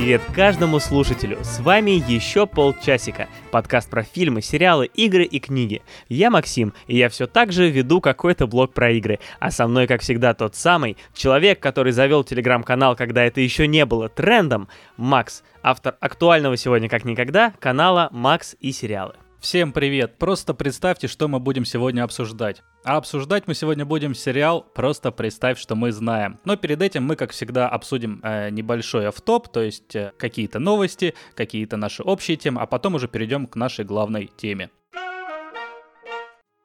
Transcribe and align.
привет 0.00 0.22
каждому 0.34 0.80
слушателю! 0.80 1.36
С 1.42 1.60
вами 1.60 1.90
еще 1.90 2.46
полчасика. 2.46 3.28
Подкаст 3.50 3.90
про 3.90 4.02
фильмы, 4.02 4.40
сериалы, 4.40 4.86
игры 4.86 5.24
и 5.24 5.38
книги. 5.38 5.82
Я 6.08 6.30
Максим, 6.30 6.72
и 6.86 6.96
я 6.96 7.10
все 7.10 7.26
так 7.26 7.52
же 7.52 7.68
веду 7.68 8.00
какой-то 8.00 8.46
блог 8.46 8.72
про 8.72 8.92
игры. 8.92 9.18
А 9.40 9.50
со 9.50 9.66
мной, 9.66 9.86
как 9.86 10.00
всегда, 10.00 10.32
тот 10.32 10.56
самый 10.56 10.96
человек, 11.12 11.60
который 11.60 11.92
завел 11.92 12.24
телеграм-канал, 12.24 12.96
когда 12.96 13.24
это 13.24 13.42
еще 13.42 13.66
не 13.66 13.84
было 13.84 14.08
трендом, 14.08 14.68
Макс, 14.96 15.42
автор 15.62 15.96
актуального 16.00 16.56
сегодня 16.56 16.88
как 16.88 17.04
никогда 17.04 17.52
канала 17.60 18.08
«Макс 18.10 18.56
и 18.58 18.72
сериалы». 18.72 19.16
Всем 19.40 19.72
привет! 19.72 20.18
Просто 20.18 20.52
представьте, 20.52 21.08
что 21.08 21.26
мы 21.26 21.40
будем 21.40 21.64
сегодня 21.64 22.04
обсуждать. 22.04 22.62
А 22.84 22.98
обсуждать 22.98 23.44
мы 23.46 23.54
сегодня 23.54 23.86
будем 23.86 24.14
сериал 24.14 24.60
«Просто 24.74 25.10
представь, 25.12 25.58
что 25.58 25.74
мы 25.74 25.92
знаем». 25.92 26.38
Но 26.44 26.56
перед 26.56 26.82
этим 26.82 27.04
мы, 27.04 27.16
как 27.16 27.30
всегда, 27.30 27.66
обсудим 27.66 28.20
э, 28.22 28.50
небольшой 28.50 29.08
автоп, 29.08 29.48
то 29.48 29.62
есть 29.62 29.96
э, 29.96 30.12
какие-то 30.18 30.58
новости, 30.58 31.14
какие-то 31.34 31.78
наши 31.78 32.02
общие 32.02 32.36
темы, 32.36 32.60
а 32.60 32.66
потом 32.66 32.96
уже 32.96 33.08
перейдем 33.08 33.46
к 33.46 33.56
нашей 33.56 33.86
главной 33.86 34.30
теме. 34.36 34.68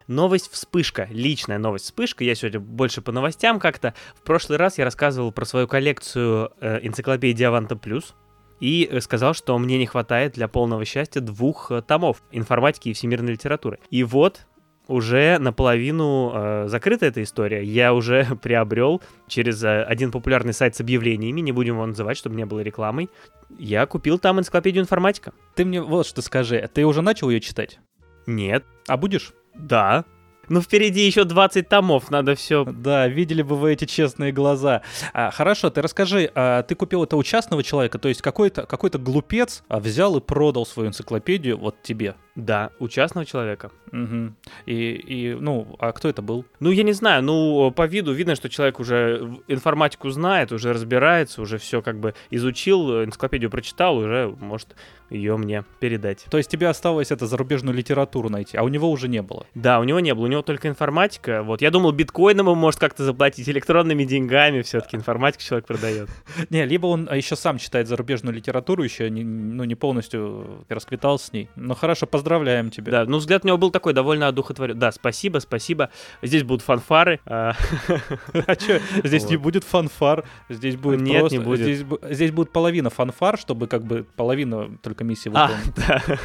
Новость 0.07 0.51
вспышка, 0.51 1.07
личная 1.09 1.57
новость 1.57 1.85
вспышка. 1.85 2.25
Я 2.25 2.35
сегодня 2.35 2.59
больше 2.59 3.01
по 3.01 3.13
новостям 3.13 3.57
как-то. 3.57 3.93
В 4.15 4.21
прошлый 4.23 4.57
раз 4.57 4.77
я 4.77 4.83
рассказывал 4.83 5.31
про 5.31 5.45
свою 5.45 5.69
коллекцию 5.69 6.51
э, 6.59 6.85
энциклопедии 6.85 7.45
Аванта 7.45 7.77
Плюс 7.77 8.13
и 8.59 8.99
сказал, 9.01 9.33
что 9.33 9.57
мне 9.57 9.77
не 9.77 9.85
хватает 9.85 10.33
для 10.33 10.47
полного 10.47 10.85
счастья 10.85 11.21
двух 11.21 11.71
э, 11.71 11.81
томов 11.81 12.23
информатики 12.31 12.89
и 12.89 12.93
всемирной 12.93 13.33
литературы. 13.33 13.79
И 13.89 14.03
вот 14.03 14.45
уже 14.87 15.37
наполовину 15.39 16.31
э, 16.33 16.67
закрыта 16.67 17.05
эта 17.07 17.23
история. 17.23 17.63
Я 17.63 17.93
уже 17.93 18.25
приобрел 18.41 19.01
через 19.27 19.63
э, 19.63 19.83
один 19.83 20.11
популярный 20.11 20.53
сайт 20.53 20.75
с 20.75 20.81
объявлениями, 20.81 21.41
не 21.41 21.51
будем 21.51 21.75
его 21.75 21.85
называть, 21.85 22.17
чтобы 22.17 22.35
не 22.35 22.45
было 22.45 22.61
рекламой. 22.61 23.09
Я 23.57 23.85
купил 23.85 24.19
там 24.19 24.39
энциклопедию 24.39 24.83
информатика. 24.83 25.33
Ты 25.55 25.65
мне 25.65 25.81
вот 25.81 26.05
что 26.05 26.21
скажи, 26.21 26.69
ты 26.73 26.85
уже 26.85 27.01
начал 27.01 27.29
ее 27.29 27.39
читать? 27.39 27.79
Нет. 28.25 28.63
А 28.87 28.97
будешь? 28.97 29.33
Да. 29.53 30.05
Ну, 30.49 30.61
впереди 30.61 31.05
еще 31.05 31.23
20 31.23 31.67
томов, 31.67 32.11
надо 32.11 32.35
все. 32.35 32.65
Да, 32.65 33.07
видели 33.07 33.41
бы 33.41 33.55
вы 33.55 33.73
эти 33.73 33.85
честные 33.85 34.31
глаза. 34.31 34.81
А, 35.13 35.31
хорошо, 35.31 35.69
ты 35.69 35.81
расскажи, 35.81 36.31
а, 36.35 36.63
ты 36.63 36.75
купил 36.75 37.03
это 37.03 37.17
у 37.17 37.23
частного 37.23 37.63
человека, 37.63 37.99
то 37.99 38.07
есть 38.07 38.21
какой-то 38.21 38.65
какой 38.65 38.89
глупец 38.91 39.63
а, 39.67 39.79
взял 39.79 40.15
и 40.17 40.21
продал 40.21 40.65
свою 40.65 40.89
энциклопедию 40.89 41.57
вот 41.57 41.81
тебе? 41.81 42.15
Да, 42.35 42.71
у 42.79 42.87
частного 42.89 43.25
человека. 43.25 43.71
Угу. 43.91 44.33
И, 44.65 44.73
и, 44.73 45.33
ну, 45.35 45.75
а 45.79 45.93
кто 45.93 46.09
это 46.09 46.21
был? 46.21 46.45
Ну, 46.59 46.69
я 46.71 46.83
не 46.83 46.91
знаю, 46.91 47.23
ну, 47.23 47.71
по 47.71 47.87
виду 47.87 48.11
видно, 48.11 48.35
что 48.35 48.49
человек 48.49 48.79
уже 48.79 49.37
информатику 49.47 50.09
знает, 50.09 50.51
уже 50.51 50.73
разбирается, 50.73 51.41
уже 51.41 51.57
все 51.57 51.81
как 51.81 51.99
бы 51.99 52.13
изучил, 52.29 53.03
энциклопедию 53.05 53.49
прочитал, 53.49 53.97
уже 53.97 54.35
может 54.39 54.75
ее 55.09 55.37
мне 55.37 55.63
передать. 55.79 56.25
То 56.29 56.37
есть 56.37 56.49
тебе 56.49 56.67
осталось 56.67 57.11
это 57.11 57.27
зарубежную 57.27 57.75
литературу 57.75 58.29
найти, 58.29 58.57
а 58.57 58.63
у 58.63 58.67
него 58.67 58.89
уже 58.89 59.07
не 59.07 59.21
было? 59.21 59.45
Да, 59.53 59.79
у 59.79 59.83
него 59.83 59.99
не 59.99 60.13
было, 60.13 60.25
у 60.25 60.27
него 60.27 60.41
только 60.41 60.67
информатика. 60.67 61.43
Вот, 61.43 61.61
я 61.61 61.71
думал, 61.71 61.91
биткоином 61.91 62.47
он 62.47 62.57
может 62.57 62.79
как-то 62.79 63.03
заплатить, 63.03 63.47
электронными 63.47 64.03
деньгами 64.03 64.61
все-таки 64.61 64.97
информатику 64.97 65.43
человек 65.43 65.67
продает. 65.67 66.09
Не, 66.49 66.65
либо 66.65 66.87
он 66.87 67.07
еще 67.13 67.35
сам 67.35 67.59
читает 67.59 67.87
зарубежную 67.87 68.35
литературу, 68.35 68.83
еще 68.83 69.09
не, 69.09 69.23
ну, 69.23 69.63
не 69.63 69.75
полностью 69.75 70.65
расквитал 70.69 71.19
с 71.19 71.31
ней. 71.31 71.49
Но 71.55 71.75
хорошо, 71.75 72.07
поздравляем 72.25 72.71
тебя. 72.71 72.91
Да, 72.91 73.05
ну 73.05 73.17
взгляд 73.17 73.43
у 73.43 73.47
него 73.47 73.57
был 73.57 73.69
такой 73.69 73.93
довольно 73.93 74.27
одухотворен. 74.27 74.79
Да, 74.79 74.91
спасибо, 74.91 75.37
спасибо. 75.37 75.91
Здесь 76.23 76.43
будут 76.43 76.63
фанфары. 76.63 77.19
А, 77.25 77.53
а 78.47 78.53
что, 78.55 78.81
здесь 79.03 79.29
не 79.29 79.37
будет 79.37 79.63
фанфар, 79.63 80.25
здесь 80.49 80.75
будет 80.75 81.01
Нет, 81.01 81.31
не 81.31 81.37
будет. 81.37 81.85
Здесь 82.09 82.31
будет 82.31 82.51
половина 82.51 82.89
фанфар, 82.89 83.37
чтобы 83.37 83.67
как 83.67 83.83
бы 83.83 84.07
половина 84.15 84.75
только 84.81 85.03
миссии 85.03 85.31
а, 85.35 85.51
выполнить. 85.51 86.19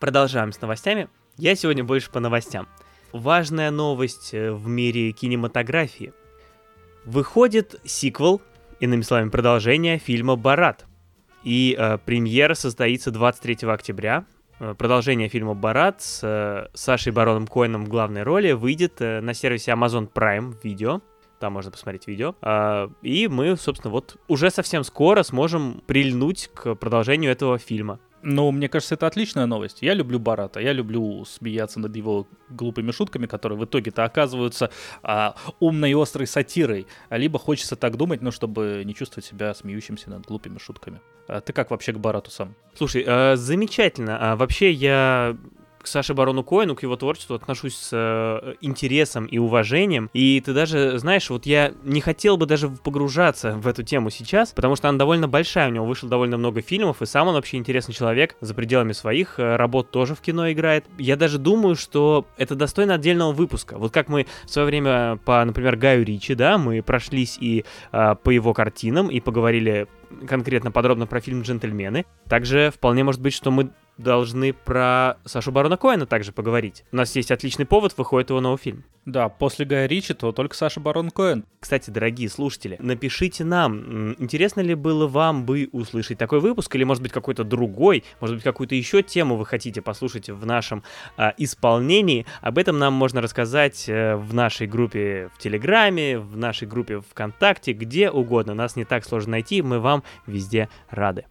Продолжаем 0.00 0.52
с 0.52 0.60
новостями. 0.60 1.08
Я 1.36 1.54
сегодня 1.54 1.84
больше 1.84 2.10
по 2.10 2.18
новостям. 2.18 2.66
Важная 3.12 3.70
новость 3.70 4.32
э, 4.32 4.52
в 4.52 4.68
мире 4.68 5.12
кинематографии. 5.12 6.14
Выходит 7.04 7.78
сиквел, 7.84 8.40
иными 8.80 9.02
словами, 9.02 9.28
продолжение 9.28 9.98
фильма 9.98 10.36
«Барат». 10.36 10.86
И 11.44 11.76
э, 11.78 11.98
премьера 11.98 12.54
состоится 12.54 13.10
23 13.10 13.68
октября. 13.68 14.24
Э, 14.60 14.74
продолжение 14.76 15.28
фильма 15.28 15.54
«Барат» 15.54 16.02
с 16.02 16.20
э, 16.22 16.68
Сашей 16.74 17.12
Бароном 17.12 17.46
Коэном 17.46 17.84
в 17.84 17.88
главной 17.88 18.22
роли 18.22 18.52
выйдет 18.52 19.00
э, 19.00 19.20
на 19.20 19.34
сервисе 19.34 19.72
Amazon 19.72 20.10
Prime 20.12 20.54
Video. 20.62 21.02
Там 21.40 21.54
можно 21.54 21.72
посмотреть 21.72 22.06
видео. 22.06 22.36
Э, 22.42 22.88
и 23.02 23.26
мы, 23.28 23.56
собственно, 23.56 23.90
вот 23.90 24.16
уже 24.28 24.50
совсем 24.50 24.84
скоро 24.84 25.22
сможем 25.24 25.82
прильнуть 25.86 26.48
к 26.54 26.74
продолжению 26.76 27.32
этого 27.32 27.58
фильма. 27.58 27.98
Ну, 28.22 28.50
мне 28.52 28.68
кажется, 28.68 28.94
это 28.94 29.06
отличная 29.06 29.46
новость. 29.46 29.82
Я 29.82 29.94
люблю 29.94 30.18
Барата, 30.18 30.60
я 30.60 30.72
люблю 30.72 31.24
смеяться 31.24 31.80
над 31.80 31.94
его 31.96 32.28
глупыми 32.48 32.92
шутками, 32.92 33.26
которые 33.26 33.58
в 33.58 33.64
итоге-то 33.64 34.04
оказываются 34.04 34.70
а, 35.02 35.34
умной 35.58 35.90
и 35.90 35.94
острой 35.94 36.26
сатирой. 36.26 36.86
Либо 37.10 37.38
хочется 37.38 37.74
так 37.74 37.96
думать, 37.96 38.22
ну, 38.22 38.30
чтобы 38.30 38.82
не 38.84 38.94
чувствовать 38.94 39.24
себя 39.24 39.52
смеющимся 39.54 40.10
над 40.10 40.24
глупыми 40.24 40.58
шутками. 40.58 41.00
А 41.28 41.40
ты 41.40 41.52
как 41.52 41.70
вообще 41.70 41.92
к 41.92 41.98
Барату 41.98 42.30
сам? 42.30 42.54
Слушай, 42.74 43.04
э, 43.06 43.36
замечательно. 43.36 44.18
А, 44.20 44.36
вообще 44.36 44.70
я 44.70 45.36
к 45.82 45.86
Саше 45.86 46.14
Барону 46.14 46.42
Коину, 46.42 46.74
к 46.74 46.82
его 46.82 46.96
творчеству 46.96 47.34
отношусь 47.34 47.76
с 47.76 47.90
э, 47.92 48.54
интересом 48.60 49.26
и 49.26 49.38
уважением. 49.38 50.10
И 50.12 50.40
ты 50.40 50.52
даже, 50.52 50.98
знаешь, 50.98 51.28
вот 51.30 51.46
я 51.46 51.72
не 51.84 52.00
хотел 52.00 52.36
бы 52.36 52.46
даже 52.46 52.68
погружаться 52.68 53.52
в 53.56 53.66
эту 53.66 53.82
тему 53.82 54.10
сейчас, 54.10 54.52
потому 54.52 54.76
что 54.76 54.88
она 54.88 54.98
довольно 54.98 55.28
большая, 55.28 55.68
у 55.68 55.72
него 55.72 55.86
вышло 55.86 56.08
довольно 56.08 56.38
много 56.38 56.62
фильмов, 56.62 57.02
и 57.02 57.06
сам 57.06 57.28
он 57.28 57.34
вообще 57.34 57.56
интересный 57.56 57.94
человек, 57.94 58.36
за 58.40 58.54
пределами 58.54 58.92
своих 58.92 59.38
э, 59.38 59.56
работ 59.56 59.90
тоже 59.90 60.14
в 60.14 60.20
кино 60.20 60.50
играет. 60.52 60.84
Я 60.98 61.16
даже 61.16 61.38
думаю, 61.38 61.76
что 61.76 62.26
это 62.36 62.54
достойно 62.54 62.94
отдельного 62.94 63.32
выпуска. 63.32 63.76
Вот 63.78 63.92
как 63.92 64.08
мы 64.08 64.26
в 64.44 64.50
свое 64.50 64.66
время 64.66 65.18
по, 65.24 65.44
например, 65.44 65.76
Гаю 65.76 66.04
Ричи, 66.04 66.34
да, 66.34 66.58
мы 66.58 66.82
прошлись 66.82 67.38
и 67.40 67.64
э, 67.92 68.14
по 68.22 68.30
его 68.30 68.54
картинам, 68.54 69.08
и 69.08 69.20
поговорили 69.20 69.88
конкретно 70.26 70.70
подробно 70.70 71.06
про 71.06 71.20
фильм 71.20 71.42
«Джентльмены». 71.42 72.04
Также 72.28 72.70
вполне 72.70 73.04
может 73.04 73.20
быть, 73.20 73.34
что 73.34 73.50
мы 73.50 73.70
должны 73.98 74.52
про 74.52 75.18
Сашу 75.24 75.52
Барона 75.52 75.76
Коэна 75.76 76.06
также 76.06 76.32
поговорить. 76.32 76.84
У 76.92 76.96
нас 76.96 77.14
есть 77.16 77.30
отличный 77.30 77.66
повод, 77.66 77.96
выходит 77.96 78.30
его 78.30 78.40
новый 78.40 78.58
фильм. 78.58 78.84
Да, 79.04 79.28
после 79.28 79.64
Гая 79.64 79.86
Ричи, 79.86 80.14
то 80.14 80.30
только 80.30 80.54
Саша 80.54 80.78
Барон 80.78 81.10
Коэн. 81.10 81.44
Кстати, 81.58 81.90
дорогие 81.90 82.28
слушатели, 82.28 82.76
напишите 82.78 83.44
нам, 83.44 84.14
интересно 84.18 84.60
ли 84.60 84.74
было 84.74 85.08
вам 85.08 85.44
бы 85.44 85.68
услышать 85.72 86.18
такой 86.18 86.38
выпуск, 86.38 86.74
или 86.76 86.84
может 86.84 87.02
быть 87.02 87.12
какой-то 87.12 87.42
другой, 87.42 88.04
может 88.20 88.36
быть 88.36 88.44
какую-то 88.44 88.76
еще 88.76 89.02
тему 89.02 89.36
вы 89.36 89.44
хотите 89.44 89.82
послушать 89.82 90.30
в 90.30 90.46
нашем 90.46 90.84
а, 91.16 91.34
исполнении. 91.36 92.26
Об 92.42 92.58
этом 92.58 92.78
нам 92.78 92.92
можно 92.92 93.20
рассказать 93.20 93.86
а, 93.88 94.16
в 94.16 94.32
нашей 94.34 94.68
группе 94.68 95.30
в 95.34 95.38
Телеграме, 95.38 96.18
в 96.18 96.36
нашей 96.36 96.68
группе 96.68 97.00
ВКонтакте, 97.00 97.72
где 97.72 98.08
угодно. 98.08 98.54
Нас 98.54 98.76
не 98.76 98.84
так 98.84 99.04
сложно 99.04 99.32
найти, 99.32 99.62
мы 99.62 99.80
вам 99.80 100.04
везде 100.26 100.68
рады. 100.90 101.24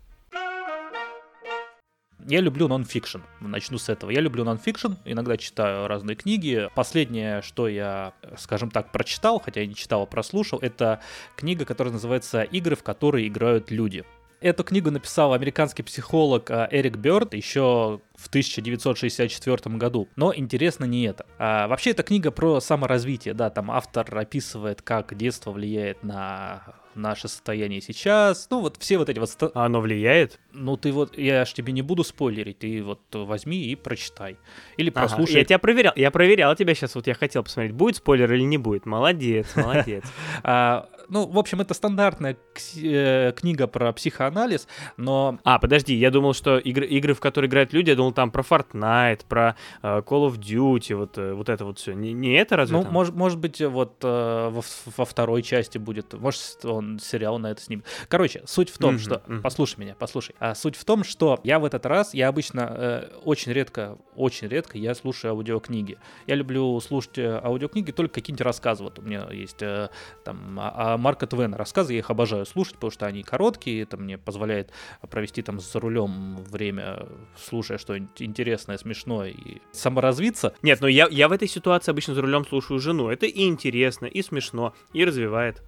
Я 2.28 2.40
люблю 2.42 2.68
нон-фикшн. 2.68 3.20
Начну 3.40 3.78
с 3.78 3.90
этого. 3.90 4.12
Я 4.12 4.22
люблю 4.22 4.44
нон-фикшн, 4.44 4.94
иногда 5.06 5.38
читаю 5.38 5.88
разные 5.88 6.16
книги. 6.16 6.70
Последнее, 6.76 7.42
что 7.42 7.68
я, 7.68 8.14
скажем 8.38 8.72
так, 8.72 8.92
прочитал, 8.92 9.40
хотя 9.40 9.62
я 9.62 9.68
не 9.68 9.76
читал, 9.76 10.04
а 10.04 10.06
прослушал, 10.06 10.60
это 10.60 11.02
книга, 11.36 11.66
которая 11.66 11.94
называется 11.94 12.44
«Игры, 12.44 12.76
в 12.76 12.84
которые 12.84 13.28
играют 13.28 13.72
люди». 13.72 14.04
Эту 14.42 14.64
книгу 14.64 14.90
написал 14.90 15.34
американский 15.34 15.84
психолог 15.84 16.50
а, 16.50 16.68
Эрик 16.72 16.98
Берн 16.98 17.36
еще 17.36 18.02
в 18.16 18.28
1964 18.28 19.76
году. 19.78 20.10
Но 20.16 20.34
интересно 20.36 20.86
не 20.86 21.04
это. 21.04 21.28
А, 21.38 21.68
вообще, 21.68 21.92
эта 21.92 22.02
книга 22.02 22.32
про 22.32 22.60
саморазвитие. 22.60 23.36
Да, 23.36 23.52
там 23.52 23.70
автор 23.70 24.18
описывает, 24.18 24.82
как 24.82 25.16
детство 25.16 25.52
влияет 25.52 26.04
на 26.04 26.64
наше 26.96 27.28
состояние 27.28 27.82
сейчас. 27.82 28.48
Ну, 28.50 28.62
вот 28.62 28.78
все 28.78 28.98
вот 28.98 29.10
эти 29.10 29.20
вот... 29.20 29.30
А 29.54 29.66
оно 29.66 29.82
влияет? 29.82 30.40
Ну, 30.54 30.78
ты 30.78 30.92
вот, 30.92 31.18
я 31.18 31.46
ж 31.46 31.54
тебе 31.54 31.74
не 31.74 31.82
буду 31.82 32.04
спойлерить, 32.04 32.60
ты 32.60 32.84
вот 32.84 33.02
возьми 33.14 33.64
и 33.66 33.76
прочитай. 33.76 34.38
Или 34.78 34.90
прослушай. 34.90 35.34
Ага, 35.34 35.40
я 35.40 35.46
тебя 35.46 35.60
проверял, 35.60 35.94
я 35.96 36.12
проверял 36.12 36.56
тебя 36.56 36.76
сейчас, 36.76 36.96
вот 36.96 37.08
я 37.08 37.14
хотел 37.14 37.44
посмотреть, 37.44 37.74
будет 37.74 37.98
спойлер 37.98 38.32
или 38.34 38.44
не 38.44 38.58
будет. 38.58 38.86
Молодец, 38.86 39.48
молодец. 39.56 40.04
А, 40.44 40.90
ну, 41.08 41.28
в 41.28 41.38
общем, 41.38 41.62
это 41.62 41.74
стандартная 41.74 42.38
э, 42.78 43.32
книга 43.36 43.68
про 43.68 43.92
психоанализ, 43.94 44.68
но... 44.98 45.40
А, 45.44 45.60
подожди, 45.60 45.94
я 45.94 46.12
думал, 46.12 46.34
что 46.34 46.58
игры, 46.58 47.14
в 47.14 47.20
которые 47.20 47.50
играют 47.50 47.74
люди, 47.74 47.90
я 47.90 47.96
думал 47.96 48.12
там 48.14 48.32
про 48.32 48.42
Fortnite, 48.44 49.26
про 49.28 49.56
uh, 49.84 50.04
Call 50.04 50.30
of 50.30 50.38
Duty, 50.38 50.96
вот, 50.96 51.18
uh, 51.18 51.34
вот 51.34 51.50
это 51.50 51.66
вот 51.66 51.80
все. 51.80 51.94
Не, 51.94 52.34
это 52.34 52.56
разве 52.56 52.78
Ну, 52.78 52.90
может, 52.90 53.40
быть, 53.40 53.62
вот 53.62 53.98
во, 54.02 54.62
во 54.98 55.06
второй 55.06 55.44
части 55.44 55.78
будет, 55.78 56.14
может, 56.14 56.64
он 56.64 56.81
он 56.82 57.00
сериал 57.00 57.40
на 57.40 57.52
это 57.52 57.62
снимет. 57.62 57.86
Короче, 58.08 58.44
суть 58.46 58.70
в 58.70 58.78
том, 58.78 58.96
Мгм, 58.96 59.00
что... 59.00 59.24
мгм. 59.28 59.42
Послушай 59.42 59.80
меня, 59.80 59.96
послушай. 59.98 60.36
А, 60.40 60.56
суть 60.56 60.76
в 60.76 60.84
том, 60.84 61.04
что 61.04 61.40
я 61.44 61.60
в 61.60 61.66
этот 61.66 61.86
раз, 61.86 62.14
я 62.14 62.28
обычно 62.28 62.74
э, 62.78 63.10
очень 63.24 63.52
редко, 63.54 63.98
очень 64.16 64.48
редко 64.48 64.78
я 64.78 64.94
слушаю 64.96 65.32
аудиокниги. 65.32 65.98
Я 66.28 66.36
люблю 66.36 66.80
слушать 66.80 67.18
э, 67.18 67.40
аудиокниги 67.44 67.92
только 67.92 68.16
какие-нибудь 68.16 68.46
рассказы. 68.46 68.84
Вот 68.84 69.00
у 69.00 69.02
меня 69.02 69.28
есть 69.32 69.62
э, 69.62 69.90
там 70.24 70.60
а, 70.60 70.94
а 70.94 70.98
Марка 70.98 71.28
Твена 71.28 71.58
рассказы, 71.58 71.94
я 71.94 72.00
их 72.00 72.10
обожаю 72.10 72.46
слушать, 72.46 72.76
потому 72.76 72.92
что 72.92 73.06
они 73.06 73.24
короткие, 73.24 73.84
это 73.84 73.98
мне 73.98 74.18
позволяет 74.18 74.72
провести 75.10 75.42
там 75.42 75.60
за 75.60 75.80
рулем 75.80 76.38
время, 76.38 77.08
слушая 77.38 77.78
что-нибудь 77.78 78.22
интересное, 78.22 78.78
смешное 78.78 79.30
и 79.30 79.62
саморазвиться. 79.72 80.54
Нет, 80.62 80.82
ну 80.82 80.88
я, 80.88 81.08
я 81.10 81.28
в 81.28 81.32
этой 81.32 81.48
ситуации 81.48 81.92
обычно 81.92 82.14
за 82.14 82.22
рулем 82.22 82.46
слушаю 82.46 82.80
жену. 82.80 83.10
Это 83.10 83.26
и 83.26 83.46
интересно, 83.48 84.06
и 84.06 84.22
смешно, 84.22 84.74
и 84.94 85.06
развивает. 85.06 85.62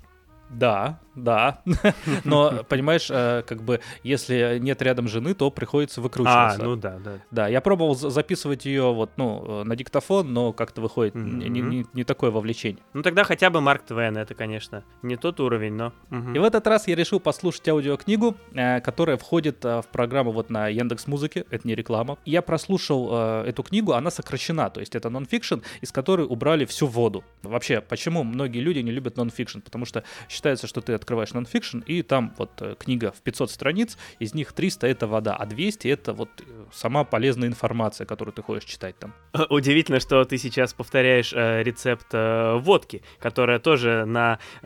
Да, 0.50 1.00
да. 1.16 1.62
Но, 2.24 2.64
понимаешь, 2.70 3.08
э, 3.10 3.44
как 3.48 3.64
бы, 3.64 3.80
если 4.04 4.58
нет 4.60 4.82
рядом 4.82 5.08
жены, 5.08 5.34
то 5.34 5.50
приходится 5.50 6.00
А, 6.00 6.04
выкручиваться. 6.04 6.64
ну 6.64 6.76
да, 6.76 7.00
да. 7.04 7.12
Да, 7.32 7.48
я 7.48 7.60
пробовал 7.62 7.96
за- 7.96 8.10
записывать 8.10 8.66
ее 8.66 8.94
вот, 8.94 9.12
ну, 9.18 9.62
э, 9.62 9.64
на 9.64 9.76
диктофон, 9.76 10.32
но 10.34 10.54
как-то 10.54 10.82
выходит 10.82 11.16
не, 11.16 11.50
не- 11.50 11.62
не- 11.62 11.86
не 11.94 12.04
такое 12.04 12.30
вовлечение. 12.32 12.84
Ну 12.94 13.02
тогда 13.02 13.24
хотя 13.24 13.50
бы 13.50 13.62
Марк 13.62 13.84
Твен, 13.84 14.18
это, 14.18 14.36
конечно, 14.36 14.84
не 15.02 15.16
тот 15.16 15.40
уровень, 15.40 15.74
но... 15.74 15.94
мгм. 16.10 16.36
И 16.36 16.40
в 16.40 16.44
этот 16.44 16.68
раз 16.68 16.88
я 16.88 16.96
решил 16.96 17.20
послушать 17.20 17.68
аудиокнигу, 17.70 18.36
э, 18.54 18.80
которая 18.82 19.18
входит 19.18 19.64
в 19.64 19.86
программу 19.92 20.32
вот 20.32 20.50
на 20.50 20.68
Яндекс 20.68 21.08
Музыке, 21.08 21.46
это 21.50 21.68
не 21.68 21.74
реклама. 21.76 22.18
Я 22.26 22.42
прослушал 22.42 23.44
эту 23.46 23.64
книгу, 23.64 23.94
она 23.94 24.12
сокращена, 24.12 24.70
то 24.70 24.80
есть 24.80 24.96
это 24.96 25.10
нонфикшн, 25.10 25.56
из 25.82 25.92
которой 25.92 26.26
убрали 26.28 26.66
всю 26.66 26.88
воду. 26.88 27.24
Вообще, 27.42 27.82
почему 27.82 28.24
многие 28.24 28.60
люди 28.60 28.80
не 28.80 28.92
любят 28.92 29.18
нонфикшн? 29.18 29.60
Потому 29.60 29.86
что 29.86 30.04
считается, 30.34 30.68
что 30.68 30.82
ты 30.82 30.94
открываешь 30.94 31.32
нонфикшн, 31.34 31.80
и 31.80 32.02
там 32.02 32.34
вот 32.38 32.52
э, 32.62 32.76
книга 32.78 33.12
в 33.12 33.22
500 33.22 33.52
страниц, 33.52 33.98
из 34.20 34.34
них 34.34 34.52
300 34.54 34.88
это 34.88 35.08
вода, 35.08 35.36
а 35.36 35.46
200 35.46 35.88
это 35.88 36.14
вот 36.14 36.30
э, 36.42 36.44
сама 36.74 37.04
полезная 37.04 37.48
информация, 37.48 38.06
которую 38.06 38.34
ты 38.34 38.42
хочешь 38.42 38.70
читать 38.70 38.96
там. 39.00 39.14
Удивительно, 39.50 40.00
что 40.00 40.24
ты 40.26 40.38
сейчас 40.38 40.74
повторяешь 40.74 41.32
э, 41.34 41.64
рецепт 41.64 42.08
э, 42.12 42.56
водки, 42.58 43.02
которая 43.20 43.60
тоже 43.60 44.06
на, 44.06 44.40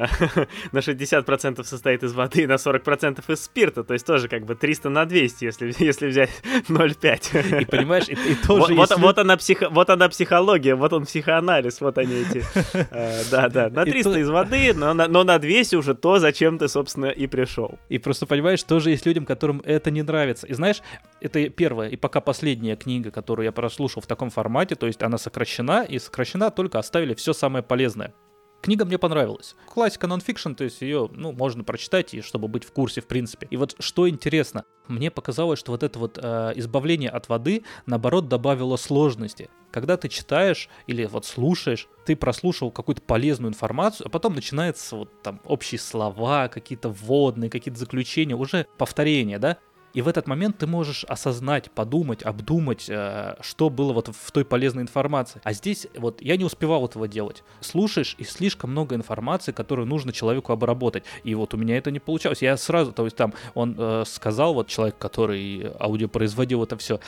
на 0.72 0.80
60% 0.80 1.64
состоит 1.64 2.04
из 2.04 2.14
воды, 2.14 2.48
на 2.48 2.54
40% 2.54 3.24
из 3.32 3.44
спирта, 3.44 3.84
то 3.84 3.94
есть 3.94 4.06
тоже 4.06 4.28
как 4.28 4.46
бы 4.46 4.56
300 4.56 4.90
на 4.90 5.06
200, 5.06 5.46
если, 5.46 5.74
если 5.84 6.08
взять 6.08 6.30
0,5. 6.70 7.62
И 7.62 7.66
понимаешь, 7.66 8.08
и, 8.10 8.14
и 8.14 8.36
тоже 8.36 8.74
вот, 8.74 8.90
если- 8.90 9.02
вот 9.02 9.18
она 9.18 9.38
психо, 9.38 9.70
вот 9.70 9.90
она 9.90 10.08
психология, 10.10 10.76
вот 10.76 10.94
он 10.94 11.06
психоанализ, 11.06 11.82
вот 11.82 11.98
они 11.98 12.14
эти. 12.16 12.44
э, 12.74 13.24
Да, 13.32 13.50
да, 13.50 13.70
на 13.70 13.84
И 13.84 13.92
300 13.92 14.12
то- 14.14 14.20
из 14.20 14.30
воды, 14.30 14.74
но 14.74 14.94
на, 14.94 15.08
но 15.08 15.24
на 15.24 15.38
200 15.40 15.57
уже 15.74 15.96
то, 15.96 16.20
зачем 16.20 16.58
ты, 16.58 16.68
собственно, 16.68 17.08
и 17.08 17.28
пришел. 17.28 17.80
И 17.90 17.98
просто 17.98 18.26
понимаешь, 18.26 18.64
тоже 18.64 18.92
есть 18.92 19.06
людям, 19.06 19.26
которым 19.26 19.62
это 19.66 19.92
не 19.92 20.02
нравится. 20.04 20.48
И 20.48 20.54
знаешь, 20.54 20.82
это 21.22 21.50
первая 21.50 21.90
и 21.90 21.96
пока 21.96 22.22
последняя 22.22 22.76
книга, 22.76 23.12
которую 23.12 23.46
я 23.46 23.52
прослушал 23.52 24.02
в 24.02 24.08
таком 24.08 24.30
формате, 24.30 24.76
то 24.76 24.88
есть 24.88 25.02
она 25.04 25.18
сокращена, 25.18 25.84
и 25.84 26.00
сокращена 26.00 26.52
только 26.52 26.80
оставили 26.80 27.14
все 27.14 27.34
самое 27.34 27.64
полезное. 27.64 28.14
Книга 28.62 28.86
мне 28.86 28.98
понравилась. 28.98 29.56
Классика 29.68 30.08
нонфикшн, 30.08 30.54
то 30.54 30.64
есть 30.64 30.82
ее, 30.82 31.10
ну, 31.14 31.32
можно 31.32 31.64
прочитать, 31.64 32.14
и 32.14 32.22
чтобы 32.22 32.48
быть 32.48 32.64
в 32.64 32.72
курсе, 32.72 33.02
в 33.02 33.08
принципе. 33.08 33.48
И 33.50 33.58
вот 33.58 33.76
что 33.80 34.10
интересно, 34.10 34.66
мне 34.88 35.12
показалось, 35.12 35.60
что 35.60 35.72
вот 35.72 35.84
это 35.84 36.00
вот 36.00 36.20
э, 36.22 36.54
избавление 36.56 37.10
от 37.10 37.30
воды, 37.30 37.64
наоборот, 37.86 38.28
добавило 38.28 38.76
сложности. 38.78 39.50
Когда 39.72 39.96
ты 39.96 40.10
читаешь 40.10 40.70
или 40.88 41.06
вот 41.06 41.26
слушаешь, 41.26 41.88
ты 42.06 42.16
прослушал 42.16 42.72
какую-то 42.72 43.02
полезную 43.02 43.52
информацию, 43.52 44.08
а 44.08 44.10
потом 44.10 44.34
начинается 44.34 44.96
вот 44.96 45.22
там 45.22 45.40
общие 45.46 45.80
слова, 45.80 46.48
какие-то 46.48 46.90
вводные, 46.90 47.50
какие-то 47.50 47.80
заключения, 47.80 48.36
уже 48.36 48.66
повторение, 48.78 49.40
да? 49.40 49.58
И 49.98 50.02
в 50.04 50.08
этот 50.08 50.28
момент 50.28 50.60
ты 50.60 50.68
можешь 50.68 51.06
осознать, 51.06 51.72
подумать, 51.72 52.22
обдумать, 52.22 52.86
э, 52.88 53.34
что 53.42 53.72
было 53.72 53.94
вот 53.94 54.10
в 54.16 54.32
той 54.32 54.46
полезной 54.46 54.84
информации. 54.84 55.42
А 55.44 55.54
здесь 55.54 55.88
вот 55.98 56.22
я 56.22 56.38
не 56.38 56.46
успевал 56.46 56.86
этого 56.86 57.08
делать. 57.08 57.44
Слушаешь, 57.62 58.14
и 58.20 58.24
слишком 58.24 58.70
много 58.70 58.94
информации, 58.94 59.52
которую 59.52 59.88
нужно 59.88 60.14
человеку 60.14 60.54
обработать. 60.54 61.04
И 61.24 61.34
вот 61.34 61.56
у 61.56 61.58
меня 61.58 61.78
это 61.78 61.90
не 61.90 61.98
получалось. 61.98 62.44
Я 62.44 62.58
сразу, 62.58 62.92
то 62.92 63.06
есть 63.06 63.18
там 63.18 63.34
он 63.56 63.74
э, 63.76 64.04
сказал, 64.06 64.54
вот 64.54 64.68
человек, 64.68 65.00
который 65.00 65.72
аудиопроизводил 65.80 66.64
это 66.64 66.78
все, 66.78 67.00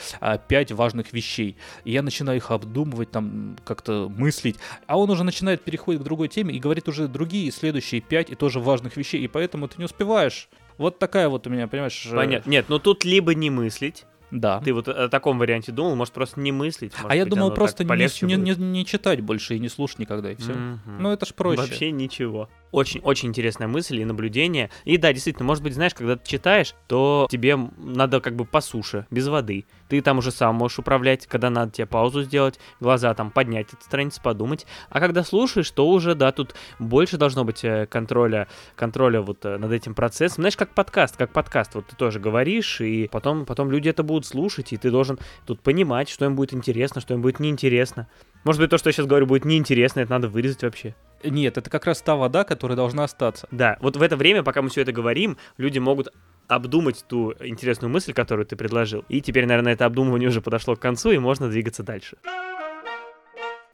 пять 0.48 0.72
важных 0.72 1.14
вещей. 1.14 1.58
И 1.84 1.92
я 1.92 2.02
начинаю 2.02 2.38
их 2.38 2.50
обдумывать, 2.50 3.12
там 3.12 3.56
как-то 3.66 4.10
мыслить. 4.10 4.56
А 4.88 4.98
он 4.98 5.12
уже 5.12 5.24
начинает 5.24 5.62
переходить 5.64 6.02
к 6.02 6.04
другой 6.04 6.28
теме 6.28 6.56
и 6.56 6.60
говорит 6.60 6.88
уже 6.88 7.08
другие 7.08 7.52
следующие 7.52 8.02
пять 8.02 8.32
и 8.32 8.36
тоже 8.36 8.60
важных 8.60 8.98
вещей. 8.98 9.22
И 9.22 9.28
поэтому 9.28 9.68
ты 9.68 9.76
не 9.78 9.86
успеваешь. 9.86 10.50
Вот 10.80 10.98
такая 10.98 11.30
вот 11.30 11.46
у 11.46 11.50
меня, 11.52 11.68
понимаешь... 11.68 12.08
э, 12.12 12.16
Понятно. 12.16 12.50
Нет, 12.50 12.66
ну 12.70 12.80
тут 12.80 13.06
либо 13.06 13.36
не 13.36 13.52
мыслить. 13.52 14.06
Да. 14.32 14.60
Ты 14.62 14.74
вот 14.74 14.88
о 14.88 15.10
таком 15.10 15.38
варианте 15.40 15.72
думал, 15.72 15.96
может 15.96 16.14
просто 16.14 16.40
не 16.40 16.52
мыслить. 16.52 16.94
может 16.94 17.12
а 17.12 17.16
я 17.16 17.26
думал 17.26 17.52
просто 17.52 17.84
не, 17.84 17.90
не, 18.28 18.36
не- 18.38 18.56
не 18.56 18.86
читать 18.86 19.22
больше 19.22 19.56
и 19.56 19.60
не 19.60 19.70
слушать 19.70 20.00
никогда, 20.00 20.32
и 20.32 20.36
все. 20.36 20.54
Мгм. 20.54 20.80
Ну 21.02 21.12
это 21.12 21.26
ж 21.26 21.34
проще. 21.34 21.62
Вообще 21.62 21.92
ничего. 21.92 22.50
Очень-очень 22.72 23.30
интересная 23.30 23.68
мысль 23.68 24.00
и 24.00 24.06
наблюдение. 24.06 24.70
И 24.86 24.98
да, 24.98 25.12
действительно, 25.12 25.46
может 25.46 25.64
быть, 25.64 25.74
знаешь, 25.74 25.94
когда 25.94 26.16
ты 26.16 26.28
читаешь, 26.28 26.76
то 26.88 27.28
тебе 27.30 27.58
надо 27.78 28.22
как 28.22 28.36
бы 28.36 28.46
по 28.46 28.62
суше, 28.62 29.08
без 29.10 29.28
воды. 29.28 29.66
Ты 29.88 30.02
там 30.02 30.20
уже 30.20 30.32
сам 30.32 30.56
можешь 30.56 30.80
управлять, 30.80 31.26
когда 31.26 31.50
надо 31.50 31.72
тебе 31.72 31.88
паузу 31.88 32.22
сделать, 32.22 32.60
глаза 32.80 33.14
там 33.16 33.32
поднять 33.32 33.74
от 33.74 33.82
страницы, 33.82 34.22
подумать. 34.22 34.68
А 34.90 35.00
когда 35.00 35.24
слушаешь, 35.24 35.70
то 35.72 35.90
уже, 35.90 36.14
да, 36.14 36.32
тут 36.32 36.56
больше 36.78 37.18
должно 37.18 37.44
быть 37.44 37.64
э, 37.64 37.88
контроля, 37.88 38.48
контроля 38.76 39.22
вот 39.22 39.46
э, 39.46 39.58
над 39.58 39.72
этим 39.72 39.96
процессом. 39.96 40.44
Знаешь, 40.44 40.58
как 40.58 40.76
подкаст, 40.76 41.18
как 41.18 41.34
подкаст. 41.34 41.74
Вот 41.74 41.88
ты 41.88 41.96
тоже 41.96 42.20
говоришь, 42.20 42.82
и 42.82 43.08
потом, 43.12 43.46
потом 43.46 43.72
люди 43.72 43.90
это 43.90 44.04
будут 44.04 44.28
слушать, 44.28 44.74
и 44.74 44.78
ты 44.78 44.92
должен 44.92 45.18
тут 45.48 45.62
понимать, 45.62 46.10
что 46.10 46.26
им 46.26 46.36
будет 46.36 46.54
интересно, 46.54 47.02
что 47.02 47.16
им 47.16 47.22
будет 47.22 47.40
неинтересно. 47.40 48.08
Может 48.44 48.62
быть, 48.62 48.70
то, 48.70 48.78
что 48.78 48.90
я 48.90 48.94
сейчас 48.94 49.08
говорю, 49.08 49.26
будет 49.26 49.46
неинтересно, 49.46 50.02
это 50.02 50.12
надо 50.12 50.28
вырезать 50.28 50.64
вообще. 50.64 50.96
Нет, 51.24 51.58
это 51.58 51.70
как 51.70 51.86
раз 51.86 52.02
та 52.02 52.16
вода, 52.16 52.44
которая 52.44 52.76
должна 52.76 53.04
остаться. 53.04 53.48
Да, 53.52 53.78
вот 53.82 53.98
в 53.98 54.02
это 54.02 54.16
время, 54.16 54.44
пока 54.44 54.62
мы 54.62 54.70
все 54.70 54.82
это 54.82 54.92
говорим, 54.92 55.38
люди 55.58 55.80
могут 55.80 56.14
обдумать 56.48 57.06
ту 57.08 57.34
интересную 57.40 57.92
мысль, 57.92 58.14
которую 58.14 58.46
ты 58.46 58.56
предложил. 58.56 59.06
И 59.08 59.22
теперь, 59.22 59.46
наверное, 59.46 59.74
это 59.74 59.86
обдумывание 59.86 60.30
уже 60.30 60.42
подошло 60.42 60.76
к 60.76 60.80
концу, 60.80 61.12
и 61.12 61.18
можно 61.18 61.50
двигаться 61.50 61.84
дальше. 61.84 62.18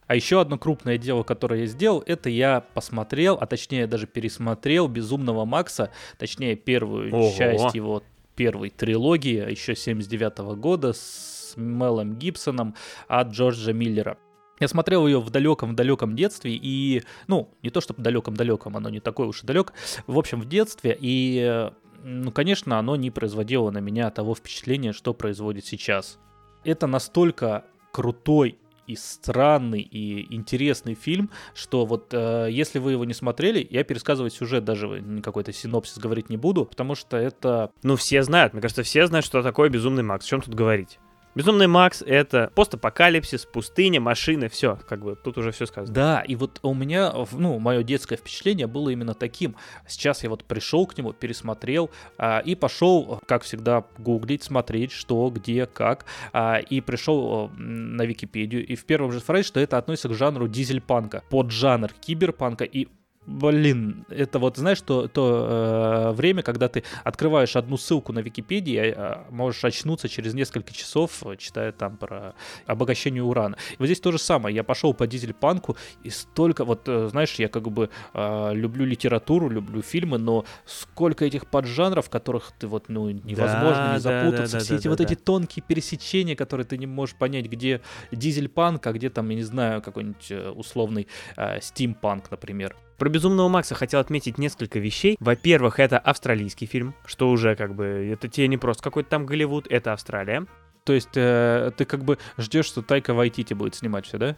А 0.08 0.16
еще 0.16 0.40
одно 0.40 0.58
крупное 0.60 0.98
дело, 0.98 1.24
которое 1.24 1.62
я 1.62 1.66
сделал, 1.66 2.04
это 2.06 2.30
я 2.30 2.62
посмотрел, 2.74 3.38
а 3.42 3.48
точнее 3.48 3.88
даже 3.88 4.06
пересмотрел 4.06 4.88
«Безумного 4.88 5.46
Макса», 5.46 5.92
точнее 6.20 6.56
первую 6.56 7.12
Ого. 7.14 7.34
часть 7.36 7.74
его 7.74 8.04
первой 8.36 8.70
трилогии, 8.70 9.50
еще 9.50 9.76
79 9.76 10.58
года 10.58 10.94
с 10.94 11.54
Мелом 11.56 12.16
Гибсоном 12.16 12.76
от 13.08 13.30
Джорджа 13.30 13.74
Миллера. 13.74 14.18
Я 14.60 14.68
смотрел 14.68 15.06
ее 15.06 15.20
в 15.20 15.30
далеком-далеком 15.30 16.16
детстве, 16.16 16.56
и, 16.56 17.04
ну, 17.28 17.50
не 17.62 17.70
то 17.70 17.82
чтобы 17.82 18.02
далеком-далеком, 18.02 18.78
оно 18.78 18.90
не 18.90 19.00
такое 19.00 19.28
уж 19.28 19.44
и 19.44 19.48
далек, 19.48 19.74
в 20.08 20.18
общем, 20.18 20.40
в 20.40 20.48
детстве, 20.48 20.98
и, 21.00 21.70
ну, 22.04 22.32
конечно, 22.32 22.80
оно 22.80 22.96
не 22.96 23.12
производило 23.12 23.72
на 23.72 23.80
меня 23.80 24.10
того 24.12 24.34
впечатления, 24.34 24.94
что 24.94 25.14
производит 25.14 25.66
сейчас. 25.66 26.20
Это 26.64 26.88
настолько 26.88 27.66
крутой 27.92 28.58
и 28.88 28.96
странный 28.96 29.82
и 29.82 30.34
интересный 30.34 30.94
фильм, 30.94 31.30
что 31.54 31.86
вот 31.86 32.14
э, 32.14 32.50
если 32.52 32.80
вы 32.80 32.92
его 32.92 33.06
не 33.06 33.14
смотрели, 33.14 33.66
я 33.70 33.84
пересказывать 33.84 34.34
сюжет 34.34 34.64
даже 34.64 35.04
какой-то 35.24 35.52
синопсис 35.52 35.98
говорить 35.98 36.30
не 36.30 36.38
буду, 36.38 36.66
потому 36.66 36.96
что 36.96 37.18
это 37.18 37.72
Ну, 37.84 37.96
все 37.96 38.24
знают, 38.24 38.54
мне 38.54 38.62
кажется, 38.62 38.84
все 38.84 39.08
знают, 39.08 39.26
что 39.26 39.42
такое 39.42 39.70
Безумный 39.70 40.04
Макс. 40.04 40.26
О 40.26 40.30
чем 40.30 40.42
тут 40.42 40.54
говорить? 40.54 41.00
Безумный 41.36 41.68
Макс— 41.68 42.02
это 42.08 42.50
постапокалипсис, 42.56 43.46
пустыня, 43.46 44.00
машины, 44.00 44.48
все, 44.48 44.80
как 44.88 45.04
бы 45.04 45.18
тут 45.22 45.38
уже 45.38 45.52
все 45.52 45.66
сказано. 45.66 45.94
Да, 45.94 46.22
и 46.22 46.34
вот 46.38 46.60
у 46.62 46.74
меня, 46.74 47.14
ну, 47.34 47.60
мое 47.60 47.84
детское 47.84 48.16
впечатление 48.16 48.68
было 48.68 48.88
именно 48.88 49.14
таким. 49.14 49.58
Сейчас 49.86 50.24
я 50.24 50.30
вот 50.30 50.46
пришел 50.46 50.88
к 50.88 50.98
нему, 50.98 51.12
пересмотрел 51.12 51.92
а, 52.18 52.40
и 52.40 52.56
пошел, 52.56 53.20
как 53.28 53.44
всегда, 53.44 53.84
гуглить, 53.98 54.44
смотреть, 54.44 54.94
что, 54.94 55.30
где, 55.30 55.66
как. 55.66 56.06
а, 56.32 56.60
и 56.60 56.80
пришел 56.80 57.52
на 57.58 58.04
Википедию, 58.04 58.66
и 58.66 58.76
в 58.76 58.86
первом 58.86 59.12
же 59.12 59.20
фразе, 59.20 59.44
что 59.44 59.60
это 59.60 59.78
относится 59.78 60.08
к 60.08 60.14
жанру 60.14 60.48
дизельпанка, 60.48 61.22
под 61.30 61.52
жанр 61.52 61.92
киберпанка, 62.00 62.64
и 62.64 62.88
Блин, 63.28 64.06
это 64.10 64.38
вот, 64.38 64.58
знаешь, 64.58 64.82
то, 64.82 65.08
то 65.08 66.12
э, 66.12 66.12
время, 66.14 66.44
когда 66.44 66.68
ты 66.68 66.84
открываешь 67.04 67.56
одну 67.56 67.76
ссылку 67.76 68.14
на 68.14 68.20
Википедии, 68.20 68.94
э, 68.96 69.24
можешь 69.32 69.66
очнуться 69.66 70.08
через 70.08 70.36
несколько 70.36 70.72
часов, 70.74 71.24
читая 71.40 71.72
там 71.72 71.98
про 71.98 72.36
обогащение 72.68 73.24
урана. 73.24 73.58
И 73.72 73.76
вот 73.80 73.86
здесь 73.86 74.00
то 74.00 74.12
же 74.12 74.20
самое. 74.20 74.56
Я 74.56 74.64
пошел 74.64 74.94
по 74.94 75.08
дизель-панку, 75.08 75.76
и 76.04 76.12
столько, 76.12 76.66
вот, 76.66 76.88
э, 76.88 77.08
знаешь, 77.10 77.34
я 77.36 77.48
как 77.48 77.64
бы 77.72 77.90
э, 78.14 78.54
люблю 78.54 78.86
литературу, 78.86 79.50
люблю 79.50 79.82
фильмы, 79.82 80.20
но 80.20 80.46
сколько 80.66 81.26
этих 81.26 81.48
поджанров, 81.48 82.12
которых 82.12 82.52
ты 82.60 82.68
вот, 82.68 82.90
ну, 82.90 83.10
невозможно 83.10 83.88
Да, 83.88 83.94
не 83.94 84.00
запутаться. 84.00 84.54
да, 84.54 84.60
да, 84.60 84.64
Все 84.64 84.70
да, 84.74 84.76
эти 84.76 84.84
да, 84.84 84.90
вот 84.92 85.00
да. 85.00 85.04
эти 85.04 85.16
тонкие 85.16 85.64
пересечения, 85.68 86.36
которые 86.36 86.66
ты 86.66 86.78
не 86.78 86.86
можешь 86.86 87.16
понять, 87.16 87.48
где 87.48 87.82
дизель-панк, 88.12 88.86
а 88.86 88.94
где 88.94 89.10
там, 89.10 89.30
я 89.30 89.36
не 89.36 89.44
знаю, 89.44 89.82
какой-нибудь 89.82 90.28
э, 90.30 90.50
условный 90.52 91.08
э, 91.38 91.60
стимпанк, 91.62 92.30
например. 92.30 92.76
Про 92.98 93.10
«Безумного 93.10 93.50
Макса» 93.50 93.76
хотел 93.76 94.00
отметить 94.00 94.38
несколько 94.38 94.80
вещей. 94.80 95.18
Во-первых, 95.20 95.80
это 95.80 96.00
австралийский 96.00 96.66
фильм, 96.66 96.94
что 97.06 97.30
уже 97.30 97.56
как 97.56 97.76
бы, 97.76 97.86
это 97.86 98.30
тебе 98.30 98.48
не 98.48 98.58
просто 98.58 98.84
какой-то 98.84 99.10
там 99.10 99.26
Голливуд, 99.26 99.68
это 99.70 99.92
Австралия. 99.92 100.46
То 100.86 100.94
есть 100.94 101.10
э, 101.16 101.72
ты 101.76 101.84
как 101.84 102.06
бы 102.06 102.18
ждешь, 102.38 102.66
что 102.66 102.82
Тайка 102.82 103.14
Вайтити 103.14 103.54
будет 103.54 103.76
снимать 103.76 104.06
все, 104.06 104.18
да? 104.18 104.38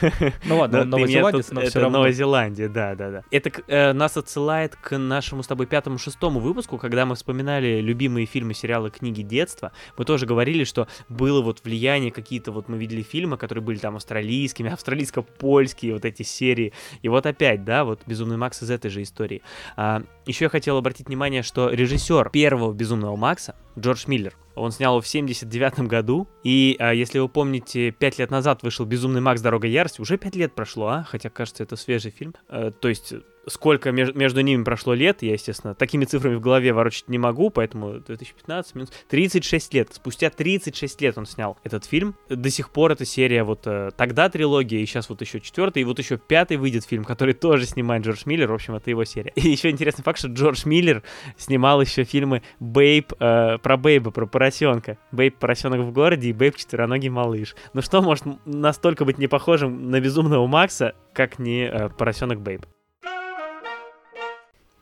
Ну 0.44 0.58
ладно, 0.58 0.84
Но 0.84 0.96
новозеландец, 0.98 1.50
но 1.50 1.60
это 1.60 1.70
все 1.70 1.80
равно. 1.80 1.98
Новая 1.98 2.12
Зеландия, 2.12 2.68
да, 2.68 2.94
да, 2.94 3.10
да. 3.10 3.22
Это 3.30 3.50
э, 3.66 3.92
нас 3.92 4.16
отсылает 4.16 4.76
к 4.76 4.96
нашему 4.96 5.42
с 5.42 5.46
тобой 5.46 5.66
пятому-шестому 5.66 6.40
выпуску, 6.40 6.78
когда 6.78 7.06
мы 7.06 7.14
вспоминали 7.14 7.80
любимые 7.80 8.26
фильмы, 8.26 8.54
сериалы, 8.54 8.90
книги 8.90 9.22
детства. 9.22 9.72
Мы 9.96 10.04
тоже 10.04 10.26
говорили, 10.26 10.64
что 10.64 10.88
было 11.08 11.42
вот 11.42 11.62
влияние 11.64 12.10
какие-то, 12.10 12.52
вот 12.52 12.68
мы 12.68 12.78
видели 12.78 13.02
фильмы, 13.02 13.36
которые 13.36 13.62
были 13.62 13.78
там 13.78 13.96
австралийскими, 13.96 14.70
австралийско-польские 14.72 15.94
вот 15.94 16.04
эти 16.04 16.22
серии. 16.22 16.72
И 17.02 17.08
вот 17.08 17.26
опять, 17.26 17.64
да, 17.64 17.84
вот 17.84 18.00
«Безумный 18.06 18.36
Макс» 18.36 18.62
из 18.62 18.70
этой 18.70 18.90
же 18.90 19.02
истории. 19.02 19.42
А, 19.76 20.02
еще 20.26 20.46
я 20.46 20.48
хотел 20.48 20.76
обратить 20.76 21.08
внимание, 21.08 21.42
что 21.42 21.70
режиссер 21.70 22.30
первого 22.30 22.72
«Безумного 22.72 23.16
Макса» 23.16 23.54
Джордж 23.78 24.04
Миллер, 24.06 24.34
он 24.54 24.72
снял 24.72 24.94
его 24.94 25.00
в 25.00 25.06
79 25.08 25.80
году, 25.80 26.28
и 26.42 26.76
а, 26.78 26.92
если 26.92 27.18
вы 27.18 27.28
помните, 27.28 27.92
5 27.92 28.18
лет 28.18 28.30
назад 28.30 28.62
вышел 28.62 28.84
«Безумный 28.84 29.20
Макс. 29.20 29.40
Дорога 29.40 29.66
ярости», 29.66 30.00
уже 30.00 30.18
5 30.18 30.36
лет 30.36 30.54
прошло, 30.54 30.88
а? 30.88 31.04
Хотя, 31.04 31.30
кажется, 31.30 31.62
это 31.62 31.76
свежий 31.76 32.10
фильм. 32.10 32.34
Э, 32.48 32.70
то 32.78 32.88
есть, 32.88 33.14
сколько 33.46 33.90
меж- 33.90 34.12
между 34.14 34.40
ними 34.40 34.64
прошло 34.64 34.94
лет, 34.94 35.22
я, 35.22 35.32
естественно, 35.32 35.74
такими 35.74 36.04
цифрами 36.04 36.34
в 36.34 36.40
голове 36.40 36.72
ворочать 36.72 37.08
не 37.08 37.18
могу, 37.18 37.50
поэтому 37.50 38.00
2015 38.00 38.74
минус... 38.74 38.92
36 39.08 39.74
лет. 39.74 39.88
Спустя 39.92 40.30
36 40.30 41.00
лет 41.00 41.18
он 41.18 41.26
снял 41.26 41.58
этот 41.64 41.84
фильм. 41.84 42.14
До 42.28 42.50
сих 42.50 42.70
пор 42.70 42.92
эта 42.92 43.04
серия 43.04 43.44
вот 43.44 43.66
э, 43.66 43.90
тогда 43.96 44.28
трилогия, 44.28 44.80
и 44.80 44.86
сейчас 44.86 45.08
вот 45.08 45.20
еще 45.20 45.40
четвертый, 45.40 45.82
и 45.82 45.84
вот 45.84 45.98
еще 45.98 46.18
пятый 46.18 46.56
выйдет 46.56 46.84
фильм, 46.84 47.04
который 47.04 47.34
тоже 47.34 47.66
снимает 47.66 48.04
Джордж 48.04 48.22
Миллер. 48.24 48.50
В 48.50 48.54
общем, 48.54 48.74
это 48.74 48.90
его 48.90 49.04
серия. 49.04 49.32
И 49.34 49.48
еще 49.48 49.70
интересный 49.70 50.02
факт, 50.02 50.18
что 50.18 50.28
Джордж 50.28 50.62
Миллер 50.64 51.02
снимал 51.36 51.80
еще 51.80 52.04
фильмы 52.04 52.42
Бейб, 52.58 53.12
э, 53.18 53.58
про 53.58 53.76
Бейба, 53.76 54.10
про 54.10 54.26
поросенка. 54.26 54.98
Бейб 55.12 55.36
поросенок 55.36 55.80
в 55.80 55.92
городе 55.92 56.28
и 56.28 56.32
Бейб 56.32 56.56
четвероногий 56.56 57.08
малыш. 57.08 57.54
Ну 57.72 57.82
что 57.82 58.02
может 58.02 58.24
настолько 58.44 59.04
быть 59.04 59.18
не 59.18 59.26
похожим 59.26 59.90
на 59.90 60.00
безумного 60.00 60.46
Макса, 60.46 60.94
как 61.12 61.38
не 61.38 61.64
э, 61.64 61.88
поросенок 61.90 62.40
Бейб? 62.40 62.66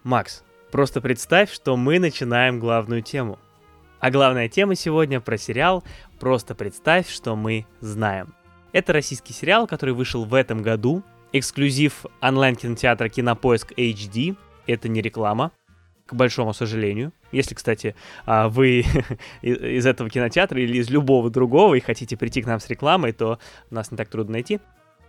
Макс, 0.09 0.43
просто 0.71 1.03
представь, 1.03 1.53
что 1.53 1.77
мы 1.77 1.99
начинаем 1.99 2.61
главную 2.61 3.03
тему. 3.03 3.38
А 4.00 4.11
главная 4.11 4.49
тема 4.49 4.75
сегодня 4.75 5.21
про 5.21 5.37
сериал 5.37 5.85
«Просто 6.19 6.55
представь, 6.55 7.11
что 7.11 7.37
мы 7.37 7.67
знаем». 7.81 8.33
Это 8.73 8.95
российский 8.95 9.35
сериал, 9.35 9.67
который 9.67 9.95
вышел 9.95 10.25
в 10.25 10.33
этом 10.33 10.62
году. 10.62 11.03
Эксклюзив 11.35 12.07
онлайн-кинотеатра 12.23 13.11
Кинопоиск 13.11 13.73
HD. 13.73 14.35
Это 14.67 14.88
не 14.88 15.03
реклама, 15.03 15.53
к 16.07 16.15
большому 16.15 16.55
сожалению. 16.55 17.12
Если, 17.31 17.55
кстати, 17.55 17.95
а, 18.25 18.49
вы 18.49 18.87
из 19.43 19.85
этого 19.85 20.09
кинотеатра 20.09 20.59
или 20.59 20.79
из 20.79 20.88
любого 20.88 21.29
другого 21.29 21.75
и 21.75 21.81
хотите 21.81 22.17
прийти 22.17 22.41
к 22.41 22.47
нам 22.47 22.61
с 22.61 22.69
рекламой, 22.71 23.12
то 23.12 23.38
нас 23.69 23.91
не 23.91 23.99
так 23.99 24.09
трудно 24.09 24.33
найти. 24.33 24.59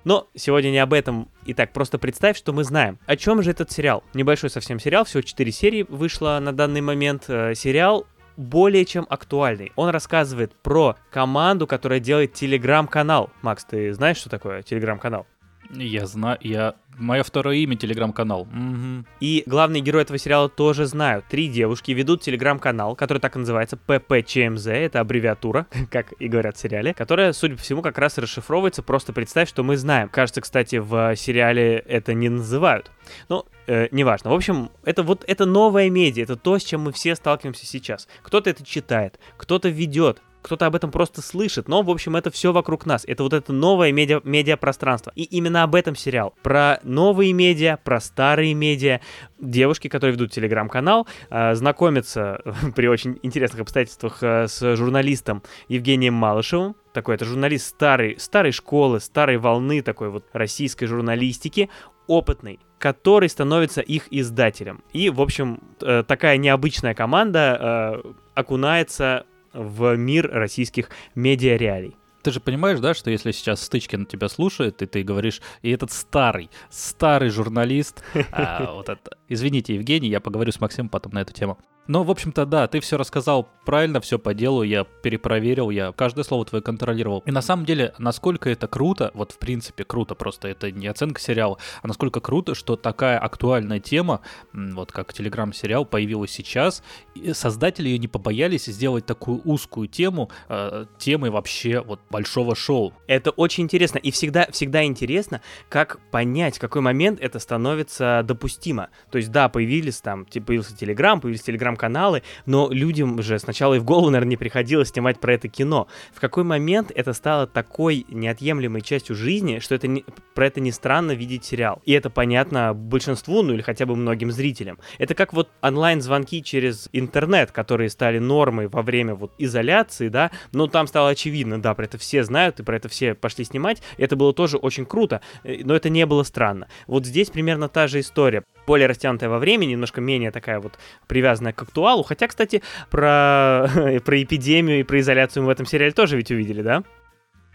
Но 0.03 0.27
сегодня 0.35 0.69
не 0.69 0.79
об 0.79 0.93
этом. 0.93 1.29
Итак, 1.45 1.73
просто 1.73 1.97
представь, 1.97 2.37
что 2.37 2.53
мы 2.53 2.63
знаем. 2.63 2.99
О 3.05 3.15
чем 3.15 3.41
же 3.43 3.51
этот 3.51 3.71
сериал? 3.71 4.03
Небольшой 4.13 4.49
совсем 4.49 4.79
сериал, 4.79 5.05
всего 5.05 5.21
4 5.21 5.51
серии 5.51 5.85
вышло 5.87 6.39
на 6.41 6.53
данный 6.53 6.81
момент. 6.81 7.25
Э, 7.27 7.53
Сериал 7.55 8.07
более 8.37 8.85
чем 8.85 9.05
актуальный. 9.09 9.73
Он 9.75 9.89
рассказывает 9.89 10.53
про 10.55 10.95
команду, 11.11 11.67
которая 11.67 11.99
делает 11.99 12.33
телеграм-канал. 12.33 13.29
Макс, 13.41 13.65
ты 13.65 13.93
знаешь, 13.93 14.17
что 14.17 14.29
такое 14.29 14.61
телеграм-канал? 14.63 15.27
Я 15.69 16.07
знаю, 16.07 16.37
я... 16.41 16.75
Мое 16.97 17.23
второе 17.23 17.55
имя— 17.57 17.75
телеграм-канал. 17.77 18.45
Мгм. 18.51 19.05
И 19.21 19.43
главные 19.45 19.81
герои 19.81 20.01
этого 20.01 20.19
сериала 20.19 20.49
тоже 20.49 20.85
знают. 20.85 21.23
Три 21.29 21.47
девушки 21.47 21.91
ведут 21.91 22.21
телеграм-канал, 22.21 22.95
который 22.97 23.19
так 23.19 23.37
и 23.37 23.39
называется 23.39 23.77
ППЧМЗ, 23.77 24.67
это 24.67 24.99
аббревиатура, 24.99 25.67
как 25.91 26.11
и 26.19 26.27
говорят 26.27 26.57
в 26.57 26.59
сериале, 26.59 26.93
которая, 26.93 27.31
судя 27.31 27.55
по 27.55 27.61
всему, 27.61 27.81
как 27.81 27.97
раз 27.97 28.17
расшифровывается 28.17 28.83
«Просто 28.83 29.13
представь, 29.13 29.47
что 29.47 29.63
мы 29.63 29.77
знаем». 29.77 30.09
Кажется, 30.09 30.41
кстати, 30.41 30.75
в 30.75 31.15
сериале 31.15 31.77
это 31.77 32.13
не 32.13 32.27
называют. 32.27 32.91
Ну, 33.29 33.45
э, 33.67 33.87
неважно. 33.91 34.31
В 34.31 34.33
общем, 34.33 34.69
это 34.83 35.01
вот 35.03 35.23
это 35.25 35.45
новая 35.45 35.89
медиа, 35.89 36.23
это 36.23 36.35
то, 36.35 36.59
с 36.59 36.63
чем 36.63 36.81
мы 36.81 36.91
все 36.91 37.15
сталкиваемся 37.15 37.65
сейчас. 37.65 38.09
Кто-то 38.23 38.49
это 38.49 38.65
читает, 38.65 39.19
кто-то 39.37 39.69
ведет, 39.69 40.21
кто-то 40.41 40.65
об 40.65 40.75
этом 40.75 40.91
просто 40.91 41.21
слышит, 41.21 41.67
но, 41.67 41.81
в 41.81 41.89
общем, 41.89 42.15
это 42.15 42.31
все 42.31 42.51
вокруг 42.51 42.85
нас. 42.85 43.03
Это 43.05 43.23
вот 43.23 43.33
это 43.33 43.51
новое 43.51 43.91
медиа, 43.91 44.21
медиапространство. 44.23 45.11
И 45.15 45.23
именно 45.23 45.63
об 45.63 45.75
этом 45.75 45.95
сериал. 45.95 46.33
Про 46.43 46.79
новые 46.83 47.33
медиа, 47.33 47.77
про 47.83 47.99
старые 47.99 48.53
медиа. 48.53 49.01
Девушки, 49.39 49.87
которые 49.87 50.13
ведут 50.13 50.31
телеграм-канал, 50.31 51.07
э, 51.29 51.55
знакомятся 51.55 52.41
при 52.75 52.87
очень 52.87 53.19
интересных 53.21 53.61
обстоятельствах 53.61 54.19
э, 54.21 54.47
с 54.47 54.75
журналистом 54.75 55.43
Евгением 55.67 56.13
Малышевым. 56.13 56.75
Такой 56.93 57.15
это 57.15 57.25
журналист 57.25 57.67
старой, 57.67 58.17
старой 58.19 58.51
школы, 58.51 58.99
старой 58.99 59.37
волны 59.37 59.81
такой 59.81 60.09
вот 60.09 60.25
российской 60.33 60.87
журналистики, 60.87 61.69
опытный, 62.07 62.59
который 62.79 63.29
становится 63.29 63.81
их 63.81 64.07
издателем. 64.09 64.83
И, 64.93 65.09
в 65.09 65.21
общем, 65.21 65.59
э, 65.81 66.03
такая 66.07 66.37
необычная 66.37 66.93
команда 66.93 68.01
окунается 68.33 69.25
в 69.53 69.95
мир 69.95 70.29
российских 70.31 70.89
медиареалий. 71.15 71.95
Ты 72.21 72.31
же 72.31 72.41
понимаешь, 72.41 72.79
да, 72.79 72.93
что 72.93 73.09
если 73.11 73.31
сейчас 73.31 73.61
Стычкин 73.61 74.05
тебя 74.05 74.27
слушает, 74.27 74.81
и 74.81 74.85
ты 74.85 75.03
говоришь, 75.03 75.41
и 75.61 75.71
этот 75.71 75.91
старый, 75.91 76.49
старый 76.69 77.29
журналист, 77.29 78.03
а, 78.31 78.73
вот 78.73 78.89
это... 78.89 79.17
Извините, 79.29 79.75
Евгений, 79.75 80.09
я 80.09 80.19
поговорю 80.19 80.51
с 80.51 80.59
Максимом 80.59 80.89
потом 80.89 81.13
на 81.13 81.21
эту 81.21 81.33
тему. 81.33 81.57
Но, 81.89 82.03
в 82.03 82.11
общем-то, 82.11 82.45
да, 82.45 82.67
ты 82.67 82.81
все 82.81 82.97
рассказал 82.97 83.49
правильно, 83.65 83.99
все 83.99 84.19
по 84.19 84.35
делу, 84.35 84.61
я 84.61 84.83
перепроверил, 84.83 85.71
я 85.71 85.91
каждое 85.91 86.23
слово 86.23 86.45
твое 86.45 86.61
контролировал. 86.61 87.23
И 87.25 87.31
на 87.31 87.41
самом 87.41 87.65
деле, 87.65 87.95
насколько 87.97 88.47
это 88.47 88.67
круто, 88.67 89.09
вот 89.15 89.31
в 89.31 89.39
принципе 89.39 89.83
круто, 89.83 90.13
просто 90.13 90.47
это 90.49 90.71
не 90.71 90.85
оценка 90.85 91.19
сериала, 91.19 91.57
а 91.81 91.87
насколько 91.87 92.19
круто, 92.19 92.53
что 92.53 92.75
такая 92.75 93.17
актуальная 93.17 93.79
тема, 93.79 94.21
вот 94.53 94.91
как 94.91 95.13
телеграм-сериал, 95.13 95.83
появилась 95.83 96.29
сейчас, 96.29 96.83
и 97.15 97.33
создатели 97.33 97.89
ее 97.89 97.97
не 97.97 98.07
побоялись 98.07 98.65
сделать 98.65 99.07
такую 99.07 99.41
узкую 99.43 99.87
тему, 99.87 100.29
э, 100.47 100.85
темой 100.99 101.31
вообще 101.31 101.81
вот 101.81 102.01
большого 102.11 102.55
шоу. 102.55 102.93
Это 103.07 103.31
очень 103.31 103.63
интересно. 103.63 103.97
И 103.97 104.11
всегда, 104.11 104.47
всегда 104.51 104.83
интересно, 104.83 105.41
как 105.69 105.99
понять, 106.11 106.57
в 106.57 106.59
какой 106.59 106.83
момент 106.83 107.19
это 107.19 107.39
становится 107.39 108.21
допустимо. 108.23 108.89
То 109.09 109.17
есть, 109.17 109.31
да, 109.31 109.49
появились 109.49 110.01
там, 110.01 110.27
те- 110.27 110.39
появился 110.39 110.77
Телеграм, 110.77 111.19
появились 111.19 111.41
Телеграм-каналы, 111.79 112.23
но 112.45 112.69
людям 112.71 113.21
же 113.21 113.39
сначала 113.39 113.75
и 113.75 113.79
в 113.79 113.83
голову, 113.83 114.09
наверное, 114.09 114.31
не 114.31 114.37
приходилось 114.37 114.89
снимать 114.89 115.19
про 115.19 115.33
это 115.33 115.47
кино. 115.47 115.87
В 116.13 116.19
какой 116.19 116.43
момент 116.43 116.91
это 116.93 117.13
стало 117.13 117.47
такой 117.47 118.05
неотъемлемой 118.09 118.81
частью 118.81 119.15
жизни, 119.15 119.59
что 119.59 119.75
это 119.75 119.87
не- 119.87 120.05
про 120.35 120.47
это 120.47 120.59
не 120.59 120.71
странно 120.71 121.13
видеть 121.13 121.45
сериал. 121.45 121.81
И 121.85 121.93
это 121.93 122.09
понятно 122.09 122.73
большинству, 122.73 123.41
ну 123.41 123.53
или 123.53 123.61
хотя 123.61 123.85
бы 123.85 123.95
многим 123.95 124.31
зрителям. 124.31 124.79
Это 124.97 125.15
как 125.15 125.33
вот 125.33 125.49
онлайн-звонки 125.61 126.43
через 126.43 126.89
интернет, 126.91 127.51
которые 127.51 127.89
стали 127.89 128.19
нормой 128.19 128.67
во 128.67 128.81
время 128.81 129.15
вот 129.15 129.31
изоляции, 129.37 130.09
да, 130.09 130.31
но 130.51 130.67
там 130.67 130.87
стало 130.87 131.09
очевидно, 131.09 131.61
да, 131.61 131.73
про 131.73 131.85
это 131.85 131.97
все 131.97 132.23
знают, 132.23 132.59
и 132.59 132.63
про 132.63 132.75
это 132.75 132.89
все 132.89 133.15
пошли 133.15 133.45
снимать, 133.45 133.81
это 133.97 134.15
было 134.15 134.33
тоже 134.33 134.57
очень 134.57 134.85
круто, 134.85 135.21
э, 135.43 135.59
но 135.63 135.75
это 135.75 135.89
не 135.89 136.05
было 136.05 136.23
странно. 136.23 136.67
Вот 136.87 137.05
здесь 137.05 137.29
примерно 137.29 137.69
та 137.69 137.87
же 137.87 137.99
история, 137.99 138.43
более 138.67 138.87
растянутая 138.87 139.29
во 139.29 139.39
времени, 139.39 139.71
немножко 139.71 140.01
менее 140.01 140.31
такая 140.31 140.59
вот 140.59 140.77
привязанная 141.07 141.53
к 141.53 141.68
актуалу, 141.69 142.03
хотя, 142.03 142.27
кстати, 142.27 142.61
про, 142.89 143.69
про 144.03 144.23
эпидемию 144.23 144.79
и 144.79 144.83
про 144.83 144.99
изоляцию 144.99 145.43
мы 145.43 145.47
в 145.47 145.51
этом 145.51 145.65
сериале 145.65 145.93
тоже 145.93 146.17
ведь 146.17 146.31
увидели, 146.31 146.61
да? 146.61 146.83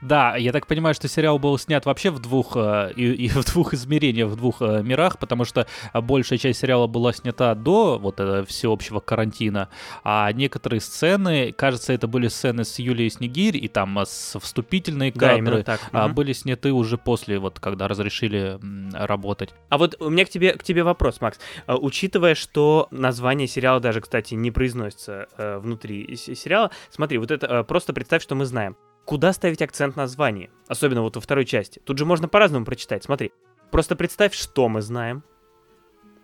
Да, 0.05 0.37
я 0.37 0.53
так 0.53 0.67
понимаю, 0.67 0.95
что 0.95 1.09
сериал 1.09 1.39
был 1.39 1.59
снят 1.59 1.87
вообще 1.87 2.11
в 2.11 2.19
двух, 2.19 2.57
э, 2.57 2.93
и, 2.95 3.11
и 3.13 3.29
в 3.29 3.43
двух 3.47 3.73
измерениях, 3.73 4.29
в 4.29 4.37
двух 4.37 4.61
э, 4.61 4.83
мирах, 4.83 5.19
потому 5.19 5.47
что 5.47 5.67
большая 5.95 6.39
часть 6.39 6.61
сериала 6.61 6.87
была 6.87 7.15
снята 7.15 7.55
до 7.55 7.99
вот 7.99 8.17
э, 8.21 8.45
всеобщего 8.47 9.01
карантина, 9.01 9.71
а 10.05 10.31
некоторые 10.33 10.81
сцены, 10.81 11.53
кажется, 11.53 11.95
это 11.95 12.07
были 12.07 12.29
сцены 12.29 12.65
с 12.65 12.79
Юлией 12.79 13.11
Снегирь, 13.11 13.57
и 13.57 13.67
там 13.67 13.99
э, 13.99 14.05
с 14.05 14.39
вступительные 14.39 15.11
Да, 15.11 15.21
кадры, 15.21 15.39
именно 15.39 15.63
так. 15.63 15.81
а, 15.93 16.09
были 16.09 16.35
сняты 16.35 16.73
уже 16.73 16.99
после, 16.99 17.39
вот 17.39 17.59
когда 17.59 17.89
разрешили 17.89 18.59
м, 18.63 18.91
работать. 18.93 19.55
А 19.71 19.79
вот 19.79 19.97
у 20.01 20.11
меня 20.11 20.27
к 20.27 20.29
тебе, 20.29 20.53
к 20.53 20.63
тебе 20.63 20.83
вопрос, 20.85 21.23
Макс. 21.23 21.39
Учитывая, 21.67 22.35
что 22.35 22.89
название 22.91 23.49
сериала 23.49 23.81
даже, 23.81 24.03
кстати, 24.03 24.35
не 24.35 24.51
произносится 24.51 25.29
э, 25.39 25.57
внутри 25.59 26.15
сериала, 26.17 26.71
смотри, 26.91 27.17
вот 27.17 27.31
это 27.31 27.47
э, 27.47 27.65
просто 27.65 27.95
представь, 27.95 28.23
что 28.23 28.35
мы 28.35 28.45
знаем. 28.45 28.77
Куда 29.05 29.33
ставить 29.33 29.61
акцент 29.61 29.97
на 29.97 30.07
звании? 30.07 30.51
Особенно 30.67 31.03
вот 31.03 31.17
во 31.17 31.21
второй 31.21 31.45
части. 31.45 31.81
Тут 31.85 31.99
же 31.99 32.07
можно 32.07 32.29
по-разному 32.29 32.65
прочитать. 32.65 33.05
Смотри, 33.05 33.33
просто 33.71 33.97
представь, 33.97 34.35
что 34.35 34.69
мы 34.69 34.81
знаем. 34.81 35.23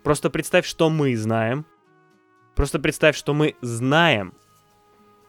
Просто 0.03 0.29
представь, 0.29 0.65
что 0.65 0.89
мы 0.89 1.15
знаем. 1.15 1.65
Просто 2.55 2.79
представь, 2.79 3.15
что 3.15 3.33
мы 3.33 3.55
знаем. 3.61 4.33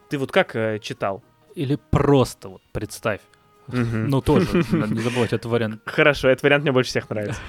Ты 0.09 0.19
вот 0.19 0.33
как 0.33 0.57
э, 0.57 0.79
читал? 0.81 1.23
Или 1.55 1.77
просто 1.91 2.49
вот 2.49 2.63
представь. 2.73 3.21
Ну, 3.73 4.21
тоже, 4.21 4.65
надо 4.73 4.95
не 4.95 5.01
забывать 5.01 5.33
этот 5.33 5.47
вариант. 5.47 5.81
Хорошо, 5.87 6.29
этот 6.29 6.43
вариант 6.43 6.63
мне 6.63 6.73
больше 6.73 6.91
всех 6.91 7.09
нравится. 7.11 7.41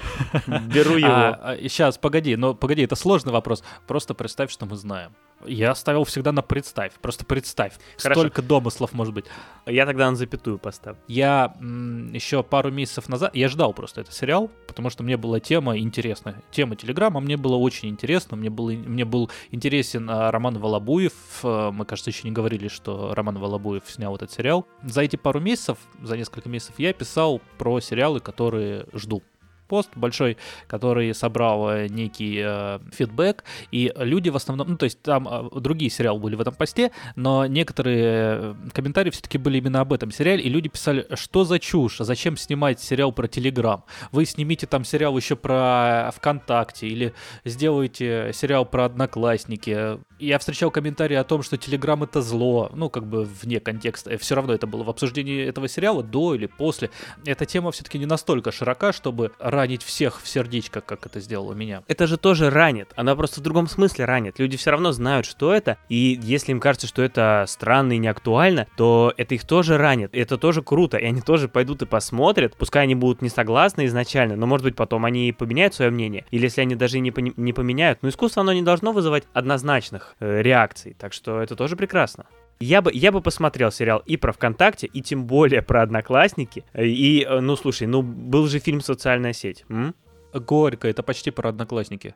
Беру 0.74 0.96
его. 0.96 1.36
сейчас, 1.68 1.98
погоди, 1.98 2.36
но 2.36 2.54
погоди, 2.54 2.82
это 2.82 2.96
сложный 2.96 3.32
вопрос. 3.32 3.62
Просто 3.86 4.14
представь, 4.14 4.50
что 4.50 4.66
мы 4.66 4.76
знаем. 4.76 5.12
Я 5.46 5.74
ставил 5.74 6.04
всегда 6.04 6.32
на 6.32 6.42
представь. 6.42 6.92
Просто 7.02 7.24
представь. 7.24 7.74
Хорошо. 7.98 8.20
Столько 8.20 8.42
домыслов 8.42 8.92
может 8.92 9.12
быть. 9.12 9.26
Я 9.66 9.84
тогда 9.86 10.10
на 10.10 10.16
запятую 10.16 10.58
поставлю. 10.58 10.98
Я 11.06 11.54
еще 11.60 12.42
пару 12.42 12.70
месяцев 12.70 13.08
назад, 13.08 13.34
я 13.34 13.48
ждал 13.48 13.72
просто 13.74 14.00
этот 14.00 14.14
сериал, 14.14 14.50
потому 14.74 14.90
что 14.90 15.04
мне 15.04 15.16
была 15.16 15.38
тема 15.38 15.78
интересная. 15.78 16.42
Тема 16.50 16.74
Телеграма 16.74 17.20
мне 17.20 17.36
было 17.36 17.54
очень 17.54 17.88
интересно. 17.88 18.36
Мне, 18.36 18.50
было, 18.50 18.70
мне 18.70 19.04
был 19.04 19.30
интересен 19.52 20.10
а, 20.10 20.32
Роман 20.32 20.58
Волобуев. 20.58 21.12
А, 21.44 21.70
Мы, 21.70 21.84
кажется, 21.84 22.10
еще 22.10 22.26
не 22.26 22.34
говорили, 22.34 22.66
что 22.66 23.14
Роман 23.14 23.38
Волобуев 23.38 23.84
снял 23.86 24.16
этот 24.16 24.32
сериал. 24.32 24.66
За 24.82 25.02
эти 25.02 25.14
пару 25.14 25.38
месяцев, 25.38 25.78
за 26.02 26.16
несколько 26.16 26.48
месяцев, 26.48 26.74
я 26.78 26.92
писал 26.92 27.40
про 27.56 27.78
сериалы, 27.78 28.18
которые 28.18 28.86
жду 28.92 29.22
пост 29.68 29.90
большой, 29.96 30.36
который 30.66 31.14
собрал 31.14 31.70
э, 31.70 31.88
некий 31.88 32.40
э, 32.44 32.78
фидбэк, 32.92 33.44
и 33.70 33.92
люди 33.96 34.28
в 34.28 34.36
основном, 34.36 34.70
ну, 34.70 34.76
то 34.76 34.84
есть 34.84 35.02
там 35.02 35.28
э, 35.28 35.60
другие 35.60 35.90
сериалы 35.90 36.20
были 36.20 36.34
в 36.34 36.40
этом 36.40 36.54
посте, 36.54 36.90
но 37.16 37.46
некоторые 37.46 38.04
э, 38.04 38.54
комментарии 38.72 39.10
все-таки 39.10 39.38
были 39.38 39.58
именно 39.58 39.80
об 39.80 39.92
этом 39.92 40.10
сериале, 40.10 40.42
и 40.42 40.48
люди 40.48 40.68
писали, 40.68 41.06
что 41.14 41.44
за 41.44 41.58
чушь, 41.58 41.98
зачем 41.98 42.36
снимать 42.36 42.80
сериал 42.80 43.12
про 43.12 43.28
Телеграм? 43.28 43.84
Вы 44.12 44.24
снимите 44.24 44.66
там 44.66 44.84
сериал 44.84 45.16
еще 45.16 45.36
про 45.36 46.10
ВКонтакте, 46.16 46.86
или 46.88 47.14
сделайте 47.44 48.30
сериал 48.32 48.64
про 48.64 48.86
Одноклассники. 48.86 49.98
Я 50.20 50.38
встречал 50.38 50.70
комментарии 50.70 51.16
о 51.16 51.24
том, 51.24 51.42
что 51.42 51.56
Телеграм 51.56 52.04
это 52.04 52.22
зло, 52.22 52.70
ну, 52.72 52.88
как 52.88 53.04
бы 53.04 53.24
вне 53.24 53.58
контекста. 53.58 54.16
Все 54.16 54.36
равно 54.36 54.52
это 54.52 54.66
было 54.68 54.84
в 54.84 54.90
обсуждении 54.90 55.44
этого 55.44 55.66
сериала 55.66 56.04
до 56.04 56.36
или 56.36 56.46
после. 56.46 56.90
Эта 57.24 57.46
тема 57.46 57.72
все-таки 57.72 57.98
не 57.98 58.06
настолько 58.06 58.52
широка, 58.52 58.92
чтобы 58.92 59.32
ранить 59.40 59.82
всех 59.82 60.22
в 60.22 60.28
сердечко, 60.28 60.80
как 60.80 61.04
это 61.06 61.18
сделало 61.18 61.52
меня. 61.54 61.82
Это 61.88 62.06
же 62.06 62.16
тоже 62.16 62.50
ранит. 62.50 62.92
Она 62.94 63.16
просто 63.16 63.40
в 63.40 63.42
другом 63.42 63.66
смысле 63.66 64.04
ранит. 64.04 64.38
Люди 64.38 64.56
все 64.56 64.70
равно 64.70 64.92
знают, 64.92 65.26
что 65.26 65.52
это. 65.52 65.78
И 65.88 66.18
если 66.22 66.52
им 66.52 66.60
кажется, 66.60 66.86
что 66.86 67.02
это 67.02 67.44
странно 67.48 67.94
и 67.94 67.98
не 67.98 68.08
актуально, 68.08 68.68
то 68.76 69.12
это 69.16 69.34
их 69.34 69.44
тоже 69.44 69.78
ранит. 69.78 70.14
И 70.14 70.20
это 70.20 70.38
тоже 70.38 70.62
круто. 70.62 70.96
И 70.96 71.04
они 71.04 71.22
тоже 71.22 71.48
пойдут 71.48 71.82
и 71.82 71.86
посмотрят. 71.86 72.56
Пускай 72.56 72.84
они 72.84 72.94
будут 72.94 73.20
не 73.20 73.30
согласны 73.30 73.86
изначально, 73.86 74.36
но 74.36 74.46
может 74.46 74.64
быть 74.64 74.76
потом 74.76 75.04
они 75.04 75.32
поменяют 75.32 75.74
свое 75.74 75.90
мнение. 75.90 76.24
Или 76.30 76.44
если 76.44 76.60
они 76.60 76.76
даже 76.76 77.00
не, 77.00 77.12
не 77.36 77.52
поменяют. 77.52 77.98
Но 78.02 78.10
искусство 78.10 78.42
оно 78.42 78.52
не 78.52 78.62
должно 78.62 78.92
вызывать 78.92 79.24
однозначных 79.32 80.03
э, 80.20 80.42
реакций. 80.42 80.94
Так 80.98 81.12
что 81.12 81.40
это 81.40 81.56
тоже 81.56 81.76
прекрасно. 81.76 82.26
Я 82.60 82.82
бы, 82.82 82.90
я 82.92 83.10
бы 83.12 83.20
посмотрел 83.20 83.70
сериал 83.72 84.02
и 84.06 84.16
про 84.16 84.32
ВКонтакте, 84.32 84.86
и 84.86 85.02
тем 85.02 85.26
более 85.26 85.60
про 85.62 85.82
Одноклассники. 85.82 86.64
И, 86.74 87.26
э, 87.28 87.40
ну, 87.40 87.56
слушай, 87.56 87.86
ну, 87.86 88.02
был 88.02 88.46
же 88.46 88.58
фильм 88.58 88.80
«Социальная 88.80 89.32
сеть». 89.32 89.64
м? 89.68 89.94
Горько, 90.32 90.88
это 90.88 91.02
почти 91.02 91.30
про 91.30 91.50
одноклассники. 91.50 92.14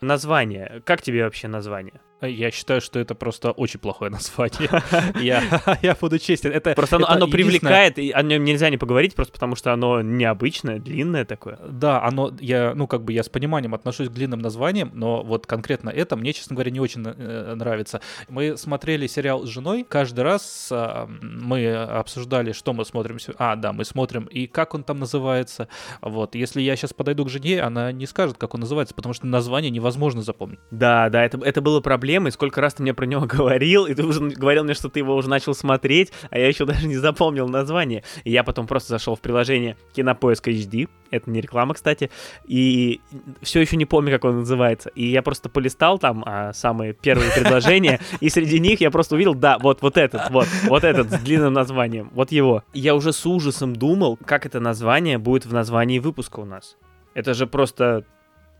Название. 0.00 0.82
Как 0.84 1.02
тебе 1.02 1.24
вообще 1.24 1.48
название? 1.48 2.00
Я 2.22 2.50
считаю, 2.50 2.80
что 2.80 2.98
это 2.98 3.14
просто 3.14 3.50
очень 3.52 3.80
плохое 3.80 4.10
название. 4.10 4.68
Я, 5.20 5.42
я 5.82 5.96
буду 6.00 6.18
честен. 6.18 6.52
Это, 6.52 6.74
Просто 6.74 6.96
оно, 6.96 7.06
это 7.06 7.14
оно 7.14 7.26
привлекает, 7.28 7.98
и 7.98 8.10
о 8.10 8.22
нем 8.22 8.44
нельзя 8.44 8.70
не 8.70 8.76
поговорить, 8.76 9.14
просто 9.14 9.32
потому 9.32 9.56
что 9.56 9.72
оно 9.72 10.02
необычное, 10.02 10.78
длинное 10.78 11.24
такое. 11.24 11.58
Да, 11.66 12.02
оно, 12.02 12.32
я, 12.40 12.74
ну, 12.74 12.86
как 12.86 13.04
бы 13.04 13.12
я 13.12 13.22
с 13.22 13.28
пониманием 13.28 13.74
отношусь 13.74 14.08
к 14.08 14.12
длинным 14.12 14.40
названиям, 14.40 14.90
но 14.94 15.22
вот 15.22 15.46
конкретно 15.46 15.90
это 15.90 16.16
мне, 16.16 16.32
честно 16.32 16.54
говоря, 16.54 16.70
не 16.70 16.80
очень 16.80 17.04
э, 17.06 17.54
нравится. 17.54 18.00
Мы 18.28 18.56
смотрели 18.56 19.06
сериал 19.06 19.46
с 19.46 19.48
женой, 19.48 19.86
каждый 19.88 20.20
раз 20.20 20.68
а, 20.70 21.08
мы 21.22 21.74
обсуждали, 21.74 22.52
что 22.52 22.72
мы 22.72 22.84
смотрим. 22.84 23.18
А, 23.38 23.56
да, 23.56 23.72
мы 23.72 23.84
смотрим, 23.84 24.24
и 24.24 24.46
как 24.46 24.74
он 24.74 24.84
там 24.84 24.98
называется. 24.98 25.68
Вот, 26.00 26.34
если 26.34 26.60
я 26.60 26.76
сейчас 26.76 26.92
подойду 26.92 27.24
к 27.24 27.30
жене, 27.30 27.60
она 27.60 27.92
не 27.92 28.06
скажет, 28.06 28.36
как 28.36 28.54
он 28.54 28.60
называется, 28.60 28.94
потому 28.94 29.14
что 29.14 29.26
название 29.26 29.70
невозможно 29.70 30.22
запомнить. 30.22 30.60
Да, 30.70 31.08
да, 31.08 31.24
это, 31.24 31.38
это 31.44 31.60
было 31.60 31.80
проблемой. 32.10 32.32
Сколько 32.32 32.60
раз 32.60 32.74
ты 32.74 32.82
мне 32.82 32.92
про 32.92 33.06
него 33.06 33.26
говорил, 33.26 33.86
и 33.86 33.94
ты 33.94 34.04
уже 34.04 34.20
говорил 34.20 34.64
мне, 34.64 34.74
что 34.74 34.88
ты 34.88 34.98
его 34.98 35.14
уже 35.14 35.28
начал 35.28 35.54
смотреть, 35.54 36.12
а 36.30 36.38
я 36.38 36.48
еще 36.48 36.64
даже 36.64 36.88
не 36.88 36.96
запомнил 36.96 37.48
название. 37.48 38.02
И 38.24 38.32
я 38.32 38.42
потом 38.42 38.66
просто 38.66 38.90
зашел 38.90 39.14
в 39.14 39.20
приложение 39.20 39.76
Кинопоиск 39.94 40.48
HD, 40.48 40.88
это 41.12 41.30
не 41.30 41.40
реклама, 41.40 41.74
кстати, 41.74 42.10
и 42.46 43.00
все 43.42 43.60
еще 43.60 43.76
не 43.76 43.84
помню, 43.84 44.10
как 44.10 44.24
он 44.24 44.40
называется. 44.40 44.90
И 44.96 45.06
я 45.06 45.22
просто 45.22 45.48
полистал 45.48 45.98
там 45.98 46.24
а, 46.26 46.52
самые 46.52 46.94
первые 46.94 47.30
предложения, 47.32 48.00
и 48.20 48.28
среди 48.28 48.58
них 48.58 48.80
я 48.80 48.90
просто 48.90 49.14
увидел, 49.14 49.34
да, 49.34 49.58
вот, 49.58 49.82
вот 49.82 49.96
этот, 49.96 50.30
вот, 50.30 50.48
вот 50.64 50.84
этот 50.84 51.10
с 51.10 51.18
длинным 51.20 51.52
названием, 51.52 52.10
вот 52.12 52.32
его. 52.32 52.64
Я 52.72 52.94
уже 52.94 53.12
с 53.12 53.24
ужасом 53.26 53.76
думал, 53.76 54.18
как 54.24 54.46
это 54.46 54.58
название 54.58 55.18
будет 55.18 55.46
в 55.46 55.52
названии 55.52 56.00
выпуска 56.00 56.40
у 56.40 56.44
нас. 56.44 56.76
Это 57.14 57.34
же 57.34 57.46
просто 57.46 58.04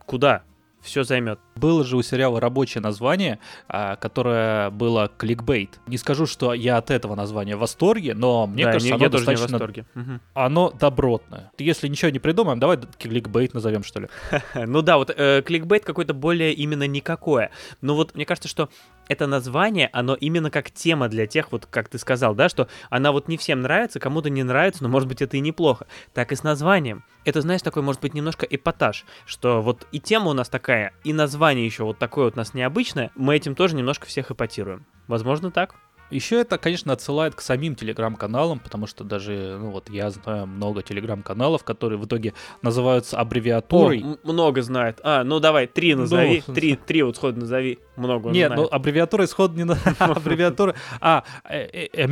куда? 0.05 0.43
Все 0.81 1.03
займет. 1.03 1.39
Было 1.55 1.83
же 1.83 1.95
у 1.97 2.01
сериала 2.01 2.39
рабочее 2.39 2.81
название, 2.81 3.39
а, 3.67 3.95
которое 3.97 4.69
было 4.71 5.11
кликбейт. 5.15 5.79
Не 5.87 5.97
скажу, 5.97 6.25
что 6.25 6.53
я 6.53 6.77
от 6.77 6.89
этого 6.89 7.15
названия 7.15 7.55
в 7.55 7.59
восторге, 7.59 8.13
но 8.15 8.47
мне 8.47 8.63
Да, 8.65 8.71
кажется, 8.73 8.87
не- 8.89 8.93
оно 8.95 9.03
я 9.05 9.09
тоже 9.09 9.25
не 9.27 9.35
в 9.35 9.39
достаточно 9.39 9.57
восторге. 9.57 9.85
Оно 10.33 10.71
добротное. 10.71 11.51
Если 11.57 11.87
ничего 11.87 12.09
не 12.11 12.19
придумаем, 12.19 12.59
давай 12.59 12.79
кликбейт 12.97 13.53
назовем, 13.53 13.83
что 13.83 14.01
ли. 14.01 14.07
Ну 14.55 14.81
да, 14.81 14.97
вот 14.97 15.11
э, 15.15 15.41
кликбейт 15.45 15.85
какой-то 15.85 16.13
более 16.13 16.53
именно 16.53 16.87
никакое. 16.87 17.51
Но 17.81 17.95
вот 17.95 18.15
мне 18.15 18.25
кажется, 18.25 18.49
что 18.49 18.69
это 19.11 19.27
название, 19.27 19.89
оно 19.91 20.15
именно 20.15 20.49
как 20.49 20.71
тема 20.71 21.09
для 21.09 21.27
тех, 21.27 21.51
вот 21.51 21.65
как 21.65 21.89
ты 21.89 21.97
сказал, 21.97 22.33
да, 22.33 22.47
что 22.47 22.69
она 22.89 23.11
вот 23.11 23.27
не 23.27 23.35
всем 23.35 23.59
нравится, 23.59 23.99
кому-то 23.99 24.29
не 24.29 24.41
нравится, 24.41 24.83
но 24.83 24.89
может 24.89 25.09
быть 25.09 25.21
это 25.21 25.35
и 25.35 25.41
неплохо. 25.41 25.85
Так 26.13 26.31
и 26.31 26.35
с 26.37 26.43
названием. 26.43 27.03
Это, 27.25 27.41
знаешь, 27.41 27.61
такой 27.61 27.83
может 27.83 27.99
быть 28.01 28.13
немножко 28.13 28.45
эпатаж, 28.49 29.05
что 29.25 29.61
вот 29.61 29.85
и 29.91 29.99
тема 29.99 30.29
у 30.29 30.33
нас 30.33 30.47
такая, 30.47 30.93
и 31.03 31.11
название 31.11 31.65
еще 31.65 31.83
вот 31.83 31.99
такое 31.99 32.25
вот 32.25 32.35
у 32.35 32.37
нас 32.37 32.53
необычное, 32.53 33.11
мы 33.15 33.35
этим 33.35 33.53
тоже 33.53 33.75
немножко 33.75 34.07
всех 34.07 34.31
эпатируем. 34.31 34.85
Возможно 35.09 35.51
так? 35.51 35.75
Еще 36.11 36.39
это, 36.41 36.57
конечно, 36.57 36.93
отсылает 36.93 37.35
к 37.35 37.41
самим 37.41 37.75
телеграм-каналам, 37.75 38.59
потому 38.59 38.85
что 38.87 39.03
даже, 39.03 39.57
ну 39.59 39.71
вот, 39.71 39.89
я 39.89 40.09
знаю 40.11 40.45
много 40.45 40.83
телеграм-каналов, 40.83 41.63
которые 41.63 41.97
в 41.97 42.05
итоге 42.05 42.33
называются 42.61 43.17
О, 43.17 43.21
аббревиатурой. 43.21 44.01
м- 44.01 44.19
много 44.23 44.61
знает. 44.61 44.99
А, 45.03 45.23
ну 45.23 45.39
давай, 45.39 45.67
три 45.67 45.95
назови. 45.95 46.43
Ну, 46.47 46.53
три, 46.53 46.75
три 46.75 47.03
вот 47.03 47.15
сходу 47.15 47.39
назови. 47.39 47.79
Много 47.95 48.29
Нет, 48.29 48.51
знает. 48.53 48.61
ну 48.63 48.75
аббревиатура 48.75 49.25
исходно 49.25 49.61
не 49.63 49.73
аббревиатура. 49.99 50.75
А, 50.99 51.23
э, 51.49 51.61
э, 51.71 51.87
э, 51.93 52.07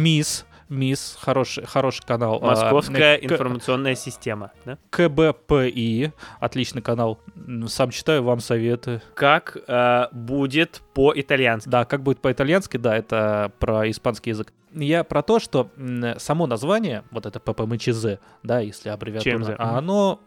МИС, 0.70 1.18
хороший, 1.20 1.66
хороший 1.66 2.06
канал. 2.06 2.40
А, 2.42 2.48
Московская 2.48 3.18
К- 3.18 3.24
информационная 3.26 3.96
система, 3.96 4.52
да? 4.66 4.78
КБПИ, 4.92 6.12
отличный 6.40 6.82
канал. 6.82 7.20
Сам 7.68 7.90
читаю, 7.90 8.24
вам 8.24 8.40
советую. 8.40 9.02
Как 9.16 9.58
э, 9.68 10.08
будет 10.12 10.82
по-итальянски? 10.94 11.68
Да, 11.70 11.86
как 11.86 12.04
будет 12.04 12.20
по-итальянски, 12.22 12.78
да, 12.78 12.96
это 12.96 13.52
про 13.60 13.90
испанский 13.90 14.30
язык. 14.30 14.54
Я 14.74 15.04
про 15.04 15.24
то, 15.24 15.40
что 15.40 15.72
само 16.18 16.46
название, 16.46 17.04
вот 17.10 17.26
это 17.26 17.40
ППМЧЗ, 17.40 18.20
да, 18.44 18.60
если 18.60 18.90
аббревиатура, 18.90 19.38
ЧМЗ, 19.38 19.50
а 19.58 19.78
оно... 19.80 20.20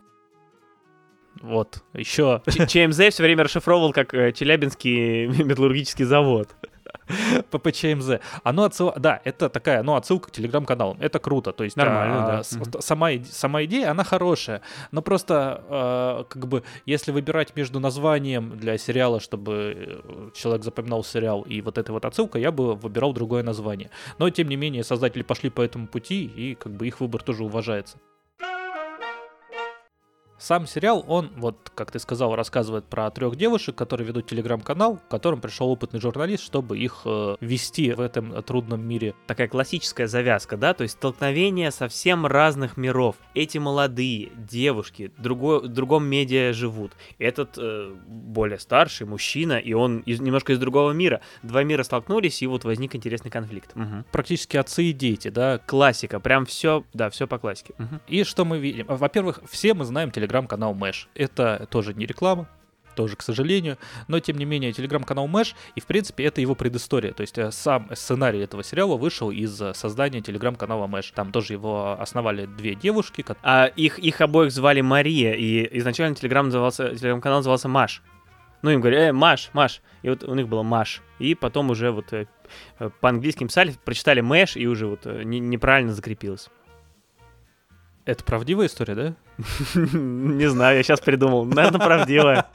Вот, 1.40 1.82
еще 1.94 2.42
Ч- 2.46 2.66
ЧМЗ 2.66 3.14
все 3.14 3.22
время 3.22 3.44
расшифровывал 3.44 3.92
как 3.92 4.12
э, 4.12 4.32
Челябинский 4.32 5.26
металлургический 5.44 6.04
завод. 6.04 6.50
ППЧМЗ. 7.50 8.20
Оно 8.44 8.64
отсыл... 8.64 8.92
Да, 8.96 9.20
это 9.24 9.48
такая, 9.48 9.82
ну, 9.82 9.94
отсылка 9.94 10.28
к 10.28 10.32
телеграм-каналам. 10.32 10.98
Это 11.00 11.18
круто. 11.18 11.52
То 11.52 11.64
есть 11.64 11.76
Нормально, 11.76 12.24
а, 12.24 12.26
да. 12.26 12.42
с- 12.42 12.58
сама, 12.80 13.10
сама 13.30 13.64
идея, 13.64 13.90
она 13.90 14.04
хорошая. 14.04 14.62
Но 14.90 15.02
просто, 15.02 15.62
а, 15.68 16.24
как 16.24 16.46
бы, 16.48 16.62
если 16.86 17.12
выбирать 17.12 17.54
между 17.56 17.80
названием 17.80 18.56
для 18.58 18.78
сериала, 18.78 19.20
чтобы 19.20 19.74
э, 19.76 20.30
человек 20.34 20.64
запоминал 20.64 21.04
сериал, 21.04 21.42
и 21.42 21.60
вот 21.60 21.78
этой 21.78 21.90
вот 21.90 22.04
отсылкой, 22.04 22.42
я 22.42 22.52
бы 22.52 22.74
выбирал 22.74 23.12
другое 23.12 23.42
название. 23.42 23.90
Но, 24.18 24.30
тем 24.30 24.48
не 24.48 24.56
менее, 24.56 24.84
создатели 24.84 25.22
пошли 25.22 25.50
по 25.50 25.60
этому 25.62 25.86
пути, 25.86 26.24
и, 26.24 26.54
как 26.54 26.72
бы, 26.72 26.86
их 26.86 27.00
выбор 27.00 27.22
тоже 27.22 27.44
уважается. 27.44 27.98
Сам 30.42 30.66
сериал, 30.66 31.04
он, 31.06 31.30
вот, 31.36 31.70
как 31.72 31.92
ты 31.92 32.00
сказал, 32.00 32.34
рассказывает 32.34 32.84
про 32.84 33.08
трех 33.12 33.36
девушек, 33.36 33.76
которые 33.76 34.08
ведут 34.08 34.26
телеграм-канал, 34.26 34.96
в 34.96 35.08
котором 35.08 35.40
пришел 35.40 35.68
опытный 35.70 36.00
журналист, 36.00 36.42
чтобы 36.42 36.80
их 36.80 37.02
э, 37.04 37.36
вести 37.38 37.92
в 37.92 38.00
этом 38.00 38.42
трудном 38.42 38.84
мире. 38.84 39.14
Такая 39.28 39.46
классическая 39.46 40.08
завязка, 40.08 40.56
да? 40.56 40.74
То 40.74 40.82
есть 40.82 40.94
столкновение 40.94 41.70
совсем 41.70 42.26
разных 42.26 42.76
миров. 42.76 43.14
Эти 43.34 43.58
молодые 43.58 44.30
девушки 44.34 45.12
другой, 45.16 45.60
в 45.60 45.68
другом 45.68 46.06
медиа 46.06 46.52
живут. 46.52 46.90
Этот 47.20 47.56
э, 47.56 47.94
более 48.08 48.58
старший 48.58 49.06
мужчина, 49.06 49.60
и 49.60 49.74
он 49.74 50.00
из, 50.00 50.20
немножко 50.20 50.54
из 50.54 50.58
другого 50.58 50.90
мира. 50.90 51.20
Два 51.44 51.62
мира 51.62 51.84
столкнулись, 51.84 52.42
и 52.42 52.48
вот 52.48 52.64
возник 52.64 52.96
интересный 52.96 53.30
конфликт. 53.30 53.76
Мгм. 53.76 54.04
Практически 54.10 54.56
отцы 54.56 54.86
и 54.86 54.92
дети, 54.92 55.28
да. 55.28 55.58
Классика, 55.58 56.18
прям 56.18 56.46
все, 56.46 56.82
да, 56.92 57.10
все 57.10 57.28
по 57.28 57.38
классике. 57.38 57.74
Мгм. 57.78 58.00
И 58.08 58.24
что 58.24 58.44
мы 58.44 58.58
видим? 58.58 58.86
Во-первых, 58.88 59.38
все 59.48 59.72
мы 59.74 59.84
знаем 59.84 60.10
телеграм-канал 60.32 60.74
Мэш. 60.74 61.08
Это 61.14 61.66
тоже 61.70 61.92
не 61.94 62.06
реклама. 62.06 62.48
тоже, 62.94 63.16
к 63.16 63.22
сожалению. 63.22 63.78
Но, 64.08 64.20
тем 64.20 64.36
не 64.36 64.44
менее, 64.44 64.72
телеграм-канал 64.72 65.26
Мэш, 65.26 65.54
и, 65.74 65.80
в 65.80 65.86
принципе, 65.86 66.24
это 66.24 66.40
его 66.40 66.54
предыстория. 66.54 67.12
То 67.12 67.22
есть 67.22 67.38
э, 67.38 67.50
сам 67.50 67.88
сценарий 67.94 68.40
этого 68.40 68.62
сериала 68.62 68.96
вышел 68.96 69.30
из 69.30 69.60
э, 69.62 69.72
создания 69.72 70.20
телеграм-канала 70.20 70.86
Мэш. 70.86 71.10
Там 71.12 71.32
тоже 71.32 71.54
его 71.54 71.98
основали 71.98 72.46
две 72.46 72.74
девушки. 72.74 73.24
А 73.42 73.66
их, 73.66 73.98
их 73.98 74.20
обоих 74.20 74.52
звали 74.52 74.82
Мария, 74.82 75.32
и 75.32 75.78
изначально 75.78 76.14
телеграм 76.14 76.46
назывался, 76.46 76.94
телеграм-канал 76.94 77.38
назывался 77.38 77.68
Маш. 77.68 78.02
Ну, 78.60 78.70
им 78.70 78.80
говорят, 78.80 79.00
э, 79.00 79.12
Маш, 79.12 79.50
Маш. 79.54 79.80
И 80.02 80.10
вот 80.10 80.22
у 80.24 80.34
них 80.34 80.48
было 80.48 80.62
Маш. 80.62 81.02
И 81.18 81.34
потом 81.34 81.70
уже 81.70 81.90
вот 81.90 82.12
э, 82.12 82.26
по-английски 83.00 83.44
писали, 83.44 83.74
прочитали 83.84 84.20
Мэш, 84.20 84.56
и 84.56 84.66
уже 84.66 84.86
вот 84.86 85.06
не, 85.06 85.40
неправильно 85.40 85.94
закрепилось. 85.94 86.48
Это 88.04 88.24
правдивая 88.24 88.66
история, 88.66 88.94
да? 88.94 89.14
Не 89.74 90.48
знаю, 90.48 90.76
я 90.76 90.82
сейчас 90.82 91.00
придумал. 91.00 91.44
Наверное, 91.44 91.80
правдивая. 91.80 92.46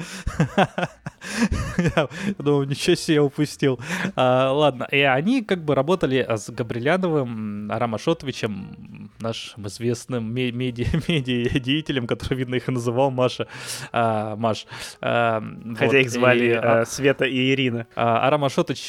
Я 1.77 2.07
думаю, 2.37 2.67
ничего 2.67 2.95
себе 2.95 3.15
я 3.15 3.23
упустил. 3.23 3.79
А, 4.15 4.51
ладно, 4.51 4.87
и 4.91 4.99
они 4.99 5.43
как 5.43 5.63
бы 5.63 5.75
работали 5.75 6.25
с 6.27 6.49
Габриляновым, 6.49 7.71
Арам 7.71 7.95
Ашотовичем, 7.95 9.11
нашим 9.19 9.67
известным 9.67 10.33
медиа-деятелем, 10.33 12.07
который, 12.07 12.37
видно, 12.37 12.55
их 12.55 12.69
и 12.69 12.71
называл 12.71 13.11
Маша. 13.11 13.47
А, 13.91 14.35
Маш. 14.35 14.65
А, 15.01 15.43
Хотя 15.77 15.99
их 15.99 16.09
звали 16.09 16.51
а, 16.51 16.85
Света 16.85 17.25
и 17.25 17.51
Ирина. 17.53 17.87
Арам 17.95 18.45
Ашотович, 18.45 18.87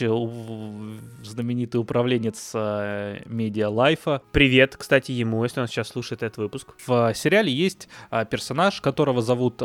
знаменитый 1.24 1.80
управленец 1.80 2.52
медиа 2.54 3.68
Лайфа. 3.68 4.22
Привет, 4.32 4.76
кстати, 4.76 5.12
ему, 5.12 5.42
если 5.44 5.60
он 5.60 5.66
сейчас 5.66 5.88
слушает 5.88 6.22
этот 6.22 6.38
выпуск. 6.38 6.68
В 6.86 7.12
сериале 7.14 7.52
есть 7.52 7.87
персонаж, 8.30 8.80
которого 8.80 9.22
зовут 9.22 9.62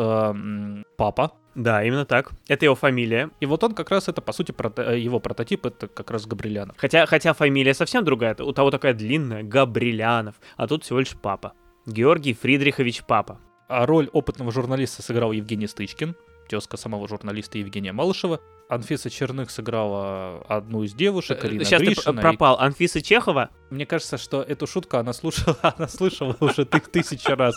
Папа. 0.98 1.32
Да, 1.56 1.84
именно 1.84 2.06
так. 2.06 2.32
Это 2.48 2.66
его 2.66 2.76
фамилия. 2.76 3.30
И 3.40 3.46
вот 3.46 3.64
он 3.64 3.74
как 3.76 3.92
раз 3.92 4.08
это, 4.08 4.22
по 4.22 4.34
сути, 4.34 4.52
прото- 4.52 4.84
э, 4.84 5.00
его 5.00 5.20
прототип, 5.20 5.66
это 5.66 5.88
как 5.88 6.10
раз 6.10 6.26
Габрилянов. 6.26 6.76
Хотя, 6.78 7.06
хотя 7.06 7.34
фамилия 7.34 7.74
совсем 7.74 8.04
другая. 8.04 8.36
У 8.36 8.52
того 8.54 8.72
такая 8.72 8.94
длинная, 8.94 9.44
Габрилянов. 9.44 10.36
А 10.58 10.68
тут 10.68 10.84
всего 10.84 11.00
лишь 11.00 11.16
папа. 11.16 11.54
Георгий 11.86 12.34
Фридрихович 12.34 13.04
Папа. 13.04 13.40
А 13.68 13.86
роль 13.86 14.10
опытного 14.14 14.52
журналиста 14.52 15.02
сыграл 15.04 15.32
Евгений 15.32 15.68
Стычкин, 15.68 16.16
тезка 16.48 16.78
самого 16.78 17.08
журналиста 17.08 17.58
Евгения 17.58 17.92
Малышева. 17.92 18.40
Анфиса 18.74 19.10
Черных 19.10 19.52
сыграла 19.52 20.42
одну 20.48 20.84
из 20.84 20.94
девушек, 20.94 21.44
Ирина 21.44 21.64
Сейчас 21.64 21.82
Гришина. 21.82 22.14
ты 22.14 22.22
пропал. 22.22 22.56
И... 22.58 22.62
Анфиса 22.62 23.02
Чехова? 23.02 23.50
Мне 23.70 23.88
кажется, 23.88 24.20
что 24.20 24.44
эту 24.44 24.68
шутку 24.68 24.98
она 24.98 25.14
слушала, 25.14 25.58
она 25.78 25.88
слышала 25.88 26.36
уже 26.40 26.66
ты, 26.66 26.80
тысячу 26.80 27.36
раз. 27.36 27.56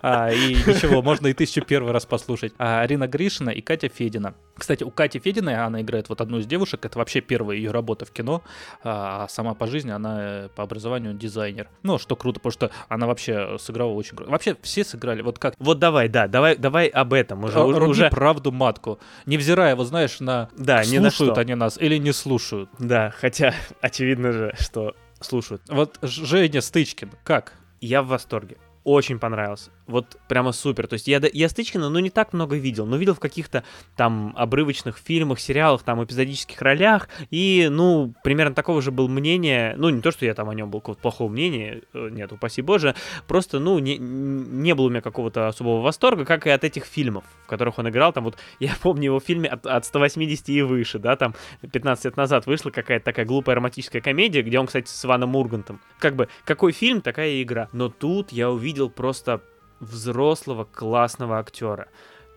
А, 0.00 0.30
и 0.32 0.54
ничего, 0.54 1.02
можно 1.02 1.26
и 1.26 1.34
тысячу 1.34 1.62
первый 1.62 1.92
раз 1.92 2.06
послушать. 2.06 2.54
А, 2.58 2.80
Арина 2.80 3.06
Гришина 3.06 3.50
и 3.50 3.60
Катя 3.60 3.88
Федина. 3.88 4.34
Кстати, 4.56 4.82
у 4.82 4.90
Кати 4.90 5.18
Фединой 5.18 5.56
она 5.56 5.82
играет 5.82 6.08
вот 6.08 6.20
одну 6.20 6.38
из 6.38 6.46
девушек. 6.46 6.84
Это 6.84 6.98
вообще 6.98 7.20
первая 7.20 7.56
ее 7.56 7.70
работа 7.70 8.06
в 8.06 8.10
кино. 8.10 8.42
А, 8.82 9.24
а 9.24 9.28
сама 9.28 9.54
по 9.54 9.66
жизни 9.66 9.90
она 9.90 10.16
э, 10.20 10.48
по 10.54 10.62
образованию 10.62 11.14
дизайнер. 11.14 11.68
Ну, 11.82 11.98
что 11.98 12.16
круто, 12.16 12.40
потому 12.40 12.52
что 12.52 12.70
она 12.88 13.06
вообще 13.06 13.58
сыграла 13.58 13.92
очень 13.92 14.16
круто. 14.16 14.30
Вообще 14.30 14.56
все 14.62 14.84
сыграли. 14.84 15.22
Вот 15.22 15.38
как? 15.38 15.54
Вот 15.58 15.78
давай, 15.78 16.08
да, 16.08 16.28
давай, 16.28 16.56
давай 16.56 16.88
об 16.88 17.12
этом. 17.12 17.44
Уже, 17.44 17.60
Руби 17.60 17.90
уже... 17.90 18.10
правду 18.10 18.52
матку. 18.52 18.98
Невзирая, 19.26 19.76
вот 19.76 19.86
знаешь, 19.86 20.18
на 20.20 20.48
да, 20.58 20.82
слушают 20.82 20.92
не 20.92 20.98
на 20.98 21.10
что. 21.10 21.40
они 21.40 21.54
нас 21.54 21.78
или 21.78 21.96
не 21.96 22.12
слушают. 22.12 22.70
Да, 22.78 23.12
хотя 23.16 23.54
очевидно 23.80 24.32
же, 24.32 24.54
что 24.58 24.94
слушают. 25.20 25.62
Вот 25.68 25.98
Женя 26.02 26.60
Стычкин, 26.60 27.12
как? 27.24 27.54
Я 27.80 28.02
в 28.02 28.08
восторге 28.08 28.56
очень 28.84 29.18
понравился. 29.18 29.70
Вот 29.88 30.18
прямо 30.28 30.52
супер. 30.52 30.86
То 30.86 30.94
есть 30.94 31.08
я, 31.08 31.20
я 31.32 31.48
Стычкина, 31.48 31.88
ну, 31.88 31.98
не 31.98 32.10
так 32.10 32.34
много 32.34 32.56
видел, 32.56 32.86
но 32.86 32.96
видел 32.96 33.14
в 33.14 33.20
каких-то 33.20 33.64
там 33.96 34.34
обрывочных 34.36 34.98
фильмах, 34.98 35.40
сериалах, 35.40 35.82
там, 35.82 36.04
эпизодических 36.04 36.60
ролях, 36.60 37.08
и, 37.30 37.68
ну, 37.70 38.14
примерно 38.22 38.54
такого 38.54 38.82
же 38.82 38.90
был 38.90 39.08
мнение, 39.08 39.74
ну, 39.78 39.88
не 39.88 40.02
то, 40.02 40.10
что 40.10 40.26
я 40.26 40.34
там 40.34 40.50
о 40.50 40.54
нем 40.54 40.70
был 40.70 40.80
какого-то 40.80 41.00
плохого 41.00 41.30
мнения, 41.30 41.82
э, 41.94 42.08
нет, 42.10 42.32
упаси 42.32 42.60
боже, 42.60 42.94
просто, 43.26 43.58
ну, 43.58 43.78
не, 43.78 43.96
не 43.96 44.74
было 44.74 44.86
у 44.86 44.90
меня 44.90 45.00
какого-то 45.00 45.48
особого 45.48 45.80
восторга, 45.80 46.26
как 46.26 46.46
и 46.46 46.50
от 46.50 46.64
этих 46.64 46.84
фильмов, 46.84 47.24
в 47.44 47.46
которых 47.46 47.78
он 47.78 47.88
играл, 47.88 48.12
там 48.12 48.24
вот, 48.24 48.36
я 48.60 48.74
помню 48.82 49.04
его 49.04 49.20
в 49.20 49.24
фильме 49.24 49.48
от, 49.48 49.66
от 49.66 49.86
180 49.86 50.48
и 50.50 50.62
выше, 50.62 50.98
да, 50.98 51.16
там 51.16 51.34
15 51.72 52.04
лет 52.04 52.16
назад 52.18 52.46
вышла 52.46 52.70
какая-то 52.70 53.06
такая 53.06 53.24
глупая 53.24 53.56
романтическая 53.56 54.02
комедия, 54.02 54.42
где 54.42 54.58
он, 54.58 54.66
кстати, 54.66 54.88
с 54.88 55.04
Иваном 55.04 55.30
Мургантом. 55.30 55.80
Как 55.98 56.14
бы, 56.14 56.28
какой 56.44 56.72
фильм, 56.72 57.00
такая 57.00 57.42
игра. 57.42 57.68
Но 57.72 57.88
тут 57.88 58.32
я 58.32 58.50
увидел 58.50 58.90
просто 58.90 59.40
взрослого 59.80 60.64
классного 60.64 61.38
актера. 61.38 61.88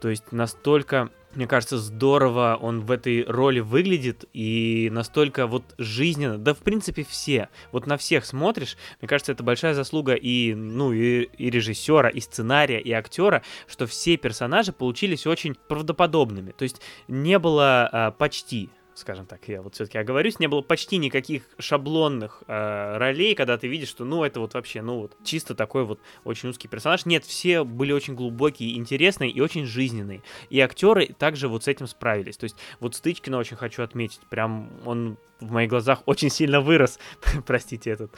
То 0.02 0.10
есть 0.10 0.32
настолько, 0.32 1.10
мне 1.36 1.46
кажется, 1.46 1.78
здорово 1.78 2.58
он 2.60 2.82
в 2.82 2.90
этой 2.90 3.24
роли 3.24 3.60
выглядит 3.60 4.26
и 4.34 4.90
настолько 4.92 5.46
вот 5.46 5.64
жизненно. 5.78 6.40
Да, 6.40 6.56
в 6.56 6.60
принципе, 6.60 7.06
все. 7.08 7.50
Вот 7.72 7.86
на 7.86 7.98
всех 7.98 8.26
смотришь. 8.26 8.78
Мне 9.00 9.08
кажется, 9.08 9.32
это 9.32 9.44
большая 9.44 9.76
заслуга 9.76 10.16
и, 10.16 10.56
ну, 10.56 10.92
и, 10.92 11.30
и 11.38 11.50
режиссера, 11.52 12.10
и 12.10 12.20
сценария, 12.20 12.80
и 12.80 12.92
актера, 12.92 13.44
что 13.68 13.86
все 13.86 14.18
персонажи 14.18 14.74
получились 14.74 15.28
очень 15.28 15.56
правдоподобными. 15.68 16.52
То 16.52 16.64
есть 16.64 16.82
не 17.08 17.38
было 17.38 17.88
а, 17.92 18.12
почти 18.12 18.70
скажем 18.94 19.26
так, 19.26 19.48
я 19.48 19.62
вот 19.62 19.76
все-таки 19.76 19.98
оговорюсь, 19.98 20.40
не 20.40 20.48
было 20.48 20.62
почти 20.62 20.98
никаких 20.98 21.44
шаблонных 21.60 22.44
э, 22.48 22.98
ролей, 22.98 23.36
когда 23.36 23.58
ты 23.58 23.68
видишь, 23.68 23.90
что, 23.90 24.06
ну, 24.06 24.24
это 24.24 24.40
вот 24.40 24.54
вообще, 24.54 24.82
ну, 24.82 25.00
вот 25.00 25.18
чисто 25.24 25.56
такой 25.56 25.86
вот 25.86 26.00
очень 26.24 26.50
узкий 26.50 26.68
персонаж. 26.68 27.06
Нет, 27.06 27.26
все 27.26 27.64
были 27.64 27.92
очень 27.92 28.16
глубокие, 28.16 28.78
интересные 28.78 29.32
и 29.32 29.42
очень 29.42 29.66
жизненные. 29.66 30.22
И 30.50 30.60
актеры 30.60 31.08
также 31.08 31.48
вот 31.48 31.64
с 31.64 31.68
этим 31.68 31.88
справились. 31.88 32.38
То 32.38 32.46
есть 32.46 32.56
вот 32.80 32.96
Стычкина 32.96 33.38
очень 33.38 33.58
хочу 33.58 33.84
отметить, 33.84 34.22
прям 34.30 34.70
он 34.86 35.18
в 35.42 35.52
моих 35.52 35.70
глазах 35.70 36.04
очень 36.06 36.30
сильно 36.30 36.62
вырос. 36.62 37.00
Простите 37.46 37.90
этот 37.92 38.12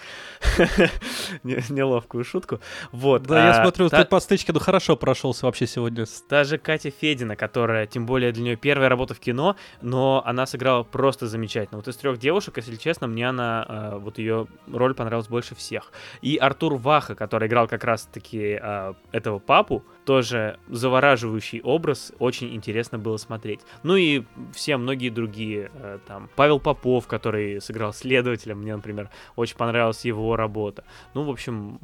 неловкую 1.43 2.23
шутку. 2.23 2.59
Вот. 2.91 3.23
Да, 3.23 3.43
а, 3.43 3.47
я 3.47 3.61
смотрю, 3.63 3.89
та... 3.89 4.03
ты 4.03 4.09
по 4.09 4.19
Стычкину 4.19 4.59
хорошо 4.59 4.95
прошелся 4.95 5.45
вообще 5.45 5.65
сегодня. 5.65 6.05
Даже 6.29 6.57
Катя 6.57 6.91
Федина, 6.91 7.35
которая, 7.35 7.87
тем 7.87 8.05
более 8.05 8.31
для 8.31 8.43
нее 8.43 8.55
первая 8.57 8.89
работа 8.89 9.13
в 9.13 9.19
кино, 9.19 9.55
но 9.81 10.21
она 10.25 10.45
сыграла 10.45 10.62
просто 10.91 11.27
замечательно. 11.27 11.77
Вот 11.77 11.87
из 11.87 11.95
трех 11.95 12.17
девушек, 12.17 12.57
если 12.57 12.75
честно, 12.75 13.07
мне 13.07 13.29
она, 13.29 13.65
э, 13.67 13.97
вот 13.97 14.17
ее 14.17 14.47
роль 14.71 14.93
понравилась 14.93 15.27
больше 15.27 15.55
всех. 15.55 15.91
И 16.21 16.37
Артур 16.37 16.75
Ваха, 16.75 17.15
который 17.15 17.47
играл 17.47 17.67
как 17.67 17.83
раз-таки 17.83 18.59
э, 18.61 18.93
этого 19.11 19.39
папу, 19.39 19.83
тоже 20.05 20.59
завораживающий 20.69 21.61
образ, 21.61 22.13
очень 22.19 22.53
интересно 22.55 22.97
было 22.99 23.17
смотреть. 23.17 23.61
Ну 23.83 23.95
и 23.95 24.23
все 24.53 24.77
многие 24.77 25.09
другие, 25.09 25.71
э, 25.73 25.99
там, 26.07 26.29
Павел 26.35 26.59
Попов, 26.59 27.07
который 27.07 27.61
сыграл 27.61 27.93
следователя, 27.93 28.55
мне, 28.55 28.75
например, 28.75 29.09
очень 29.35 29.57
понравилась 29.57 30.05
его 30.05 30.35
работа. 30.35 30.83
Ну, 31.13 31.23
в 31.23 31.29
общем, 31.29 31.79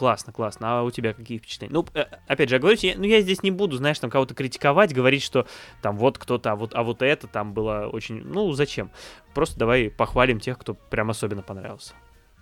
Классно, 0.00 0.32
классно. 0.32 0.78
А 0.78 0.82
у 0.82 0.90
тебя 0.90 1.12
какие 1.12 1.36
впечатления? 1.36 1.74
Ну, 1.74 1.84
э, 1.92 2.06
опять 2.26 2.48
же, 2.48 2.54
я 2.54 2.58
говорю, 2.58 2.78
я, 2.80 2.94
ну, 2.96 3.04
я 3.04 3.20
здесь 3.20 3.42
не 3.42 3.50
буду, 3.50 3.76
знаешь, 3.76 3.98
там 3.98 4.08
кого-то 4.08 4.34
критиковать, 4.34 4.94
говорить, 4.94 5.22
что 5.22 5.46
там 5.82 5.98
вот 5.98 6.16
кто-то, 6.16 6.52
а 6.52 6.56
вот, 6.56 6.74
а 6.74 6.82
вот 6.84 7.02
это 7.02 7.26
там 7.26 7.52
было 7.52 7.86
очень... 7.86 8.22
Ну, 8.24 8.50
зачем? 8.52 8.90
Просто 9.34 9.58
давай 9.58 9.90
похвалим 9.90 10.40
тех, 10.40 10.56
кто 10.56 10.72
прям 10.72 11.10
особенно 11.10 11.42
понравился. 11.42 11.92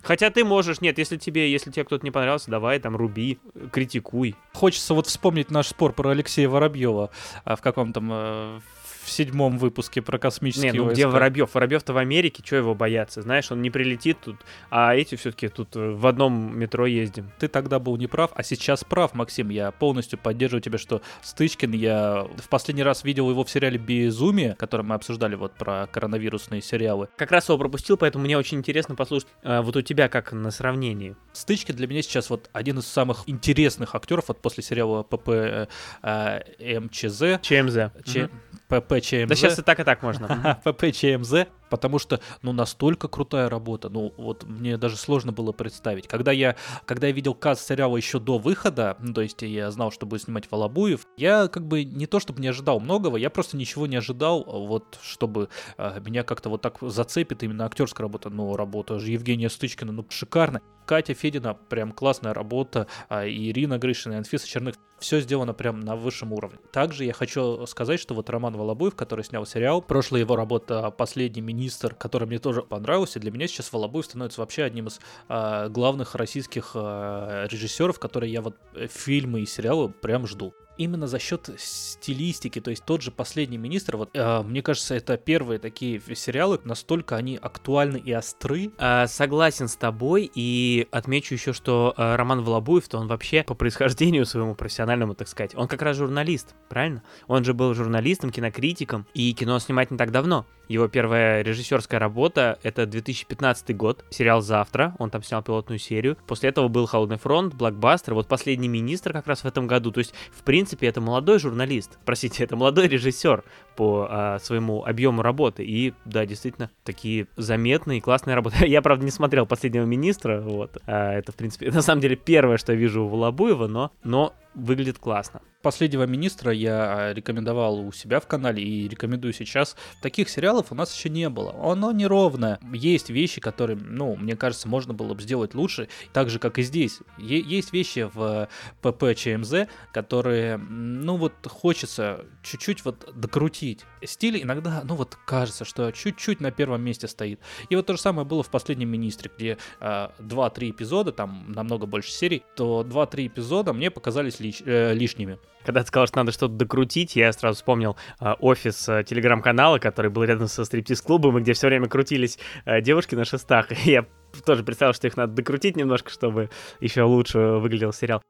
Хотя 0.05 0.31
ты 0.31 0.45
можешь, 0.45 0.81
нет, 0.81 0.99
если 0.99 1.17
тебе, 1.17 1.51
если 1.51 1.73
тебе 1.73 1.83
кто-то 1.83 2.05
не 2.05 2.13
понравился, 2.13 2.49
давай 2.49 2.79
там 2.79 2.95
руби, 2.95 3.41
критикуй. 3.73 4.37
Хочется 4.55 4.95
вот 4.95 5.09
вспомнить 5.09 5.51
наш 5.51 5.67
спор 5.67 5.93
про 5.93 6.11
Алексея 6.11 6.49
Воробьева 6.49 7.11
а, 7.43 7.57
в 7.57 7.61
каком-то 7.61 8.61
в 9.09 9.13
седьмом 9.13 9.59
выпуске 9.59 10.03
про 10.03 10.19
космические 10.19 10.73
Не, 10.73 10.79
ну 10.79 10.85
войска. 10.85 10.95
где 10.95 11.07
Воробьев? 11.07 11.55
Воробьев-то 11.55 11.93
в 11.93 11.99
Америке, 11.99 12.43
что 12.45 12.57
его 12.57 12.75
бояться? 12.75 13.23
Знаешь, 13.23 13.51
он 13.51 13.63
не 13.63 13.71
прилетит 13.71 14.19
тут, 14.21 14.37
а 14.71 14.95
эти 14.95 15.15
все-таки 15.17 15.49
тут 15.49 15.75
э, 15.77 15.91
в 15.91 16.07
одном 16.07 16.57
метро 16.59 16.87
ездим. 16.87 17.31
Ты 17.39 17.49
тогда 17.49 17.79
был 17.79 17.97
неправ, 17.97 18.31
а 18.35 18.43
сейчас 18.43 18.85
прав, 18.85 19.15
Максим. 19.15 19.49
Я 19.49 19.71
полностью 19.71 20.19
поддерживаю 20.19 20.63
тебя, 20.63 20.79
что 20.79 21.03
Стычкин, 21.23 21.73
я 21.73 22.27
в 22.37 22.49
последний 22.49 22.83
раз 22.83 23.05
видел 23.05 23.31
его 23.31 23.45
в 23.45 23.51
сериале 23.51 23.79
«Безумие», 23.79 24.55
который 24.59 24.83
мы 24.83 24.95
обсуждали 24.95 25.35
вот 25.35 25.55
про 25.55 25.87
коронавирусные 25.87 26.63
сериалы. 26.63 27.09
Как 27.17 27.33
раз 27.33 27.49
его 27.49 27.59
пропустил, 27.59 27.97
поэтому 27.97 28.25
мне 28.25 28.37
очень 28.37 28.59
интересно 28.59 28.95
послушать 28.95 29.29
а, 29.43 29.63
вот 29.63 29.77
у 29.77 29.83
тебя 29.83 30.09
как 30.09 30.33
на 30.33 30.51
сравнении. 30.51 31.17
Стычкин 31.33 31.75
для 31.75 31.87
меня 31.87 32.03
сейчас 32.03 32.31
вот 32.31 32.51
один 32.53 32.79
из 32.79 32.87
самых 32.87 33.25
интересных 33.27 33.95
актеров 33.95 34.29
вот 34.29 34.41
после 34.41 34.63
сериала 34.63 35.03
ПП 35.03 35.29
э, 35.29 35.67
э, 36.03 36.81
МЧЗ. 36.81 37.41
ЧМЗ. 37.43 37.93
Ч... 38.05 38.29
ПП 38.69 38.98
ЧМЗ. 39.01 39.29
Да 39.29 39.35
сейчас 39.35 39.59
и 39.59 39.63
так, 39.63 39.81
и 39.81 39.85
так 39.85 40.03
можно. 40.03 40.59
ПП 40.65 40.93
ЧМЗ. 40.93 41.47
Потому 41.71 41.99
что, 41.99 42.21
ну, 42.43 42.53
настолько 42.53 43.09
крутая 43.09 43.49
работа, 43.49 43.89
ну, 43.89 44.13
вот 44.17 44.45
мне 44.45 44.77
даже 44.77 44.97
сложно 44.97 45.33
было 45.33 45.53
представить. 45.53 46.09
Когда 46.09 46.33
я, 46.33 46.57
когда 46.85 47.07
я 47.07 47.13
видел 47.13 47.35
каст 47.35 47.67
сериала 47.67 47.97
еще 47.97 48.19
до 48.19 48.39
выхода, 48.39 48.97
ну, 49.01 49.13
то 49.13 49.23
есть 49.23 49.43
я 49.43 49.71
знал, 49.71 49.91
что 49.91 50.07
будет 50.07 50.23
снимать 50.23 50.51
Волобуев, 50.51 51.07
я 51.17 51.49
как 51.49 51.67
бы 51.67 51.85
не 51.85 52.07
то 52.07 52.21
чтобы 52.21 52.41
не 52.41 52.49
ожидал 52.49 52.81
многого, 52.81 53.17
я 53.17 53.31
просто 53.31 53.57
ничего 53.57 53.87
не 53.87 53.97
ожидал, 53.97 54.45
вот, 54.45 54.99
чтобы 55.03 55.49
э, 55.77 56.01
меня 56.05 56.23
как-то 56.23 56.49
вот 56.49 56.63
так 56.63 56.79
зацепит 56.81 57.43
именно 57.43 57.65
актерская 57.67 58.05
работа, 58.05 58.31
ну, 58.31 58.57
работа 58.57 58.99
же 58.99 59.11
Евгения 59.11 59.51
Стычкина, 59.51 59.93
ну, 59.93 60.05
шикарно. 60.09 60.61
Катя 60.89 61.13
Федина, 61.13 61.53
прям 61.53 61.93
классная 61.93 62.33
работа, 62.33 62.87
а 63.11 63.29
Ирина 63.29 63.79
Гришина 63.79 64.15
и 64.15 64.17
Анфиса 64.17 64.49
Черных, 64.49 64.75
все 64.99 65.21
сделано 65.21 65.55
прям 65.55 65.81
на 65.81 65.97
высшем 65.97 66.33
уровне. 66.33 66.59
Также 66.73 67.05
я 67.05 67.13
хочу 67.13 67.67
сказать, 67.67 68.01
что 68.01 68.15
вот 68.15 68.31
Роман 68.31 68.57
Волобуев, 68.57 68.97
который 68.97 69.25
снял 69.25 69.47
сериал, 69.47 69.83
прошлая 69.83 70.23
его 70.23 70.35
работа 70.35 70.91
«Последний 70.91 71.43
министр», 71.59 71.95
который 71.95 72.27
мне 72.27 72.39
тоже 72.39 72.63
понравился, 72.63 73.19
для 73.19 73.31
меня 73.31 73.49
сейчас 73.49 73.73
Волобуев 73.73 74.07
становится 74.07 74.41
вообще 74.41 74.63
одним 74.63 74.87
из 74.87 75.01
э, 75.29 75.69
главных 75.69 76.15
российских 76.15 76.73
э, 76.75 77.47
режиссеров, 77.51 77.99
которые 77.99 78.33
я 78.33 78.43
вот 78.43 78.57
э, 78.75 78.87
фильмы 78.87 79.41
и 79.41 79.47
сериалы 79.47 79.89
прям 79.89 80.27
жду 80.27 80.55
именно 80.79 81.07
за 81.07 81.19
счет 81.19 81.51
стилистики, 81.59 82.61
то 82.61 82.71
есть 82.71 82.85
тот 82.85 83.03
же 83.03 83.11
«Последний 83.11 83.59
министр», 83.59 83.97
вот 83.97 84.11
э, 84.15 84.43
мне 84.43 84.63
кажется, 84.63 84.95
это 84.95 85.17
первые 85.17 85.59
такие 85.59 86.01
сериалы, 86.15 86.61
настолько 86.65 87.17
они 87.17 87.37
актуальны 87.37 87.99
и 87.99 88.13
остры. 88.13 88.71
А, 88.79 89.07
согласен 89.07 89.69
с 89.69 89.77
тобой, 89.77 90.31
и 90.35 90.87
отмечу 90.91 91.35
еще, 91.35 91.53
что 91.53 91.95
э, 91.97 92.17
Роман 92.17 92.43
Волобуев, 92.43 92.89
то 92.89 92.99
он 92.99 93.09
вообще 93.09 93.43
по 93.43 93.55
происхождению 93.55 94.25
своему 94.25 94.55
профессиональному, 94.55 95.15
так 95.15 95.29
сказать, 95.29 95.55
он 95.55 95.69
как 95.69 95.83
раз 95.83 95.97
журналист, 95.97 96.55
правильно? 96.69 97.03
Он 97.27 97.45
же 97.45 97.53
был 97.53 97.75
журналистом, 97.75 98.31
кинокритиком, 98.31 99.07
и 99.15 99.33
кино 99.35 99.59
снимать 99.59 99.91
не 99.91 99.99
так 99.99 100.13
давно. 100.13 100.47
Его 100.69 100.87
первая 100.87 101.43
режиссерская 101.43 101.99
работа— 101.99 102.59
это 102.63 102.85
2015 102.85 103.75
год, 103.75 104.05
сериал 104.11 104.43
«Завтра», 104.43 104.95
он 104.99 105.09
там 105.09 105.23
снял 105.23 105.43
пилотную 105.43 105.79
серию. 105.79 106.19
После 106.27 106.51
этого 106.51 106.69
был 106.69 106.85
«Холодный 106.87 107.17
фронт», 107.17 107.55
«Блокбастер», 107.55 108.13
вот 108.13 108.29
«Последний 108.29 108.69
министр» 108.69 109.15
как 109.15 109.27
раз 109.27 109.41
в 109.41 109.47
этом 109.47 109.67
году. 109.67 109.91
То 109.91 109.99
есть, 109.99 110.13
в 110.31 110.43
принципе, 110.43 110.68
это 110.77 111.01
молодой 111.01 111.39
журналист, 111.39 111.99
простите, 112.05 112.45
это 112.45 112.57
молодой 112.57 112.89
режиссер 112.89 113.45
по 113.77 114.07
а, 114.11 114.39
своему 114.39 114.85
объему 114.85 115.23
работы. 115.23 115.65
И, 115.65 115.95
да, 116.05 116.27
действительно, 116.27 116.71
такие 116.85 117.27
заметные, 117.37 118.01
классные 118.01 118.35
работы. 118.35 118.57
Я, 118.67 118.83
правда, 118.83 119.05
не 119.05 119.11
смотрел 119.11 119.47
«Последнего 119.47 119.85
министра», 119.85 120.41
вот. 120.41 120.79
А, 120.87 121.13
это, 121.15 121.33
в 121.33 121.37
принципе, 121.37 121.71
на 121.73 121.83
самом 121.83 122.01
деле 122.01 122.17
первое, 122.17 122.57
что 122.57 122.73
я 122.73 122.79
вижу 122.79 123.05
у 123.05 123.09
Волобуева, 123.09 123.67
но, 123.67 123.93
но 124.03 124.35
выглядит 124.55 124.99
классно. 124.99 125.41
Последнего 125.61 126.05
министра 126.05 126.53
я 126.53 127.13
рекомендовал 127.13 127.81
у 127.81 127.91
себя 127.91 128.21
в 128.21 128.29
канале 128.29 128.63
и 128.63 128.87
рекомендую 128.87 129.33
сейчас. 129.33 129.75
Таких 130.01 130.29
сериалов 130.29 130.71
у 130.71 130.77
нас 130.77 130.95
еще 130.95 131.09
не 131.09 131.29
было. 131.29 131.53
Оно 131.61 131.91
неровное. 131.91 132.61
Есть 132.73 133.11
вещи, 133.11 133.41
которые, 133.41 133.77
ну, 133.77 134.15
мне 134.15 134.37
кажется, 134.37 134.69
можно 134.69 134.95
было 134.95 135.15
бы 135.15 135.23
сделать 135.23 135.57
лучше, 135.57 135.89
так 136.13 136.31
же, 136.31 136.39
как 136.39 136.61
и 136.61 136.63
здесь. 136.63 137.01
Е- 137.19 137.41
есть 137.41 137.73
вещи 137.73 138.09
в 138.15 138.49
ПП 138.83 139.17
ЧМЗ, 139.17 139.67
которые, 139.93 140.59
ну, 140.59 141.17
вот 141.17 141.33
хочется 141.49 142.25
чуть-чуть 142.45 142.85
вот 142.85 143.13
докрутить. 143.17 143.85
Стиль 144.05 144.41
иногда, 144.41 144.83
ну, 144.85 144.95
вот 144.95 145.17
кажется, 145.27 145.65
что 145.65 145.91
чуть-чуть 145.91 146.39
на 146.41 146.53
первом 146.53 146.83
месте 146.83 147.09
стоит. 147.09 147.41
И 147.69 147.75
вот 147.75 147.85
то 147.87 147.95
же 147.95 148.01
самое 148.01 148.25
было 148.25 148.45
в 148.45 148.51
«Последнем 148.51 148.91
министре», 148.91 149.29
где 149.37 149.51
э, 149.51 149.57
а, 149.81 150.13
2-3 150.21 150.71
эпизода, 150.71 151.11
там 151.11 151.51
намного 151.51 151.87
больше 151.87 152.13
серий, 152.13 152.45
то 152.55 152.85
2-3 152.85 153.27
эпизода 153.27 153.73
мне 153.73 153.91
показались 153.91 154.39
лиш- 154.39 154.63
э, 154.65 154.95
лишними. 154.95 155.39
Когда 155.69 155.83
ты 155.83 155.89
сказал, 155.89 156.07
что 156.07 156.17
надо 156.17 156.33
что-то 156.33 156.55
докрутить, 156.55 157.15
я 157.15 157.31
сразу 157.31 157.57
вспомнил 157.57 157.95
э, 158.23 158.33
офис 158.41 158.89
э, 158.89 159.05
телеграм-канала, 159.05 159.79
который 159.79 160.11
был 160.11 160.25
рядом 160.25 160.49
со 160.49 160.65
стриптиз-клубом, 160.65 161.37
и 161.37 161.43
где 161.43 161.53
все 161.53 161.67
время 161.67 161.89
крутились 161.89 162.39
э, 162.65 162.81
девушки 162.81 163.15
на 163.15 163.27
шестах. 163.27 163.71
И 163.87 163.91
я 163.91 164.07
тоже 164.47 164.65
представил, 164.65 164.95
что 164.95 165.09
их 165.09 165.19
надо 165.19 165.35
докрутить 165.35 165.77
немножко, 165.77 166.09
чтобы 166.09 166.49
еще 166.81 167.03
лучше 167.03 167.39
выглядел 167.39 167.93
сериал 167.93 168.23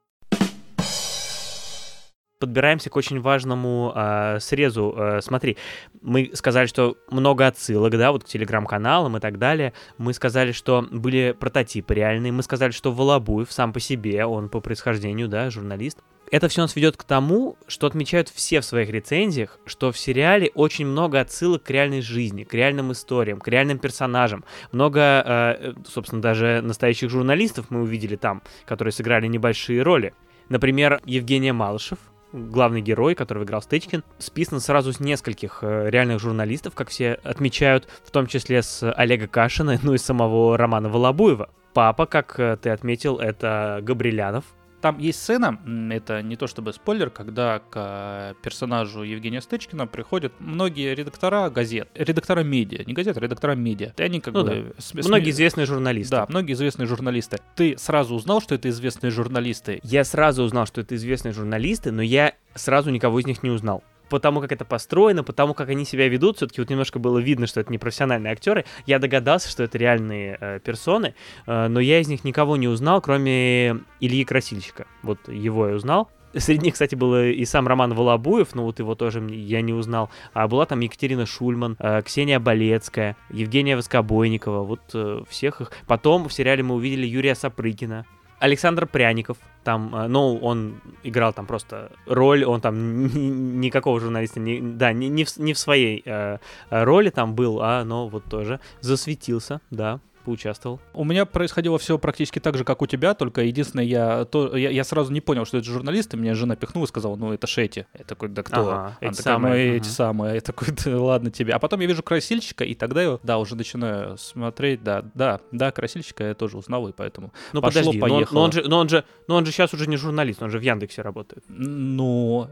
подбираемся 2.39 2.89
к 2.89 2.95
очень 2.95 3.19
важному 3.19 3.91
э, 3.93 4.39
срезу. 4.39 4.95
Э, 4.97 5.21
смотри, 5.21 5.57
мы 6.01 6.31
сказали, 6.33 6.67
что 6.67 6.97
много 7.11 7.45
отсылок, 7.45 7.97
да, 7.97 8.11
вот 8.11 8.23
к 8.23 8.27
телеграм-каналам 8.27 9.17
и 9.17 9.19
так 9.19 9.37
далее. 9.37 9.73
Мы 9.97 10.13
сказали, 10.13 10.53
что 10.53 10.87
были 10.89 11.35
прототипы 11.37 11.93
реальные. 11.93 12.31
Мы 12.31 12.41
сказали, 12.43 12.71
что 12.71 12.91
Волобуев 12.91 13.51
сам 13.51 13.73
по 13.73 13.79
себе, 13.79 14.25
он 14.25 14.49
по 14.49 14.61
происхождению, 14.61 15.27
да, 15.27 15.49
журналист. 15.49 15.99
Это 16.31 16.47
все 16.47 16.61
нас 16.61 16.75
ведет 16.75 16.95
к 16.95 17.03
тому, 17.03 17.57
что 17.67 17.87
отмечают 17.87 18.29
все 18.29 18.61
в 18.61 18.65
своих 18.65 18.89
рецензиях, 18.89 19.59
что 19.65 19.91
в 19.91 19.97
сериале 19.97 20.51
очень 20.53 20.85
много 20.85 21.19
отсылок 21.19 21.63
к 21.63 21.69
реальной 21.71 22.01
жизни, 22.01 22.43
к 22.43 22.53
реальным 22.53 22.91
историям, 22.91 23.39
к 23.39 23.47
реальным 23.47 23.79
персонажам. 23.79 24.43
Много, 24.71 24.99
э, 25.01 25.73
собственно, 25.87 26.21
даже 26.21 26.61
настоящих 26.61 27.09
журналистов 27.09 27.67
мы 27.69 27.81
увидели 27.81 28.15
там, 28.15 28.43
которые 28.65 28.91
сыграли 28.91 29.25
небольшие 29.25 29.81
роли. 29.81 30.13
Например, 30.49 31.01
Евгения 31.05 31.53
Малышев, 31.53 31.97
главный 32.31 32.81
герой, 32.81 33.15
которого 33.15 33.43
играл 33.43 33.61
Стычкин, 33.63 34.03
списан 34.19 34.59
сразу 34.59 34.93
с 34.93 34.99
нескольких 34.99 35.59
э, 35.61 35.89
реальных 35.89 36.19
журналистов, 36.19 36.75
как 36.75 36.89
все 36.89 37.13
отмечают, 37.23 37.87
в 38.05 38.11
том 38.11 38.27
числе 38.27 38.61
с 38.61 38.91
Олега 38.91 39.27
Кашина, 39.27 39.79
ну 39.83 39.95
и 39.95 39.97
самого 39.97 40.57
Романа 40.57 40.89
Волобуева. 40.89 41.49
Папа, 41.73 42.05
как 42.05 42.39
э, 42.39 42.57
ты 42.61 42.69
отметил, 42.69 43.17
это 43.17 43.79
Габрилянов, 43.81 44.43
там 44.81 44.97
есть 44.97 45.21
сцена, 45.21 45.59
это 45.91 46.21
не 46.21 46.35
то 46.35 46.47
чтобы 46.47 46.73
спойлер, 46.73 47.09
когда 47.09 47.59
к 47.59 47.73
э, 47.75 48.33
персонажу 48.41 49.03
Евгения 49.03 49.41
Стычкина 49.41 49.87
приходят 49.87 50.33
многие 50.39 50.93
редактора 50.95 51.49
газет, 51.49 51.89
редактора 51.95 52.41
медиа, 52.41 52.83
не 52.85 52.93
газет, 52.93 53.17
а 53.17 53.19
редактора 53.19 53.55
медиа. 53.55 53.93
И 53.97 54.03
они 54.03 54.19
как 54.19 54.33
ну, 54.33 54.43
бы... 54.43 54.73
Да. 54.75 54.81
С, 54.81 54.93
многие 54.93 55.31
известные 55.31 55.65
журналисты. 55.65 56.11
Да, 56.11 56.25
многие 56.29 56.53
известные 56.53 56.87
журналисты. 56.87 57.37
Ты 57.55 57.77
сразу 57.77 58.15
узнал, 58.15 58.41
что 58.41 58.55
это 58.55 58.69
известные 58.69 59.11
журналисты? 59.11 59.79
Я 59.83 60.03
сразу 60.03 60.43
узнал, 60.43 60.65
что 60.65 60.81
это 60.81 60.95
известные 60.95 61.33
журналисты, 61.33 61.91
но 61.91 62.01
я 62.01 62.33
сразу 62.55 62.89
никого 62.89 63.19
из 63.19 63.25
них 63.25 63.43
не 63.43 63.49
узнал 63.49 63.83
потому 64.09 64.41
как 64.41 64.51
это 64.51 64.65
построено, 64.65 65.23
потому 65.23 65.53
как 65.53 65.69
они 65.69 65.85
себя 65.85 66.07
ведут, 66.07 66.37
все-таки 66.37 66.61
вот 66.61 66.69
немножко 66.69 66.99
было 66.99 67.19
видно, 67.19 67.47
что 67.47 67.59
это 67.61 67.71
не 67.71 67.77
профессиональные 67.77 68.33
актеры. 68.33 68.65
Я 68.85 68.99
догадался, 68.99 69.49
что 69.49 69.63
это 69.63 69.77
реальные 69.77 70.37
э, 70.39 70.59
персоны, 70.59 71.15
э, 71.45 71.67
но 71.67 71.79
я 71.79 71.99
из 71.99 72.07
них 72.07 72.23
никого 72.23 72.57
не 72.57 72.67
узнал, 72.67 73.01
кроме 73.01 73.79
Ильи 73.99 74.25
Красильщика. 74.25 74.87
Вот 75.03 75.27
его 75.27 75.67
я 75.67 75.75
узнал. 75.75 76.09
Среди 76.35 76.65
них, 76.65 76.73
кстати, 76.73 76.93
был 76.93 77.15
и 77.17 77.43
сам 77.45 77.67
Роман 77.67 77.93
Волобуев, 77.93 78.53
но 78.53 78.63
вот 78.63 78.79
его 78.79 78.93
тоже 78.93 79.19
я 79.31 79.61
не 79.61 79.73
узнал. 79.73 80.11
А 80.33 80.47
была 80.47 80.65
там 80.65 80.79
Екатерина 80.79 81.25
Шульман, 81.25 81.75
э, 81.79 82.01
Ксения 82.03 82.39
Болецкая, 82.39 83.15
Евгения 83.31 83.75
Воскобойникова, 83.75 84.63
вот 84.63 84.81
э, 84.93 85.23
всех 85.27 85.61
их. 85.61 85.71
Потом 85.87 86.29
в 86.29 86.33
сериале 86.33 86.61
мы 86.61 86.75
увидели 86.75 87.07
Юрия 87.07 87.33
Сапрыкина, 87.33 88.05
Александр 88.39 88.87
Пряников, 88.87 89.37
там, 89.63 89.95
э, 89.95 90.07
ну, 90.07 90.37
он 90.37 90.81
играл 91.03 91.33
там 91.33 91.45
просто 91.45 91.91
роль, 92.07 92.43
он 92.43 92.61
там 92.61 93.59
никакого 93.59 93.99
журналиста, 93.99 94.39
не, 94.39 94.59
да, 94.61 94.93
не, 94.93 95.23
в, 95.23 95.37
в 95.37 95.57
своей 95.57 96.01
э, 96.05 96.37
роли 96.69 97.09
там 97.09 97.35
был, 97.35 97.59
а, 97.61 97.83
но 97.83 98.07
вот 98.07 98.23
тоже 98.25 98.59
засветился, 98.81 99.61
да, 99.71 99.99
поучаствовал. 100.29 100.79
У 100.93 101.03
меня 101.03 101.25
происходило 101.25 101.79
все 101.79 101.97
практически 101.97 102.37
так 102.37 102.55
же, 102.55 102.63
как 102.63 102.83
у 102.83 102.85
тебя, 102.85 103.15
только 103.15 103.41
единственное, 103.41 103.83
я, 103.83 104.25
то, 104.25 104.55
я, 104.55 104.69
я 104.69 104.83
сразу 104.83 105.11
не 105.11 105.21
понял, 105.21 105.43
что 105.45 105.57
это 105.57 105.65
журналисты, 105.65 106.17
меня 106.17 106.35
жена 106.35 106.55
пихнула 106.55 106.85
и 106.85 106.87
сказала, 106.87 107.15
ну 107.15 107.33
это 107.33 107.47
Шети. 107.47 107.87
Я 107.97 108.05
такой, 108.05 108.29
да 108.29 108.43
кто? 108.43 108.61
Ага, 108.61 108.97
эти 109.01 109.17
такая, 109.17 109.23
самые. 109.23 109.71
Ну, 109.71 109.77
эти 109.77 109.87
самые. 109.87 110.35
Я 110.35 110.41
такой, 110.41 110.67
да, 110.85 111.01
ладно 111.01 111.31
тебе. 111.31 111.53
А 111.53 111.59
потом 111.59 111.79
я 111.79 111.87
вижу 111.87 112.03
красильщика, 112.03 112.63
и 112.63 112.75
тогда 112.75 113.01
я, 113.01 113.19
да, 113.23 113.39
уже 113.39 113.55
начинаю 113.55 114.19
смотреть, 114.19 114.83
да, 114.83 115.03
да, 115.15 115.41
да, 115.51 115.71
красильщика 115.71 116.23
я 116.23 116.35
тоже 116.35 116.57
узнал, 116.57 116.87
и 116.87 116.91
поэтому 116.91 117.33
ну, 117.53 117.61
пошло, 117.61 117.81
подожди, 117.81 117.99
поехало. 117.99 118.35
Но, 118.35 118.39
но, 118.39 118.43
он 118.43 118.51
же, 118.51 118.63
но, 118.67 118.77
он 118.77 118.89
же, 118.89 119.03
но 119.27 119.35
он 119.35 119.45
же 119.47 119.51
сейчас 119.51 119.73
уже 119.73 119.89
не 119.89 119.97
журналист, 119.97 120.43
он 120.43 120.51
же 120.51 120.59
в 120.59 120.61
Яндексе 120.61 121.01
работает. 121.01 121.43
Ну... 121.47 122.47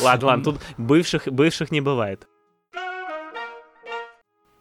Ладно, 0.00 0.26
ладно, 0.26 0.44
тут 0.44 0.60
бывших, 0.78 1.26
бывших 1.26 1.72
не 1.72 1.80
бывает. 1.80 2.28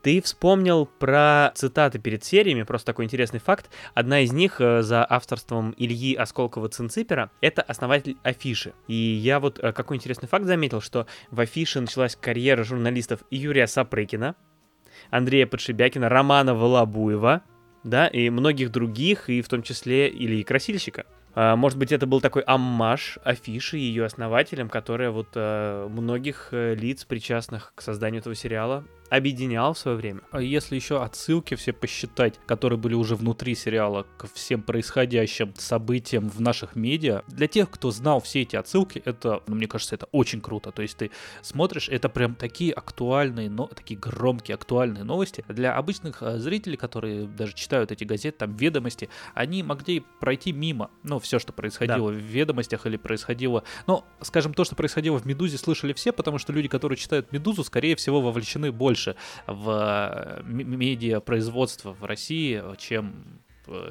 Ты 0.02 0.20
вспомнил 0.22 0.88
про 0.88 1.52
цитаты 1.54 2.00
перед 2.00 2.24
сериями, 2.24 2.64
просто 2.64 2.88
такой 2.88 3.06
интересный 3.06 3.40
факт. 3.40 3.70
Одна 3.94 4.22
из 4.22 4.32
них 4.32 4.60
э, 4.60 4.82
за 4.82 5.06
авторством 5.08 5.76
Ильи 5.78 6.16
Осколкова-Цинципера— 6.16 7.30
это 7.42 7.62
основатель 7.62 8.18
Афиши. 8.24 8.74
И 8.88 8.96
я 8.96 9.40
вот 9.40 9.60
э, 9.60 9.72
какой 9.74 9.98
интересный 9.98 10.28
факт 10.28 10.46
заметил, 10.46 10.82
что 10.82 11.06
в 11.30 11.40
Афише 11.40 11.82
началась 11.82 12.16
карьера 12.16 12.64
журналистов 12.64 13.20
Юрия 13.30 13.68
Сапрыкина, 13.68 14.36
Андрея 15.12 15.46
Подшибякина, 15.46 16.10
Романа 16.10 16.56
Волобуева, 16.56 17.44
да, 17.84 18.08
и 18.08 18.32
многих 18.32 18.72
других, 18.72 19.30
и 19.30 19.44
в 19.44 19.50
том 19.50 19.62
числе 19.62 20.10
Ильи 20.10 20.44
Красильщика. 20.44 21.06
А, 21.36 21.56
может 21.56 21.78
быть, 21.78 21.92
это 21.92 22.08
был 22.08 22.22
такой 22.22 22.42
аммаж 22.42 23.20
афиши 23.24 23.78
ее 23.78 24.06
основателям, 24.06 24.68
которая 24.68 25.12
вот 25.12 25.36
многих 25.36 26.50
лиц, 26.52 27.06
причастных 27.06 27.74
к 27.76 27.82
созданию 27.82 28.20
этого 28.20 28.36
сериала, 28.36 28.84
объединял 29.12 29.74
в 29.74 29.78
свое 29.78 29.97
время. 29.97 30.21
А 30.32 30.41
если 30.41 30.76
еще 30.76 31.04
отсылки 31.04 31.56
все 31.56 31.74
посчитать, 31.74 32.39
которые 32.45 32.80
были 32.80 32.93
уже 32.93 33.17
внутри 33.17 33.56
сериала 33.56 34.08
к 34.17 34.34
всем 34.34 34.62
происходящим 34.62 35.54
событиям 35.58 36.30
в 36.30 36.39
наших 36.39 36.78
медиа, 36.78 37.24
для 37.28 37.47
тех, 37.47 37.69
кто 37.69 37.91
знал 37.91 38.21
все 38.21 38.43
эти 38.43 38.56
отсылки, 38.56 39.02
это, 39.04 39.43
ну, 39.47 39.56
мне 39.56 39.67
кажется, 39.67 39.95
это 39.95 40.08
очень 40.13 40.39
круто. 40.39 40.71
То 40.71 40.82
есть 40.82 40.95
ты 40.95 41.12
смотришь, 41.41 41.89
это 41.89 42.08
прям 42.08 42.36
такие 42.36 42.71
актуальные, 42.71 43.50
но 43.50 43.67
такие 43.67 44.00
громкие 44.00 44.56
актуальные 44.56 45.04
новости. 45.04 45.43
Для 45.50 45.76
обычных 45.76 46.24
э, 46.24 46.38
зрителей, 46.38 46.78
которые 46.78 47.28
даже 47.28 47.54
читают 47.54 47.91
эти 47.91 48.06
газеты, 48.06 48.38
там 48.38 48.56
ведомости, 48.56 49.10
они 49.34 49.62
могли 49.62 50.06
пройти 50.21 50.54
мимо. 50.54 50.89
Ну, 51.04 51.19
все, 51.19 51.38
что 51.38 51.52
происходило 51.52 52.13
да. 52.13 52.17
в 52.17 52.21
ведомостях 52.21 52.86
или 52.86 52.95
происходило. 52.95 53.65
Ну, 53.88 54.06
скажем, 54.21 54.54
то, 54.54 54.63
что 54.63 54.78
происходило 54.78 55.19
в 55.19 55.26
Медузе, 55.26 55.58
слышали 55.58 55.91
все, 55.91 56.13
потому 56.13 56.38
что 56.38 56.54
люди, 56.54 56.69
которые 56.69 56.97
читают 56.97 57.34
Медузу, 57.34 57.65
скорее 57.65 57.97
всего, 57.97 58.21
вовлечены 58.21 58.71
больше 58.71 59.01
в 59.48 59.70
э, 59.70 60.44
медиапроизводство 60.44 61.94
в 61.94 62.04
России, 62.04 62.62
чем 62.78 63.41
Э, 63.41 63.41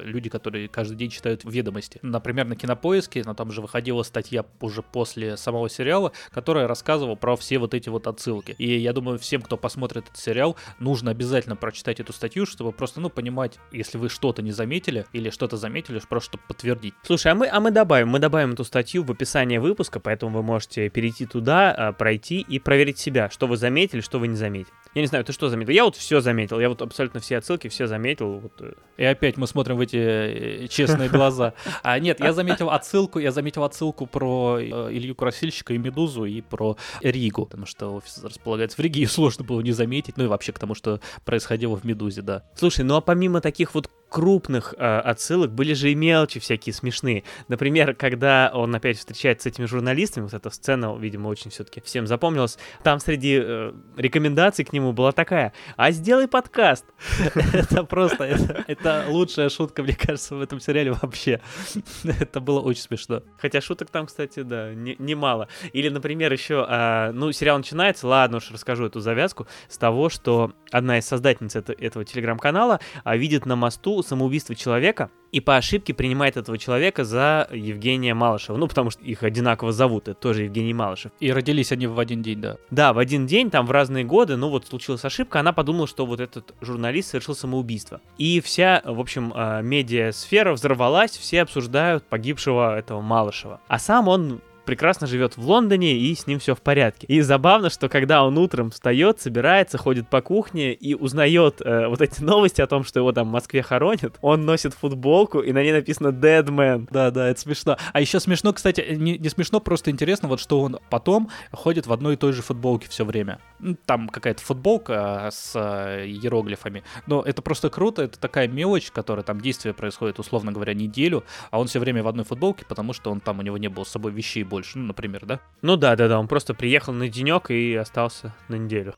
люди, 0.03 0.29
которые 0.29 0.67
каждый 0.67 0.95
день 0.95 1.09
читают 1.09 1.43
ведомости. 1.43 1.99
Например, 2.01 2.45
на 2.45 2.55
Кинопоиске, 2.55 3.23
но 3.25 3.33
там 3.33 3.51
же 3.51 3.61
выходила 3.61 4.03
статья 4.03 4.45
уже 4.59 4.81
после 4.81 5.37
самого 5.37 5.69
сериала, 5.69 6.11
которая 6.31 6.67
рассказывала 6.67 7.15
про 7.15 7.35
все 7.35 7.57
вот 7.57 7.73
эти 7.73 7.89
вот 7.89 8.07
отсылки. 8.07 8.55
И 8.57 8.77
я 8.77 8.93
думаю, 8.93 9.19
всем, 9.19 9.41
кто 9.41 9.57
посмотрит 9.57 10.05
этот 10.05 10.17
сериал, 10.17 10.55
нужно 10.79 11.11
обязательно 11.11 11.55
прочитать 11.55 11.99
эту 11.99 12.13
статью, 12.13 12.45
чтобы 12.45 12.71
просто, 12.71 12.99
ну, 13.01 13.09
понимать, 13.09 13.59
если 13.71 13.97
вы 13.97 14.09
что-то 14.09 14.41
не 14.41 14.51
заметили 14.51 15.05
или 15.13 15.29
что-то 15.29 15.57
заметили, 15.57 16.01
просто 16.07 16.31
чтобы 16.31 16.43
подтвердить. 16.47 16.93
Слушай, 17.03 17.31
а 17.31 17.35
мы, 17.35 17.47
а 17.47 17.59
мы 17.59 17.71
добавим, 17.71 18.09
мы 18.09 18.19
добавим 18.19 18.53
эту 18.53 18.63
статью 18.63 19.03
в 19.03 19.11
описание 19.11 19.59
выпуска, 19.59 19.99
поэтому 19.99 20.37
вы 20.37 20.43
можете 20.43 20.89
перейти 20.89 21.25
туда, 21.25 21.71
а, 21.71 21.93
пройти 21.93 22.39
и 22.41 22.59
проверить 22.59 22.97
себя, 22.97 23.29
что 23.29 23.47
вы 23.47 23.57
заметили, 23.57 24.01
что 24.01 24.19
вы 24.19 24.27
не 24.27 24.35
заметили. 24.35 24.73
Я 24.93 25.01
не 25.01 25.07
знаю, 25.07 25.23
ты 25.23 25.31
что 25.31 25.47
заметил? 25.47 25.71
Я 25.71 25.85
вот 25.85 25.95
все 25.95 26.19
заметил. 26.19 26.59
Я 26.59 26.67
вот 26.67 26.81
абсолютно 26.81 27.21
все 27.21 27.37
отсылки, 27.37 27.69
все 27.69 27.87
заметил. 27.87 28.39
Вот. 28.39 28.53
Э. 28.59 28.73
И 28.97 29.05
опять 29.05 29.37
мы 29.37 29.47
смотрим 29.47 29.70
в 29.75 29.81
эти 29.81 29.97
э, 29.97 30.67
честные 30.67 31.09
глаза. 31.09 31.53
А 31.83 31.99
нет, 31.99 32.19
я 32.19 32.33
заметил 32.33 32.69
отсылку, 32.69 33.19
я 33.19 33.31
заметил 33.31 33.63
отсылку 33.63 34.05
про 34.05 34.57
э, 34.59 34.63
Илью 34.91 35.15
Красильщика 35.15 35.73
и 35.73 35.77
Медузу 35.77 36.25
и 36.25 36.41
про 36.41 36.77
Ригу, 37.01 37.45
потому 37.45 37.65
что 37.65 37.95
офис 37.95 38.23
располагается 38.23 38.77
в 38.77 38.79
Риге, 38.79 39.01
и 39.03 39.05
сложно 39.05 39.43
было 39.43 39.61
не 39.61 39.71
заметить. 39.71 40.17
Ну 40.17 40.25
и 40.25 40.27
вообще 40.27 40.51
к 40.51 40.59
тому, 40.59 40.75
что 40.75 40.99
происходило 41.25 41.75
в 41.75 41.83
Медузе, 41.83 42.21
да. 42.21 42.43
Слушай, 42.55 42.85
ну 42.85 42.95
а 42.95 43.01
помимо 43.01 43.41
таких 43.41 43.73
вот 43.73 43.89
крупных 44.11 44.75
э, 44.77 44.99
отсылок 44.99 45.53
были 45.53 45.73
же 45.73 45.89
и 45.89 45.95
мелочи 45.95 46.41
всякие 46.41 46.73
смешные. 46.73 47.23
Например, 47.47 47.95
когда 47.95 48.51
он 48.53 48.75
опять 48.75 48.97
встречается 48.97 49.47
с 49.47 49.53
этими 49.53 49.65
журналистами, 49.65 50.25
вот 50.25 50.33
эта 50.33 50.49
сцена, 50.49 50.93
видимо, 50.99 51.29
очень 51.29 51.49
все-таки 51.49 51.79
всем 51.79 52.05
запомнилась, 52.05 52.57
там 52.83 52.99
среди 52.99 53.39
э, 53.41 53.73
рекомендаций 53.95 54.65
к 54.65 54.73
нему 54.73 54.91
была 54.91 55.13
такая, 55.13 55.53
а 55.77 55.91
сделай 55.91 56.27
подкаст. 56.27 56.85
Это 57.53 57.85
просто, 57.85 58.25
это 58.67 59.05
лучшая 59.07 59.47
шутка, 59.47 59.81
мне 59.81 59.95
кажется, 59.95 60.35
в 60.35 60.41
этом 60.41 60.59
сериале 60.59 60.91
вообще. 60.91 61.39
Это 62.03 62.41
было 62.41 62.59
очень 62.59 62.81
смешно. 62.81 63.23
Хотя 63.37 63.61
шуток 63.61 63.91
там, 63.91 64.07
кстати, 64.07 64.41
да, 64.41 64.73
немало. 64.73 65.47
Или, 65.71 65.87
например, 65.87 66.33
еще, 66.33 66.65
а, 66.67 67.13
ну, 67.13 67.31
сериал 67.31 67.57
начинается, 67.57 68.07
ладно 68.07 68.37
уж 68.37 68.51
расскажу 68.51 68.87
эту 68.87 68.99
завязку, 68.99 69.47
с 69.69 69.77
того, 69.77 70.09
что 70.09 70.51
одна 70.69 70.97
из 70.97 71.05
создательниц 71.05 71.55
этого 71.55 72.03
телеграм-канала 72.03 72.81
а, 73.05 73.15
видит 73.15 73.45
на 73.45 73.55
мосту 73.55 74.00
самоубийство 74.01 74.55
человека 74.55 75.09
и 75.31 75.39
по 75.39 75.55
ошибке 75.55 75.93
принимает 75.93 76.37
этого 76.37 76.57
человека 76.57 77.03
за 77.03 77.47
Евгения 77.51 78.13
Малышева. 78.13 78.57
Ну, 78.57 78.67
потому 78.67 78.89
что 78.89 79.01
их 79.03 79.23
одинаково 79.23 79.71
зовут, 79.71 80.07
это 80.07 80.19
тоже 80.19 80.43
Евгений 80.43 80.73
Малышев. 80.73 81.11
И 81.19 81.31
родились 81.31 81.71
они 81.71 81.87
в 81.87 81.99
один 81.99 82.21
день, 82.21 82.41
да. 82.41 82.57
Да, 82.69 82.93
в 82.93 82.99
один 82.99 83.25
день, 83.27 83.49
там 83.49 83.65
в 83.65 83.71
разные 83.71 84.03
годы, 84.03 84.35
ну 84.35 84.49
вот 84.49 84.67
случилась 84.67 85.05
ошибка, 85.05 85.39
она 85.39 85.53
подумала, 85.53 85.87
что 85.87 86.05
вот 86.05 86.19
этот 86.19 86.53
журналист 86.61 87.09
совершил 87.09 87.35
самоубийство. 87.35 88.01
И 88.17 88.41
вся, 88.41 88.81
в 88.85 88.99
общем, 88.99 89.31
а, 89.35 89.61
медиасфера 89.61 90.53
взорвалась, 90.53 91.11
все 91.11 91.41
обсуждают 91.41 92.03
погибшего 92.03 92.77
этого 92.77 93.01
Малышева. 93.01 93.61
А 93.67 93.79
сам 93.79 94.07
он 94.07 94.41
прекрасно 94.65 95.07
живет 95.07 95.37
в 95.37 95.47
Лондоне, 95.47 95.93
и 95.97 96.15
с 96.15 96.27
ним 96.27 96.39
все 96.39 96.55
в 96.55 96.61
порядке. 96.61 97.07
И 97.07 97.21
забавно, 97.21 97.69
что 97.69 97.89
когда 97.89 98.23
он 98.23 98.37
утром 98.37 98.71
встает, 98.71 99.19
собирается, 99.19 99.77
ходит 99.77 100.09
по 100.09 100.21
кухне 100.21 100.73
и 100.73 100.93
узнает 100.93 101.61
э, 101.61 101.87
вот 101.87 102.01
эти 102.01 102.23
новости 102.23 102.61
о 102.61 102.67
том, 102.67 102.83
что 102.83 102.99
его 102.99 103.11
там 103.11 103.29
в 103.29 103.31
Москве 103.31 103.61
хоронят, 103.61 104.17
он 104.21 104.45
носит 104.45 104.73
футболку, 104.73 105.39
и 105.39 105.51
на 105.51 105.63
ней 105.63 105.73
написано 105.73 106.09
Dead 106.09 106.45
Man. 106.45 106.87
Да, 106.91 107.11
да, 107.11 107.29
это 107.29 107.39
смешно. 107.39 107.77
А 107.93 108.01
еще 108.01 108.19
смешно, 108.19 108.53
кстати, 108.53 108.85
не, 108.95 109.17
не 109.17 109.29
смешно, 109.29 109.59
просто 109.59 109.91
интересно, 109.91 110.27
вот 110.27 110.39
что 110.39 110.61
он 110.61 110.79
потом 110.89 111.29
ходит 111.51 111.87
в 111.87 111.93
одной 111.93 112.13
и 112.13 112.17
той 112.17 112.33
же 112.33 112.41
футболке 112.41 112.89
все 112.89 113.05
время. 113.05 113.39
Там 113.85 114.09
какая-то 114.09 114.41
футболка 114.41 115.29
с 115.31 115.53
э, 115.55 116.05
иероглифами. 116.07 116.83
Но 117.07 117.21
это 117.21 117.41
просто 117.41 117.69
круто, 117.69 118.03
это 118.03 118.19
такая 118.19 118.47
мелочь, 118.47 118.91
которая 118.91 119.23
там 119.23 119.39
действие 119.41 119.73
происходит, 119.73 120.19
условно 120.19 120.51
говоря, 120.51 120.73
неделю, 120.73 121.23
а 121.49 121.59
он 121.59 121.67
все 121.67 121.79
время 121.79 122.03
в 122.03 122.07
одной 122.07 122.25
футболке, 122.25 122.65
потому 122.65 122.93
что 122.93 123.11
он 123.11 123.19
там 123.19 123.39
у 123.39 123.41
него 123.41 123.57
не 123.57 123.67
было 123.67 123.83
с 123.83 123.89
собой 123.89 124.11
вещей 124.11 124.43
больше, 124.43 124.77
ну, 124.77 124.87
например, 124.87 125.25
да? 125.25 125.39
Ну 125.61 125.75
да, 125.77 125.95
да, 125.95 126.07
да, 126.07 126.19
он 126.19 126.27
просто 126.27 126.53
приехал 126.53 126.93
на 126.93 127.07
денек 127.07 127.51
и 127.51 127.75
остался 127.75 128.35
на 128.47 128.55
неделю. 128.55 128.95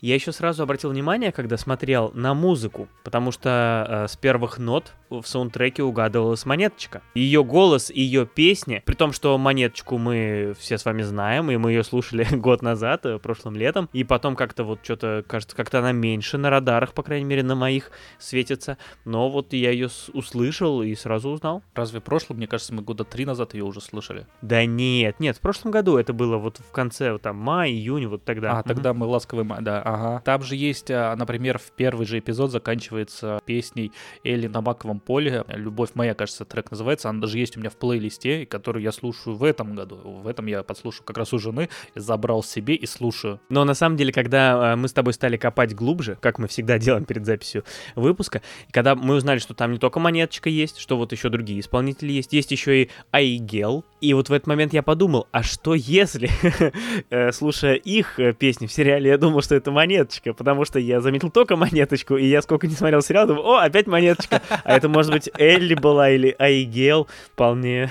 Я 0.00 0.14
еще 0.14 0.32
сразу 0.32 0.62
обратил 0.62 0.90
внимание, 0.90 1.30
когда 1.30 1.58
смотрел 1.58 2.10
на 2.14 2.32
музыку, 2.32 2.88
потому 3.04 3.32
что 3.32 3.86
э, 3.88 4.08
с 4.08 4.16
первых 4.16 4.58
нот 4.58 4.94
в 5.10 5.24
саундтреке 5.24 5.82
угадывалась 5.82 6.46
монеточка. 6.46 7.02
Ее 7.14 7.44
голос 7.44 7.90
ее 7.90 8.26
песни, 8.26 8.82
при 8.86 8.94
том, 8.94 9.12
что 9.12 9.36
монеточку 9.36 9.98
мы 9.98 10.54
все 10.58 10.78
с 10.78 10.84
вами 10.84 11.02
знаем, 11.02 11.50
и 11.50 11.56
мы 11.56 11.72
ее 11.72 11.84
слушали 11.84 12.24
год 12.32 12.62
назад, 12.62 13.04
э, 13.04 13.18
прошлым 13.18 13.56
летом, 13.56 13.90
и 13.92 14.04
потом 14.04 14.36
как-то 14.36 14.64
вот 14.64 14.80
что-то, 14.82 15.22
кажется, 15.26 15.54
как-то 15.54 15.80
она 15.80 15.92
меньше 15.92 16.38
на 16.38 16.48
радарах, 16.48 16.94
по 16.94 17.02
крайней 17.02 17.26
мере, 17.26 17.42
на 17.42 17.54
моих 17.54 17.90
светится, 18.18 18.78
но 19.04 19.28
вот 19.28 19.52
я 19.52 19.70
ее 19.70 19.88
услышал 20.14 20.82
и 20.82 20.94
сразу 20.94 21.28
узнал. 21.28 21.62
Разве 21.74 22.00
в 22.00 22.04
прошлом, 22.04 22.38
мне 22.38 22.46
кажется, 22.46 22.72
мы 22.72 22.82
года 22.82 23.04
три 23.04 23.26
назад 23.26 23.52
ее 23.52 23.64
уже 23.64 23.82
слышали? 23.82 24.26
Да 24.40 24.64
нет, 24.64 25.20
нет, 25.20 25.36
в 25.36 25.40
прошлом 25.40 25.72
году 25.72 25.98
это 25.98 26.14
было 26.14 26.38
вот 26.38 26.58
в 26.58 26.70
конце, 26.72 27.12
вот 27.12 27.22
там, 27.22 27.36
май, 27.36 27.70
июнь, 27.70 28.06
вот 28.06 28.24
тогда. 28.24 28.58
А, 28.58 28.62
тогда 28.62 28.94
мы 28.94 29.06
ласковый 29.06 29.44
май, 29.44 29.60
да, 29.60 29.82
Ага. 29.90 30.22
Там 30.24 30.42
же 30.42 30.54
есть, 30.54 30.90
а, 30.90 31.16
например, 31.16 31.58
в 31.58 31.72
первый 31.72 32.06
же 32.06 32.18
эпизод 32.18 32.52
заканчивается 32.52 33.40
песней 33.44 33.92
Элли 34.22 34.46
на 34.46 34.60
маковом 34.60 35.00
поле. 35.00 35.44
«Любовь 35.48 35.90
моя», 35.94 36.14
кажется, 36.14 36.44
трек 36.44 36.70
называется. 36.70 37.08
Она 37.08 37.22
даже 37.22 37.38
есть 37.38 37.56
у 37.56 37.60
меня 37.60 37.70
в 37.70 37.76
плейлисте, 37.76 38.46
которую 38.46 38.84
я 38.84 38.92
слушаю 38.92 39.34
в 39.34 39.42
этом 39.42 39.74
году. 39.74 39.96
В 39.96 40.28
этом 40.28 40.46
я 40.46 40.62
подслушаю 40.62 41.04
как 41.04 41.18
раз 41.18 41.32
у 41.32 41.38
жены, 41.38 41.68
забрал 41.96 42.44
себе 42.44 42.74
и 42.76 42.86
слушаю. 42.86 43.40
Но 43.48 43.64
на 43.64 43.74
самом 43.74 43.96
деле, 43.96 44.12
когда 44.12 44.72
а, 44.72 44.76
мы 44.76 44.86
с 44.86 44.92
тобой 44.92 45.12
стали 45.12 45.36
копать 45.36 45.74
глубже, 45.74 46.16
как 46.20 46.38
мы 46.38 46.46
всегда 46.46 46.78
делаем 46.78 47.04
перед 47.04 47.26
записью 47.26 47.64
выпуска, 47.96 48.42
когда 48.70 48.94
мы 48.94 49.16
узнали, 49.16 49.40
что 49.40 49.54
там 49.54 49.72
не 49.72 49.78
только 49.78 49.98
монеточка 49.98 50.48
есть, 50.50 50.78
что 50.78 50.96
вот 50.96 51.10
еще 51.10 51.30
другие 51.30 51.58
исполнители 51.58 52.12
есть, 52.12 52.32
есть 52.32 52.52
еще 52.52 52.84
и 52.84 52.90
Айгел. 53.10 53.84
И 54.00 54.14
вот 54.14 54.28
в 54.28 54.32
этот 54.32 54.46
момент 54.46 54.72
я 54.72 54.82
подумал, 54.82 55.26
а 55.32 55.42
что 55.42 55.74
если, 55.74 56.30
э, 57.10 57.32
слушая 57.32 57.74
их 57.74 58.20
э, 58.20 58.32
песни 58.32 58.66
в 58.66 58.72
сериале, 58.72 59.10
я 59.10 59.18
думал, 59.18 59.42
что 59.42 59.54
это 59.54 59.70
монеточка, 59.80 60.34
потому 60.34 60.66
что 60.66 60.78
я 60.78 61.00
заметил 61.00 61.30
только 61.30 61.56
монеточку, 61.56 62.16
и 62.16 62.26
я 62.26 62.42
сколько 62.42 62.66
не 62.66 62.74
смотрел 62.74 63.00
сериал, 63.00 63.26
думаю, 63.26 63.46
о, 63.46 63.58
опять 63.60 63.86
монеточка. 63.86 64.42
А 64.62 64.76
это, 64.76 64.88
может 64.90 65.10
быть, 65.10 65.30
Элли 65.38 65.74
была 65.74 66.10
или 66.10 66.36
Айгел 66.38 67.08
вполне. 67.32 67.88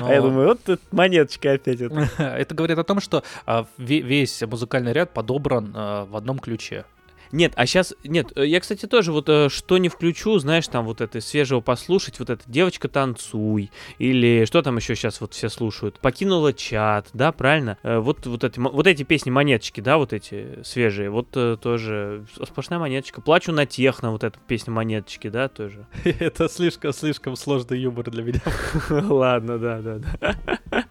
Но... 0.00 0.06
А 0.08 0.14
я 0.14 0.22
думаю, 0.22 0.48
вот 0.48 0.60
тут 0.64 0.80
монеточка 0.92 1.52
опять. 1.52 1.80
Это. 1.82 2.08
это 2.22 2.54
говорит 2.54 2.78
о 2.78 2.84
том, 2.84 3.00
что 3.00 3.22
а, 3.44 3.66
весь 3.76 4.42
музыкальный 4.42 4.92
ряд 4.92 5.12
подобран 5.12 5.72
а, 5.74 6.06
в 6.06 6.16
одном 6.16 6.38
ключе. 6.38 6.86
Нет, 7.32 7.52
а 7.56 7.66
сейчас... 7.66 7.94
Нет, 8.04 8.32
э, 8.36 8.46
я, 8.46 8.60
кстати, 8.60 8.86
тоже 8.86 9.12
вот 9.12 9.28
э, 9.28 9.48
что 9.48 9.78
не 9.78 9.88
включу, 9.88 10.38
знаешь, 10.38 10.68
там 10.68 10.84
вот 10.84 11.00
это 11.00 11.20
свежего 11.20 11.60
послушать, 11.60 12.18
вот 12.18 12.30
это 12.30 12.42
«Девочка, 12.46 12.88
танцуй», 12.88 13.70
или 13.98 14.44
что 14.44 14.62
там 14.62 14.76
еще 14.76 14.94
сейчас 14.94 15.20
вот 15.20 15.34
все 15.34 15.48
слушают? 15.48 15.98
«Покинула 16.00 16.52
чат», 16.52 17.08
да, 17.12 17.32
правильно? 17.32 17.78
Э, 17.82 17.98
вот, 17.98 18.26
вот, 18.26 18.44
эти, 18.44 18.58
вот 18.58 18.86
эти 18.86 19.02
песни 19.02 19.30
монеточки, 19.30 19.80
да, 19.80 19.98
вот 19.98 20.12
эти 20.12 20.62
свежие, 20.62 21.10
вот 21.10 21.30
тоже 21.30 22.26
сплошная 22.44 22.78
монеточка. 22.78 23.20
«Плачу 23.20 23.52
на 23.52 23.66
техно», 23.66 24.10
вот 24.10 24.24
эта 24.24 24.38
песня 24.46 24.72
монеточки, 24.72 25.28
да, 25.28 25.48
тоже. 25.48 25.86
Это 26.04 26.48
слишком-слишком 26.48 27.36
сложный 27.36 27.80
юмор 27.80 28.10
для 28.10 28.22
меня. 28.22 28.40
Ладно, 29.08 29.58
да, 29.58 29.80
да, 29.80 29.98
да. 29.98 30.36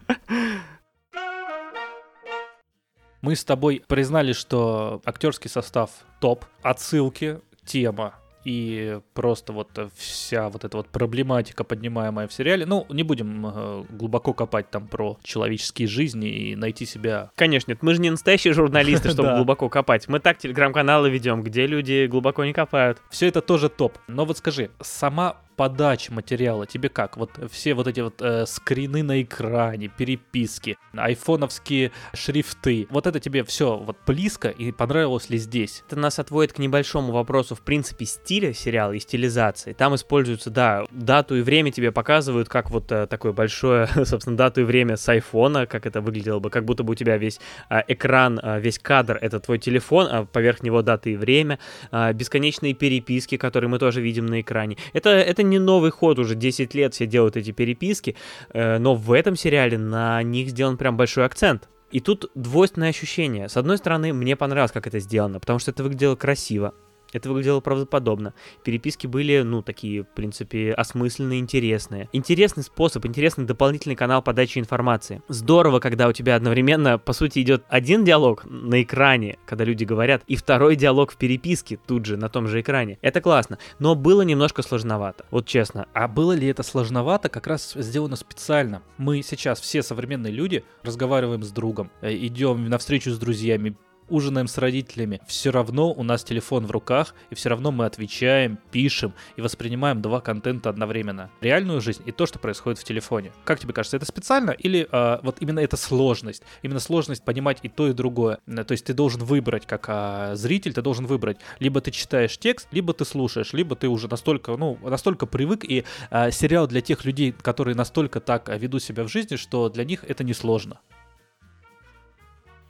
Мы 3.25 3.35
с 3.35 3.43
тобой 3.43 3.81
признали, 3.87 4.33
что 4.33 5.01
актерский 5.03 5.49
состав 5.49 5.89
топ, 6.19 6.45
отсылки, 6.61 7.39
тема 7.65 8.13
и 8.43 8.99
просто 9.15 9.51
вот 9.51 9.69
вся 9.95 10.49
вот 10.49 10.63
эта 10.63 10.77
вот 10.77 10.89
проблематика, 10.89 11.63
поднимаемая 11.63 12.27
в 12.27 12.33
сериале. 12.33 12.67
Ну, 12.67 12.85
не 12.89 13.01
будем 13.01 13.47
э, 13.47 13.83
глубоко 13.89 14.33
копать 14.33 14.69
там 14.69 14.87
про 14.87 15.17
человеческие 15.23 15.87
жизни 15.87 16.29
и 16.29 16.55
найти 16.55 16.85
себя. 16.85 17.31
Конечно, 17.35 17.71
нет, 17.71 17.81
мы 17.81 17.95
же 17.95 18.01
не 18.01 18.11
настоящие 18.11 18.53
журналисты, 18.53 19.09
чтобы 19.11 19.33
глубоко 19.33 19.69
копать. 19.69 20.07
Мы 20.07 20.19
так 20.19 20.37
телеграм-каналы 20.37 21.09
ведем, 21.09 21.41
где 21.41 21.65
люди 21.65 22.05
глубоко 22.05 22.45
не 22.45 22.53
копают. 22.53 23.01
Все 23.09 23.27
это 23.27 23.41
тоже 23.41 23.69
топ. 23.69 23.97
Но 24.07 24.25
вот 24.25 24.37
скажи, 24.37 24.69
сама 24.81 25.37
подача 25.55 26.13
материала 26.13 26.65
тебе 26.65 26.89
как? 26.89 27.17
Вот 27.17 27.31
все 27.51 27.73
вот 27.73 27.87
эти 27.87 27.99
вот 28.01 28.21
э, 28.21 28.45
скрины 28.45 29.03
на 29.03 29.21
экране, 29.21 29.87
переписки, 29.87 30.77
айфоновские 30.95 31.91
шрифты. 32.13 32.87
Вот 32.89 33.07
это 33.07 33.19
тебе 33.19 33.43
все 33.43 33.77
вот 33.77 33.97
близко 34.05 34.49
и 34.49 34.71
понравилось 34.71 35.29
ли 35.29 35.37
здесь? 35.37 35.83
Это 35.87 35.97
нас 35.97 36.19
отводит 36.19 36.53
к 36.53 36.59
небольшому 36.59 37.11
вопросу, 37.13 37.55
в 37.55 37.61
принципе, 37.61 38.05
стиля 38.05 38.53
сериала 38.53 38.91
и 38.93 38.99
стилизации. 38.99 39.73
Там 39.73 39.95
используются, 39.95 40.49
да, 40.49 40.83
дату 40.91 41.35
и 41.35 41.41
время 41.41 41.71
тебе 41.71 41.91
показывают, 41.91 42.49
как 42.49 42.71
вот 42.71 42.91
э, 42.91 43.07
такое 43.07 43.31
большое, 43.31 43.87
собственно, 44.05 44.37
дату 44.37 44.61
и 44.61 44.63
время 44.63 44.97
с 44.97 45.07
айфона, 45.07 45.65
как 45.65 45.85
это 45.85 46.01
выглядело 46.01 46.39
бы, 46.39 46.49
как 46.49 46.65
будто 46.65 46.83
бы 46.83 46.91
у 46.91 46.95
тебя 46.95 47.17
весь 47.17 47.39
э, 47.69 47.81
экран, 47.87 48.39
э, 48.41 48.59
весь 48.59 48.79
кадр— 48.79 49.17
это 49.21 49.39
твой 49.39 49.59
телефон, 49.59 50.07
а 50.11 50.25
поверх 50.25 50.63
него 50.63 50.81
даты 50.81 51.13
и 51.13 51.15
время, 51.15 51.59
э, 51.91 52.13
бесконечные 52.13 52.73
переписки, 52.73 53.37
которые 53.37 53.69
мы 53.69 53.79
тоже 53.79 54.01
видим 54.01 54.25
на 54.25 54.41
экране. 54.41 54.77
Это, 54.93 55.09
это 55.09 55.43
не 55.49 55.59
новый 55.59 55.91
ход, 55.91 56.19
уже 56.19 56.35
10 56.35 56.73
лет 56.73 56.93
все 56.93 57.05
делают 57.05 57.37
эти 57.37 57.51
переписки, 57.51 58.15
э, 58.53 58.77
но 58.77 58.95
в 58.95 59.11
этом 59.11 59.35
сериале 59.35 59.77
на 59.77 60.21
них 60.23 60.49
сделан 60.49 60.77
прям 60.77 60.97
большой 60.97 61.25
акцент. 61.25 61.69
И 61.91 61.99
тут 61.99 62.31
двойственное 62.35 62.89
ощущение. 62.89 63.47
С 63.47 63.57
одной 63.57 63.77
стороны, 63.77 64.11
мне 64.11 64.35
понравилось, 64.35 64.71
как 64.71 64.87
это 64.87 64.99
сделано, 64.99 65.39
потому 65.39 65.59
что 65.59 65.71
это 65.71 65.83
выглядело 65.83 66.15
красиво, 66.15 66.73
это 67.15 67.29
выглядело 67.29 67.59
правдоподобно. 67.59 68.33
Переписки 68.63 69.07
были, 69.07 69.41
ну, 69.41 69.61
такие, 69.61 70.03
в 70.03 70.07
принципе, 70.07 70.73
осмысленные, 70.73 71.39
интересные. 71.39 72.09
Интересный 72.13 72.63
способ, 72.63 73.05
интересный 73.05 73.45
дополнительный 73.45 73.95
канал 73.95 74.21
подачи 74.21 74.59
информации. 74.59 75.21
Здорово, 75.27 75.79
когда 75.79 76.07
у 76.07 76.11
тебя 76.11 76.35
одновременно, 76.35 76.97
по 76.97 77.13
сути, 77.13 77.39
идет 77.39 77.63
один 77.69 78.03
диалог 78.03 78.45
на 78.45 78.81
экране, 78.81 79.37
когда 79.45 79.63
люди 79.63 79.83
говорят, 79.83 80.23
и 80.27 80.35
второй 80.35 80.75
диалог 80.75 81.11
в 81.11 81.17
переписке 81.17 81.77
тут 81.87 82.05
же, 82.05 82.17
на 82.17 82.29
том 82.29 82.47
же 82.47 82.61
экране. 82.61 82.97
Это 83.01 83.21
классно, 83.21 83.57
но 83.79 83.95
было 83.95 84.21
немножко 84.21 84.61
сложновато, 84.61 85.25
вот 85.31 85.45
честно. 85.45 85.87
А 85.93 86.07
было 86.07 86.33
ли 86.33 86.47
это 86.47 86.63
сложновато? 86.63 87.29
Как 87.29 87.47
раз 87.47 87.73
сделано 87.75 88.15
специально. 88.15 88.81
Мы 88.97 89.21
сейчас, 89.21 89.59
все 89.59 89.81
современные 89.83 90.33
люди, 90.33 90.63
разговариваем 90.83 91.43
с 91.43 91.51
другом, 91.51 91.91
э, 92.01 92.13
идем 92.15 92.69
на 92.69 92.77
встречу 92.77 93.11
с 93.11 93.17
друзьями, 93.17 93.77
ужинаем 94.09 94.47
с 94.47 94.57
родителями, 94.57 95.21
все 95.27 95.51
равно 95.51 95.91
у 95.91 96.03
нас 96.03 96.23
телефон 96.23 96.65
в 96.65 96.71
руках, 96.71 97.15
и 97.29 97.35
все 97.35 97.49
равно 97.49 97.71
мы 97.71 97.85
отвечаем, 97.85 98.57
пишем 98.71 99.13
и 99.35 99.41
воспринимаем 99.41 100.01
два 100.01 100.21
контента 100.21 100.69
одновременно. 100.69 101.29
Реальную 101.41 101.81
жизнь 101.81 102.03
и 102.05 102.11
то, 102.11 102.25
что 102.25 102.39
происходит 102.39 102.79
в 102.79 102.83
телефоне. 102.83 103.31
Как 103.43 103.59
тебе 103.59 103.73
кажется, 103.73 103.97
это 103.97 104.05
специально 104.05 104.51
или 104.51 104.87
э, 104.91 105.19
вот 105.23 105.37
именно 105.39 105.59
эта 105.59 105.77
сложность? 105.77 106.43
Именно 106.61 106.79
сложность 106.79 107.23
понимать 107.23 107.59
и 107.63 107.69
то, 107.69 107.87
и 107.87 107.93
другое. 107.93 108.39
То 108.45 108.71
есть 108.71 108.85
ты 108.85 108.93
должен 108.93 109.23
выбрать, 109.23 109.65
как 109.65 109.85
э, 109.87 110.35
зритель, 110.35 110.73
ты 110.73 110.81
должен 110.81 111.05
выбрать. 111.05 111.37
Либо 111.59 111.81
ты 111.81 111.91
читаешь 111.91 112.37
текст, 112.37 112.67
либо 112.71 112.93
ты 112.93 113.05
слушаешь, 113.05 113.53
либо 113.53 113.75
ты 113.75 113.87
уже 113.87 114.07
настолько, 114.07 114.55
ну, 114.55 114.77
настолько 114.81 115.25
привык, 115.25 115.63
и 115.63 115.83
э, 116.11 116.31
сериал 116.31 116.67
для 116.67 116.81
тех 116.81 117.05
людей, 117.05 117.31
которые 117.31 117.75
настолько 117.75 118.19
так 118.19 118.49
ведут 118.49 118.83
себя 118.83 119.03
в 119.03 119.07
жизни, 119.07 119.35
что 119.35 119.69
для 119.69 119.83
них 119.83 120.03
это 120.07 120.23
несложно. 120.23 120.79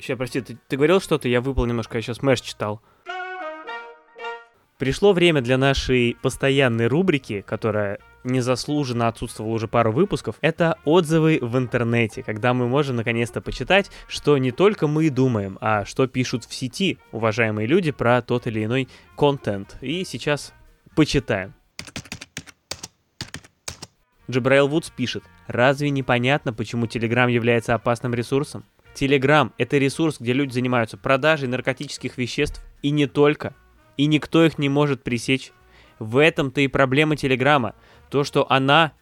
Сейчас, 0.05 0.19
прости, 0.19 0.39
ты, 0.39 0.55
ты 0.67 0.75
говорил 0.75 1.01
что-то, 1.01 1.27
я 1.27 1.41
выпал 1.41 1.65
немножко, 1.65 1.97
я 1.97 2.03
сейчас 2.03 2.21
Мэш 2.21 2.39
читал. 2.41 2.79
Пришло 4.77 5.13
время 5.13 5.41
для 5.41 5.57
нашей 5.57 6.15
постоянной 6.21 6.85
рубрики, 6.85 7.41
которая 7.41 7.97
незаслуженно 8.23 9.07
отсутствовала 9.07 9.53
уже 9.53 9.67
пару 9.67 9.91
выпусков, 9.91 10.35
это 10.41 10.77
отзывы 10.85 11.39
в 11.41 11.57
интернете, 11.57 12.21
когда 12.21 12.53
мы 12.53 12.67
можем 12.67 12.97
наконец-то 12.97 13.41
почитать, 13.41 13.89
что 14.07 14.37
не 14.37 14.51
только 14.51 14.85
мы 14.85 15.09
думаем, 15.09 15.57
а 15.59 15.85
что 15.85 16.05
пишут 16.05 16.45
в 16.45 16.53
сети 16.53 16.99
уважаемые 17.11 17.65
люди 17.65 17.89
про 17.89 18.21
тот 18.21 18.45
или 18.45 18.63
иной 18.63 18.87
контент. 19.17 19.75
И 19.81 20.05
сейчас 20.05 20.53
почитаем. 20.95 21.55
Джабраил 24.29 24.67
Вудс 24.67 24.91
пишет, 24.91 25.23
разве 25.47 25.89
непонятно, 25.89 26.53
почему 26.53 26.85
Telegram 26.85 27.31
является 27.31 27.73
опасным 27.73 28.13
ресурсом? 28.13 28.65
Telegram— 28.95 29.51
это 29.57 29.77
ресурс, 29.77 30.17
где 30.19 30.33
люди 30.33 30.53
занимаются 30.53 30.97
продажей 30.97 31.47
наркотических 31.47 32.17
веществ 32.17 32.63
и 32.81 32.89
не 32.91 33.07
только. 33.07 33.53
И 33.97 34.05
никто 34.07 34.45
их 34.45 34.57
не 34.57 34.69
может 34.69 35.03
пресечь. 35.03 35.51
В 35.99 36.17
этом-то 36.17 36.61
и 36.61 36.67
проблема 36.67 37.15
Телеграма. 37.15 37.75
То, 38.09 38.23
что 38.23 38.49
она 38.51 38.93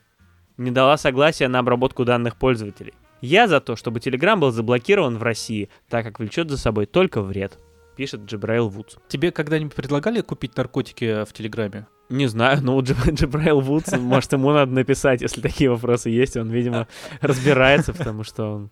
не 0.57 0.71
дала 0.71 0.97
согласия 0.97 1.47
на 1.47 1.59
обработку 1.59 2.05
данных 2.05 2.35
пользователей. 2.35 2.93
Я 3.21 3.47
за 3.47 3.61
то, 3.61 3.75
чтобы 3.75 3.99
Telegram 3.99 4.37
был 4.37 4.51
заблокирован 4.51 5.17
в 5.17 5.23
России, 5.23 5.69
так 5.89 6.03
как 6.03 6.19
влечет 6.19 6.49
за 6.49 6.57
собой 6.57 6.85
только 6.85 7.21
вред. 7.21 7.57
Пишет 7.95 8.21
Джебраил 8.21 8.69
Вудс. 8.69 8.97
Тебе 9.07 9.31
когда-нибудь 9.31 9.75
предлагали 9.75 10.21
купить 10.21 10.57
наркотики 10.57 11.23
в 11.23 11.31
Телеграме? 11.31 11.87
Не 12.09 12.27
знаю, 12.27 12.61
но 12.61 12.75
у 12.75 12.81
Джебраил 12.81 13.59
Вудс, 13.61 13.91
может, 13.93 14.33
ему 14.33 14.51
надо 14.51 14.71
написать, 14.71 15.21
если 15.21 15.41
такие 15.41 15.69
вопросы 15.69 16.09
есть. 16.09 16.35
Он, 16.35 16.49
видимо, 16.49 16.87
разбирается, 17.21 17.93
потому 17.93 18.23
что 18.23 18.55
он 18.55 18.71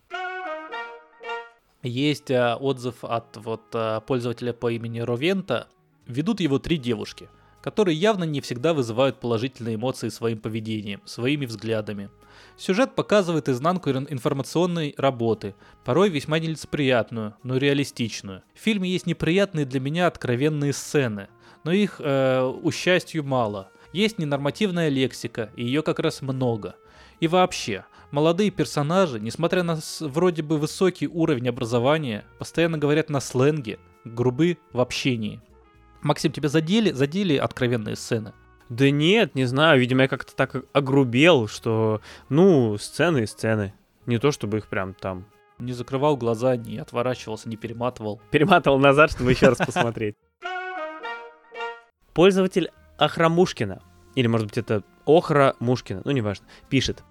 есть 1.84 2.32
э, 2.32 2.56
отзыв 2.56 3.04
от 3.04 3.38
вот, 3.38 3.64
э, 3.74 4.02
пользователя 4.06 4.54
по 4.54 4.72
имени 4.72 5.00
Ровента. 5.00 5.68
Ведут 6.08 6.40
его 6.40 6.60
три 6.60 6.78
девушки, 6.78 7.30
которые 7.62 7.96
явно 7.96 8.24
не 8.24 8.42
всегда 8.42 8.74
вызывают 8.74 9.20
положительные 9.20 9.76
эмоции 9.76 10.10
своим 10.10 10.40
поведением, 10.40 11.02
своими 11.06 11.46
взглядами. 11.46 12.10
Сюжет 12.58 12.96
показывает 12.96 13.50
изнанку 13.50 13.90
информационной 13.90 14.94
работы, 14.98 15.56
порой 15.84 16.10
весьма 16.10 16.40
нелицеприятную, 16.40 17.36
но 17.44 17.58
реалистичную. 17.58 18.44
В 18.54 18.60
фильме 18.60 18.90
есть 18.90 19.08
неприятные 19.08 19.66
для 19.66 19.80
меня 19.80 20.08
откровенные 20.08 20.74
сцены, 20.74 21.28
но 21.64 21.72
их, 21.72 21.96
э, 22.00 22.44
у 22.44 22.72
счастью, 22.72 23.24
мало. 23.24 23.72
Есть 23.94 24.20
ненормативная 24.20 24.90
лексика, 24.90 25.50
и 25.56 25.66
ее 25.66 25.82
как 25.82 26.00
раз 26.00 26.22
много. 26.22 26.76
И 27.20 27.28
вообще, 27.28 27.86
молодые 28.12 28.52
персонажи, 28.52 29.20
несмотря 29.20 29.64
на 29.64 29.80
вроде 30.02 30.44
бы 30.44 30.58
высокий 30.58 31.08
уровень 31.08 31.50
образования, 31.50 32.26
постоянно 32.38 32.78
говорят 32.78 33.10
на 33.10 33.20
сленге, 33.20 33.80
грубы 34.06 34.58
в 34.74 34.80
общении. 34.80 35.42
Максим, 36.02 36.32
тебя 36.32 36.50
задели, 36.50 36.92
задели 36.92 37.38
откровенные 37.38 37.96
сцены? 37.96 38.34
Да 38.70 38.90
нет, 38.90 39.36
не 39.36 39.46
знаю, 39.46 39.80
видимо, 39.80 40.04
я 40.04 40.08
как-то 40.08 40.36
так 40.36 40.64
огрубел, 40.74 41.48
что, 41.48 42.02
ну, 42.30 42.78
сцены 42.78 43.24
и 43.24 43.26
сцены. 43.26 43.74
Не 44.06 44.18
то, 44.18 44.32
чтобы 44.32 44.58
их 44.60 44.68
прям 44.68 44.94
там... 44.94 45.26
Не 45.60 45.74
закрывал 45.74 46.18
глаза, 46.18 46.56
не 46.56 46.80
отворачивался, 46.80 47.48
не 47.48 47.56
перематывал. 47.56 48.20
Перематывал 48.32 48.80
назад, 48.80 49.12
чтобы 49.12 49.32
еще 49.32 49.50
раз 49.50 49.58
посмотреть. 49.58 50.16
Пользователь 52.14 52.72
Ахрамушкина, 52.98 53.82
или, 54.16 54.28
может 54.28 54.48
быть, 54.48 54.58
это 54.58 54.84
Охра 55.06 55.56
Мушкина, 55.60 56.02
ну, 56.04 56.12
неважно, 56.12 56.48
пишет. 56.70 57.04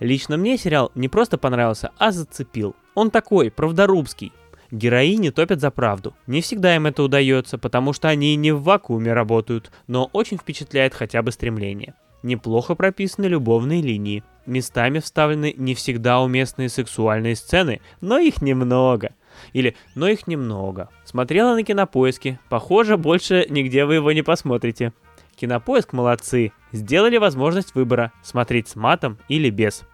Лично 0.00 0.36
мне 0.36 0.56
сериал 0.56 0.92
не 0.94 1.08
просто 1.08 1.38
понравился, 1.38 1.90
а 1.98 2.12
зацепил. 2.12 2.76
Он 2.94 3.10
такой, 3.10 3.50
правдорубский. 3.50 4.32
Героини 4.70 5.30
топят 5.30 5.60
за 5.60 5.70
правду. 5.70 6.14
Не 6.26 6.40
всегда 6.40 6.76
им 6.76 6.86
это 6.86 7.02
удается, 7.02 7.58
потому 7.58 7.92
что 7.92 8.08
они 8.08 8.36
не 8.36 8.52
в 8.52 8.62
вакууме 8.62 9.12
работают, 9.12 9.70
но 9.86 10.10
очень 10.12 10.36
впечатляет 10.36 10.94
хотя 10.94 11.22
бы 11.22 11.32
стремление. 11.32 11.94
Неплохо 12.22 12.74
прописаны 12.74 13.26
любовные 13.26 13.80
линии. 13.80 14.24
Местами 14.44 14.98
вставлены 14.98 15.54
не 15.56 15.74
всегда 15.74 16.20
уместные 16.20 16.68
сексуальные 16.68 17.36
сцены, 17.36 17.80
но 18.00 18.18
их 18.18 18.42
немного. 18.42 19.10
Или 19.52 19.76
«но 19.94 20.08
их 20.08 20.26
немного». 20.26 20.88
Смотрела 21.04 21.54
на 21.54 21.62
кинопоиске. 21.62 22.40
Похоже, 22.48 22.96
больше 22.96 23.46
нигде 23.48 23.84
вы 23.84 23.96
его 23.96 24.10
не 24.10 24.22
посмотрите. 24.22 24.92
Кинопоиск 25.38 25.92
молодцы. 25.92 26.52
Сделали 26.72 27.16
возможность 27.16 27.74
выбора, 27.76 28.12
смотреть 28.22 28.68
с 28.68 28.76
матом 28.76 29.18
или 29.28 29.50
без. 29.50 29.84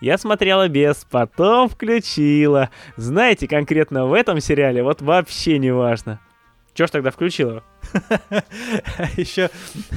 Я 0.00 0.16
смотрела 0.16 0.68
без, 0.68 1.06
потом 1.10 1.68
включила. 1.68 2.70
Знаете, 2.96 3.46
конкретно 3.46 4.06
в 4.06 4.14
этом 4.14 4.40
сериале 4.40 4.82
вот 4.82 5.02
вообще 5.02 5.58
не 5.58 5.70
важно. 5.70 6.18
Чё 6.72 6.86
ж 6.86 6.90
тогда 6.90 7.10
включила? 7.10 7.62
Еще, 9.16 9.48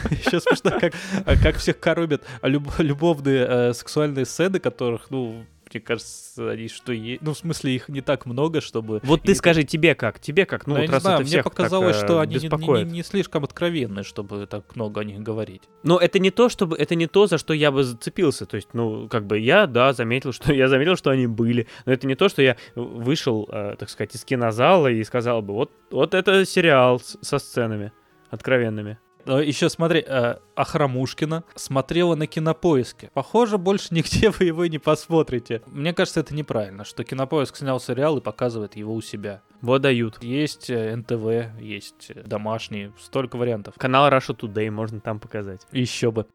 еще 0.09 0.39
смешно, 0.39 0.79
как, 0.79 0.93
как 1.41 1.55
всех 1.57 1.79
коробят 1.79 2.23
любовные 2.43 3.45
э, 3.49 3.73
сексуальные 3.73 4.25
сцены, 4.25 4.59
которых, 4.59 5.07
ну, 5.09 5.43
мне 5.71 5.81
кажется, 5.81 6.49
они 6.49 6.67
что 6.67 6.91
есть. 6.91 7.21
Ну, 7.21 7.33
в 7.33 7.37
смысле, 7.37 7.75
их 7.75 7.89
не 7.89 8.01
так 8.01 8.25
много, 8.25 8.61
чтобы. 8.61 8.99
Вот 9.03 9.21
ты 9.21 9.35
скажи, 9.35 9.63
тебе 9.63 9.95
как? 9.95 10.19
Тебе 10.19 10.45
как? 10.45 10.67
Ну, 10.67 10.75
ну 10.75 10.81
вот 10.81 10.89
раз 10.89 11.01
знаю, 11.01 11.21
это 11.21 11.29
мне 11.29 11.43
показалось, 11.43 11.97
так, 11.97 12.05
что 12.05 12.19
э, 12.19 12.21
они 12.23 12.35
не, 12.35 12.47
не, 12.47 12.83
не, 12.85 12.91
не 12.91 13.03
слишком 13.03 13.43
откровенны, 13.43 14.03
чтобы 14.03 14.45
так 14.47 14.75
много 14.75 15.01
о 15.01 15.03
них 15.03 15.19
говорить. 15.19 15.63
Но 15.83 15.97
это 15.97 16.19
не 16.19 16.31
то, 16.31 16.49
чтобы 16.49 16.75
это 16.75 16.95
не 16.95 17.07
то, 17.07 17.27
за 17.27 17.37
что 17.37 17.53
я 17.53 17.71
бы 17.71 17.83
зацепился. 17.83 18.45
То 18.45 18.55
есть, 18.55 18.69
ну, 18.73 19.07
как 19.07 19.25
бы 19.25 19.39
я, 19.39 19.67
да, 19.67 19.93
заметил, 19.93 20.33
что 20.33 20.53
я 20.53 20.67
заметил, 20.67 20.95
что 20.95 21.11
они 21.11 21.27
были. 21.27 21.67
Но 21.85 21.93
это 21.93 22.07
не 22.07 22.15
то, 22.15 22.29
что 22.29 22.41
я 22.41 22.57
вышел, 22.75 23.47
э, 23.51 23.75
так 23.77 23.89
сказать, 23.89 24.15
из 24.15 24.23
кинозала 24.23 24.87
и 24.87 25.03
сказал 25.03 25.41
бы, 25.41 25.53
вот, 25.53 25.71
вот 25.91 26.13
это 26.13 26.45
сериал 26.45 27.01
со 27.21 27.39
сценами 27.39 27.91
откровенными. 28.29 28.99
Э, 29.25 29.41
Еще 29.43 29.69
смотри, 29.69 30.03
э, 30.05 30.37
Ахрамушкина 30.55 31.43
смотрела 31.55 32.15
на 32.15 32.27
кинопоиске. 32.27 33.09
Похоже, 33.13 33.57
больше 33.57 33.93
нигде 33.93 34.29
вы 34.29 34.45
его 34.45 34.65
не 34.65 34.79
посмотрите. 34.79 35.61
Мне 35.67 35.93
кажется, 35.93 36.21
это 36.21 36.33
неправильно, 36.33 36.85
что 36.85 37.03
кинопоиск 37.03 37.57
снял 37.57 37.79
сериал 37.79 38.17
и 38.17 38.21
показывает 38.21 38.75
его 38.75 38.93
у 38.93 39.01
себя. 39.01 39.41
Вот 39.61 39.81
дают. 39.81 40.23
Есть 40.23 40.69
э, 40.69 40.95
НТВ, 40.95 41.59
есть 41.61 42.11
домашние, 42.25 42.93
столько 42.99 43.35
вариантов. 43.37 43.75
Канал 43.77 44.09
Russia 44.09 44.35
Today 44.37 44.71
можно 44.71 44.99
там 44.99 45.19
показать. 45.19 45.61
Еще 45.71 46.11
бы. 46.11 46.27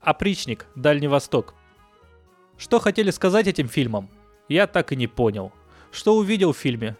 Опричник, 0.00 0.66
Дальний 0.74 1.08
Восток. 1.08 1.54
Что 2.58 2.80
хотели 2.80 3.10
сказать 3.10 3.46
этим 3.46 3.68
фильмом? 3.68 4.10
Я 4.48 4.66
так 4.66 4.92
и 4.92 4.96
не 4.96 5.06
понял. 5.06 5.52
Что 5.90 6.16
увидел 6.16 6.52
в 6.52 6.58
фильме? 6.58 6.96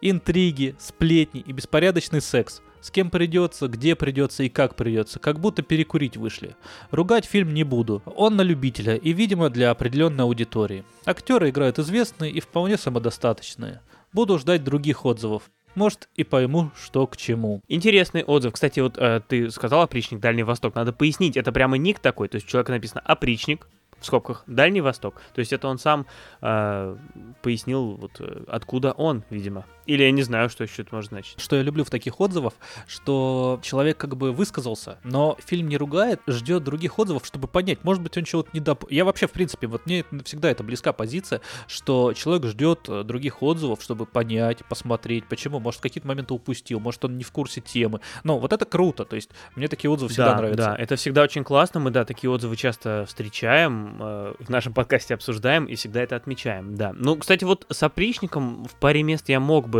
Интриги, 0.00 0.74
сплетни 0.78 1.40
и 1.40 1.52
беспорядочный 1.52 2.20
секс. 2.20 2.62
С 2.80 2.90
кем 2.90 3.10
придется, 3.10 3.68
где 3.68 3.94
придется 3.96 4.44
и 4.44 4.48
как 4.48 4.74
придется, 4.74 5.18
как 5.18 5.40
будто 5.40 5.62
перекурить 5.62 6.16
вышли. 6.16 6.56
Ругать 6.90 7.24
фильм 7.24 7.52
не 7.54 7.64
буду. 7.64 8.02
Он 8.04 8.36
на 8.36 8.42
любителя 8.42 8.96
и, 8.96 9.12
видимо, 9.12 9.50
для 9.50 9.70
определенной 9.70 10.24
аудитории. 10.24 10.84
Актеры 11.04 11.50
играют 11.50 11.78
известные 11.78 12.30
и 12.30 12.40
вполне 12.40 12.76
самодостаточные. 12.76 13.80
Буду 14.12 14.38
ждать 14.38 14.64
других 14.64 15.04
отзывов. 15.04 15.50
Может, 15.74 16.08
и 16.16 16.24
пойму, 16.24 16.70
что 16.80 17.06
к 17.06 17.16
чему. 17.16 17.60
Интересный 17.68 18.24
отзыв. 18.24 18.54
Кстати, 18.54 18.80
вот 18.80 18.96
э, 18.96 19.20
ты 19.26 19.50
сказал 19.50 19.82
опричник 19.82 20.18
Дальний 20.20 20.42
Восток. 20.42 20.74
Надо 20.74 20.92
пояснить, 20.92 21.36
это 21.36 21.52
прямо 21.52 21.76
ник 21.76 21.98
такой. 21.98 22.28
То 22.28 22.36
есть 22.36 22.46
у 22.46 22.50
человека 22.50 22.72
написано 22.72 23.00
опричник, 23.04 23.68
в 24.00 24.06
скобках 24.06 24.44
Дальний 24.46 24.80
Восток. 24.80 25.20
То 25.34 25.40
есть 25.40 25.52
это 25.52 25.68
он 25.68 25.78
сам 25.78 26.06
э, 26.40 26.96
пояснил, 27.42 27.96
вот 27.96 28.12
э, 28.20 28.44
откуда 28.48 28.92
он, 28.92 29.24
видимо. 29.30 29.64
Или 29.88 30.02
я 30.02 30.10
не 30.10 30.22
знаю, 30.22 30.50
что 30.50 30.64
еще 30.64 30.82
это 30.82 30.94
может 30.94 31.08
значить. 31.08 31.40
Что 31.40 31.56
я 31.56 31.62
люблю 31.62 31.82
в 31.82 31.88
таких 31.88 32.20
отзывах, 32.20 32.52
что 32.86 33.58
человек 33.62 33.96
как 33.96 34.18
бы 34.18 34.32
высказался, 34.32 34.98
но 35.02 35.38
фильм 35.42 35.66
не 35.66 35.78
ругает, 35.78 36.20
ждет 36.26 36.62
других 36.62 36.98
отзывов, 36.98 37.24
чтобы 37.24 37.48
понять, 37.48 37.82
может 37.84 38.02
быть, 38.02 38.14
он 38.18 38.24
чего-то 38.24 38.50
не 38.52 38.60
доп... 38.60 38.84
Я 38.90 39.06
вообще, 39.06 39.26
в 39.26 39.30
принципе, 39.30 39.66
вот 39.66 39.86
мне 39.86 40.04
всегда 40.26 40.50
это 40.50 40.62
близка 40.62 40.92
позиция, 40.92 41.40
что 41.66 42.12
человек 42.12 42.44
ждет 42.50 42.80
э, 42.86 43.02
других 43.02 43.42
отзывов, 43.42 43.82
чтобы 43.82 44.04
понять, 44.04 44.62
посмотреть, 44.66 45.26
почему, 45.26 45.58
может, 45.58 45.80
какие-то 45.80 46.06
моменты 46.06 46.34
упустил, 46.34 46.80
может, 46.80 47.02
он 47.06 47.16
не 47.16 47.24
в 47.24 47.32
курсе 47.32 47.62
темы. 47.62 48.00
Но 48.24 48.38
вот 48.38 48.52
это 48.52 48.66
круто, 48.66 49.06
то 49.06 49.16
есть 49.16 49.30
мне 49.56 49.68
такие 49.68 49.90
отзывы 49.90 50.10
всегда 50.10 50.32
да, 50.32 50.36
нравятся. 50.36 50.64
Да, 50.66 50.76
это 50.76 50.96
всегда 50.96 51.22
очень 51.22 51.44
классно, 51.44 51.80
мы, 51.80 51.90
да, 51.90 52.04
такие 52.04 52.30
отзывы 52.30 52.56
часто 52.56 53.06
встречаем, 53.08 53.96
э, 53.98 54.34
в 54.38 54.50
нашем 54.50 54.72
подкасте 54.74 55.14
обсуждаем 55.14 55.64
и 55.64 55.76
всегда 55.76 56.02
это 56.02 56.14
отмечаем, 56.14 56.74
да. 56.74 56.92
Ну, 56.94 57.16
кстати, 57.16 57.44
вот 57.44 57.64
с 57.70 57.82
опричником 57.82 58.66
в 58.66 58.74
паре 58.74 59.02
мест 59.02 59.30
я 59.30 59.40
мог 59.40 59.66
бы 59.66 59.77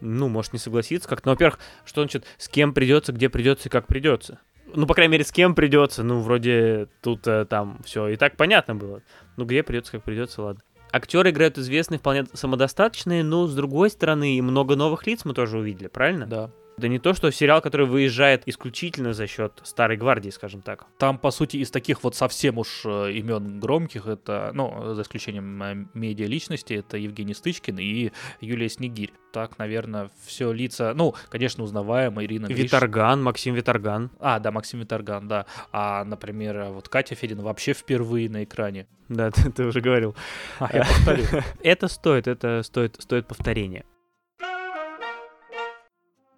ну, 0.00 0.28
может, 0.28 0.52
не 0.52 0.58
согласиться 0.58 1.08
как-то. 1.08 1.28
Но, 1.28 1.32
во-первых, 1.32 1.58
что 1.84 2.02
значит, 2.02 2.24
с 2.36 2.48
кем 2.48 2.74
придется, 2.74 3.12
где 3.12 3.28
придется 3.28 3.68
и 3.68 3.72
как 3.72 3.86
придется. 3.86 4.38
Ну, 4.74 4.86
по 4.86 4.94
крайней 4.94 5.12
мере, 5.12 5.24
с 5.24 5.32
кем 5.32 5.54
придется. 5.54 6.02
Ну, 6.02 6.20
вроде 6.20 6.88
тут 7.00 7.26
э, 7.26 7.46
там 7.46 7.80
все 7.84 8.08
и 8.08 8.16
так 8.16 8.36
понятно 8.36 8.74
было. 8.74 9.02
Ну, 9.36 9.44
где 9.44 9.62
придется, 9.62 9.92
как 9.92 10.02
придется, 10.02 10.42
ладно. 10.42 10.62
Актеры 10.90 11.30
играют 11.30 11.58
известные, 11.58 11.98
вполне 11.98 12.26
самодостаточные, 12.32 13.22
но 13.22 13.46
с 13.46 13.54
другой 13.54 13.90
стороны, 13.90 14.40
много 14.42 14.74
новых 14.74 15.06
лиц 15.06 15.24
мы 15.24 15.34
тоже 15.34 15.58
увидели, 15.58 15.88
правильно? 15.88 16.26
Да. 16.26 16.50
Да 16.78 16.86
не 16.86 17.00
то, 17.00 17.12
что 17.12 17.30
сериал, 17.32 17.60
который 17.60 17.86
выезжает 17.86 18.42
исключительно 18.46 19.12
за 19.12 19.26
счет 19.26 19.60
старой 19.64 19.96
гвардии, 19.96 20.30
скажем 20.30 20.62
так. 20.62 20.86
Там, 20.98 21.18
по 21.18 21.32
сути, 21.32 21.56
из 21.56 21.70
таких 21.70 22.04
вот 22.04 22.14
совсем 22.14 22.58
уж 22.58 22.82
э, 22.84 23.12
имен 23.12 23.58
громких, 23.58 24.06
это, 24.06 24.52
ну, 24.54 24.94
за 24.94 25.02
исключением 25.02 25.62
э, 25.62 25.86
медиа-личности, 25.94 26.74
это 26.74 26.96
Евгений 26.96 27.34
Стычкин 27.34 27.78
и 27.78 28.12
Юлия 28.40 28.68
Снегирь. 28.68 29.12
Так, 29.32 29.58
наверное, 29.58 30.08
все 30.24 30.52
лица, 30.52 30.94
ну, 30.94 31.14
конечно, 31.28 31.64
узнаваемые, 31.64 32.26
Ирина 32.26 32.46
Виторган, 32.46 33.22
Максим 33.22 33.54
Виторган. 33.54 34.10
А, 34.20 34.38
да, 34.38 34.52
Максим 34.52 34.80
Виторган, 34.80 35.26
да. 35.26 35.46
А, 35.72 36.04
например, 36.04 36.66
вот 36.70 36.88
Катя 36.88 37.16
Федина 37.16 37.42
вообще 37.42 37.72
впервые 37.72 38.30
на 38.30 38.44
экране. 38.44 38.86
Да, 39.08 39.30
ты, 39.32 39.50
ты 39.50 39.64
уже 39.64 39.80
говорил. 39.80 40.14
А, 40.60 40.70
я 40.72 40.84
повторю. 40.84 41.24
Это 41.62 41.88
стоит, 41.88 42.28
это 42.28 42.62
стоит, 42.62 42.96
стоит 43.00 43.26
повторения 43.26 43.84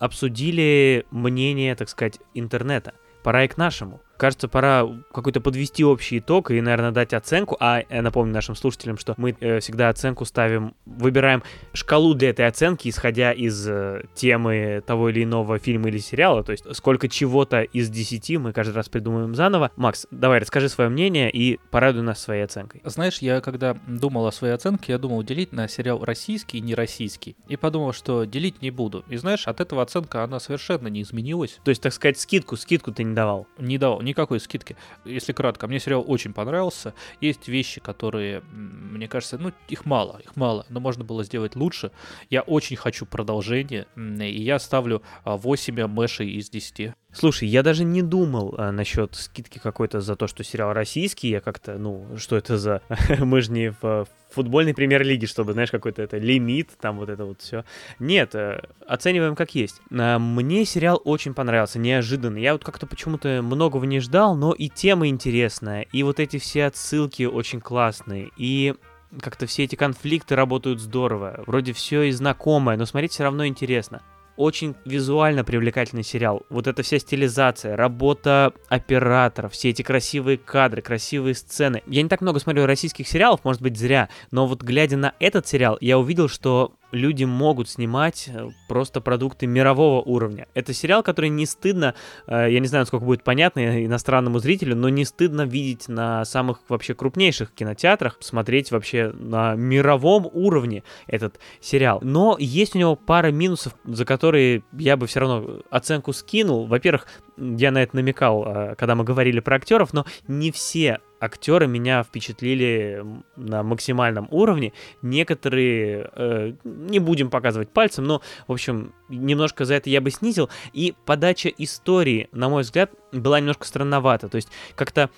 обсудили 0.01 1.07
мнение, 1.12 1.76
так 1.76 1.88
сказать, 1.88 2.18
интернета. 2.34 2.94
Пора 3.22 3.44
и 3.44 3.48
к 3.48 3.57
нашему 3.57 4.01
кажется, 4.20 4.48
пора 4.48 4.86
какой-то 5.12 5.40
подвести 5.40 5.82
общий 5.82 6.18
итог 6.18 6.50
и, 6.50 6.60
наверное, 6.60 6.90
дать 6.90 7.14
оценку. 7.14 7.56
А 7.58 7.82
я 7.88 8.02
напомню 8.02 8.34
нашим 8.34 8.54
слушателям, 8.54 8.98
что 8.98 9.14
мы 9.16 9.34
э, 9.40 9.60
всегда 9.60 9.88
оценку 9.88 10.26
ставим, 10.26 10.74
выбираем 10.84 11.42
шкалу 11.72 12.12
для 12.12 12.30
этой 12.30 12.46
оценки, 12.46 12.88
исходя 12.88 13.32
из 13.32 13.66
э, 13.66 14.04
темы 14.14 14.82
того 14.86 15.08
или 15.08 15.24
иного 15.24 15.58
фильма 15.58 15.88
или 15.88 15.98
сериала. 15.98 16.44
То 16.44 16.52
есть 16.52 16.64
сколько 16.76 17.08
чего-то 17.08 17.62
из 17.62 17.88
10 17.88 18.38
мы 18.38 18.52
каждый 18.52 18.74
раз 18.74 18.90
придумываем 18.90 19.34
заново. 19.34 19.70
Макс, 19.76 20.06
давай 20.10 20.38
расскажи 20.38 20.68
свое 20.68 20.90
мнение 20.90 21.30
и 21.30 21.58
порадуй 21.70 22.02
нас 22.02 22.20
своей 22.20 22.44
оценкой. 22.44 22.82
Знаешь, 22.84 23.18
я 23.18 23.40
когда 23.40 23.74
думал 23.86 24.26
о 24.26 24.32
своей 24.32 24.52
оценке, 24.52 24.92
я 24.92 24.98
думал 24.98 25.22
делить 25.22 25.52
на 25.52 25.66
сериал 25.66 26.04
российский 26.04 26.58
и 26.58 26.60
нероссийский. 26.60 27.36
И 27.48 27.56
подумал, 27.56 27.94
что 27.94 28.24
делить 28.24 28.60
не 28.60 28.70
буду. 28.70 29.02
И 29.08 29.16
знаешь, 29.16 29.48
от 29.48 29.60
этого 29.60 29.80
оценка 29.80 30.22
она 30.22 30.40
совершенно 30.40 30.88
не 30.88 31.00
изменилась. 31.00 31.58
То 31.64 31.70
есть, 31.70 31.80
так 31.80 31.94
сказать, 31.94 32.20
скидку, 32.20 32.56
скидку 32.56 32.92
ты 32.92 33.02
не 33.02 33.14
давал? 33.14 33.46
Не 33.58 33.78
давал 33.78 34.02
никакой 34.11 34.40
скидки. 34.40 34.76
Если 35.04 35.32
кратко, 35.32 35.66
мне 35.66 35.80
сериал 35.80 36.04
очень 36.06 36.32
понравился. 36.32 36.94
Есть 37.20 37.48
вещи, 37.48 37.80
которые, 37.80 38.42
мне 38.50 39.08
кажется, 39.08 39.38
ну, 39.38 39.52
их 39.68 39.86
мало, 39.86 40.20
их 40.22 40.36
мало, 40.36 40.66
но 40.68 40.80
можно 40.80 41.04
было 41.04 41.24
сделать 41.24 41.56
лучше. 41.56 41.90
Я 42.28 42.42
очень 42.42 42.76
хочу 42.76 43.06
продолжение, 43.06 43.86
и 43.96 44.42
я 44.42 44.58
ставлю 44.58 45.02
8 45.24 45.80
а, 45.80 45.88
мэшей 45.88 46.30
из 46.30 46.50
10. 46.50 46.92
Слушай, 47.12 47.48
я 47.48 47.62
даже 47.62 47.84
не 47.84 48.02
думал 48.02 48.54
а, 48.56 48.70
насчет 48.70 49.16
скидки 49.16 49.58
какой-то 49.58 50.00
за 50.00 50.14
то, 50.14 50.28
что 50.28 50.44
сериал 50.44 50.72
российский. 50.72 51.28
Я 51.28 51.40
как-то, 51.40 51.76
ну, 51.76 52.06
что 52.16 52.36
это 52.36 52.56
за... 52.56 52.82
Мы 53.18 53.40
же 53.40 53.50
не 53.50 53.74
в 53.82 54.06
футбольной 54.30 54.74
премьер-лиги, 54.74 55.26
чтобы, 55.26 55.52
знаешь, 55.52 55.72
какой-то 55.72 56.02
это 56.02 56.18
лимит, 56.18 56.70
там 56.80 56.98
вот 56.98 57.08
это 57.08 57.24
вот 57.24 57.40
все. 57.40 57.64
Нет, 57.98 58.36
э, 58.36 58.62
оцениваем 58.86 59.34
как 59.34 59.56
есть. 59.56 59.80
А, 59.92 60.20
мне 60.20 60.64
сериал 60.64 61.00
очень 61.04 61.34
понравился, 61.34 61.80
неожиданно. 61.80 62.38
Я 62.38 62.52
вот 62.52 62.62
как-то 62.62 62.86
почему-то 62.86 63.42
многого 63.42 63.86
не 63.86 63.98
ждал, 63.98 64.36
но 64.36 64.52
и 64.52 64.68
тема 64.68 65.08
интересная, 65.08 65.82
и 65.82 66.04
вот 66.04 66.20
эти 66.20 66.38
все 66.38 66.66
отсылки 66.66 67.24
очень 67.24 67.61
классные, 67.61 68.30
и 68.36 68.74
как-то 69.20 69.46
все 69.46 69.64
эти 69.64 69.74
конфликты 69.74 70.36
работают 70.36 70.80
здорово. 70.80 71.42
Вроде 71.46 71.72
все 71.72 72.02
и 72.02 72.12
знакомое, 72.12 72.76
но 72.76 72.86
смотреть 72.86 73.12
все 73.12 73.24
равно 73.24 73.46
интересно 73.46 74.00
очень 74.41 74.74
визуально 74.86 75.45
привлекательный 75.45 76.03
сериал. 76.03 76.43
Вот 76.49 76.66
эта 76.66 76.82
вся 76.82 76.99
стилизация, 76.99 77.76
работа 77.76 78.55
операторов, 78.68 79.53
все 79.53 79.68
эти 79.68 79.82
красивые 79.82 80.38
кадры, 80.38 80.80
красивые 80.80 81.34
сцены. 81.34 81.82
Я 81.86 82.03
не 82.03 82.09
так 82.09 82.22
много 82.22 82.41
смотрю 82.41 82.64
российских 82.64 83.07
сериалов, 83.07 83.45
может 83.45 83.61
быть 83.61 83.76
зря, 83.76 84.09
но 84.30 84.47
вот 84.47 84.62
глядя 84.62 84.97
на 84.97 85.12
этот 85.20 85.47
сериал, 85.47 85.76
я 85.82 85.99
увидел, 85.99 86.28
что 86.28 86.72
люди 86.93 87.24
могут 87.24 87.68
снимать 87.68 88.28
э, 88.28 88.49
просто 88.68 89.01
продукты 89.01 89.47
мирового 89.47 90.03
уровня. 90.03 90.47
Это 90.55 90.72
сериал, 90.72 91.03
который 91.03 91.30
не 91.30 91.47
стыдно, 91.47 91.95
э, 92.26 92.49
я 92.51 92.61
не 92.61 92.66
знаю, 92.66 92.82
насколько 92.82 93.05
будет 93.05 93.24
понятно 93.24 93.84
иностранному 93.84 94.38
зрителю, 94.38 94.76
но 94.76 94.88
не 94.88 95.05
стыдно 95.05 95.43
видеть 95.43 95.88
на 95.88 96.24
самых 96.24 96.61
вообще 96.68 96.95
крупнейших 96.95 97.53
кинотеатрах, 97.53 98.18
смотреть 98.20 98.70
вообще 98.70 99.12
на 99.12 99.55
мировом 99.55 100.28
уровне 100.32 100.82
этот 101.07 101.38
сериал. 101.61 102.01
Но 102.03 102.36
есть 102.38 102.74
у 102.74 102.78
него 102.78 102.97
пара 102.97 103.30
минусов, 103.30 103.74
за 103.84 104.05
которые 104.05 104.62
я 104.72 104.97
бы 104.97 105.07
все 105.07 105.20
равно 105.20 105.61
оценку 105.70 106.12
скинул. 106.12 106.66
Во-первых, 106.66 107.07
я 107.36 107.70
на 107.70 107.82
это 107.82 107.97
намекал, 107.97 108.45
э, 108.47 108.74
когда 108.76 108.95
мы 108.95 109.05
говорили 109.05 109.41
про 109.41 109.57
актеров, 109.57 109.93
но 109.93 110.05
не 110.26 110.51
все 110.51 111.01
актеры 111.20 111.66
меня 111.66 112.02
впечатлили 112.02 113.04
на 113.36 113.62
максимальном 113.62 114.26
уровне. 114.30 114.72
Некоторые, 115.02 116.10
э, 116.14 116.52
не 116.64 116.98
будем 116.98 117.30
показывать 117.30 117.70
пальцем, 117.70 118.04
но, 118.04 118.22
в 118.48 118.52
общем, 118.52 118.92
немножко 119.08 119.64
за 119.64 119.74
это 119.74 119.90
я 119.90 120.00
бы 120.00 120.10
снизил. 120.10 120.48
И 120.72 120.94
подача 121.04 121.48
истории, 121.48 122.28
на 122.32 122.48
мой 122.48 122.62
взгляд, 122.62 122.90
была 123.12 123.38
немножко 123.40 123.66
странновата. 123.66 124.28
То 124.28 124.36
есть 124.36 124.48
как-то 124.74 125.10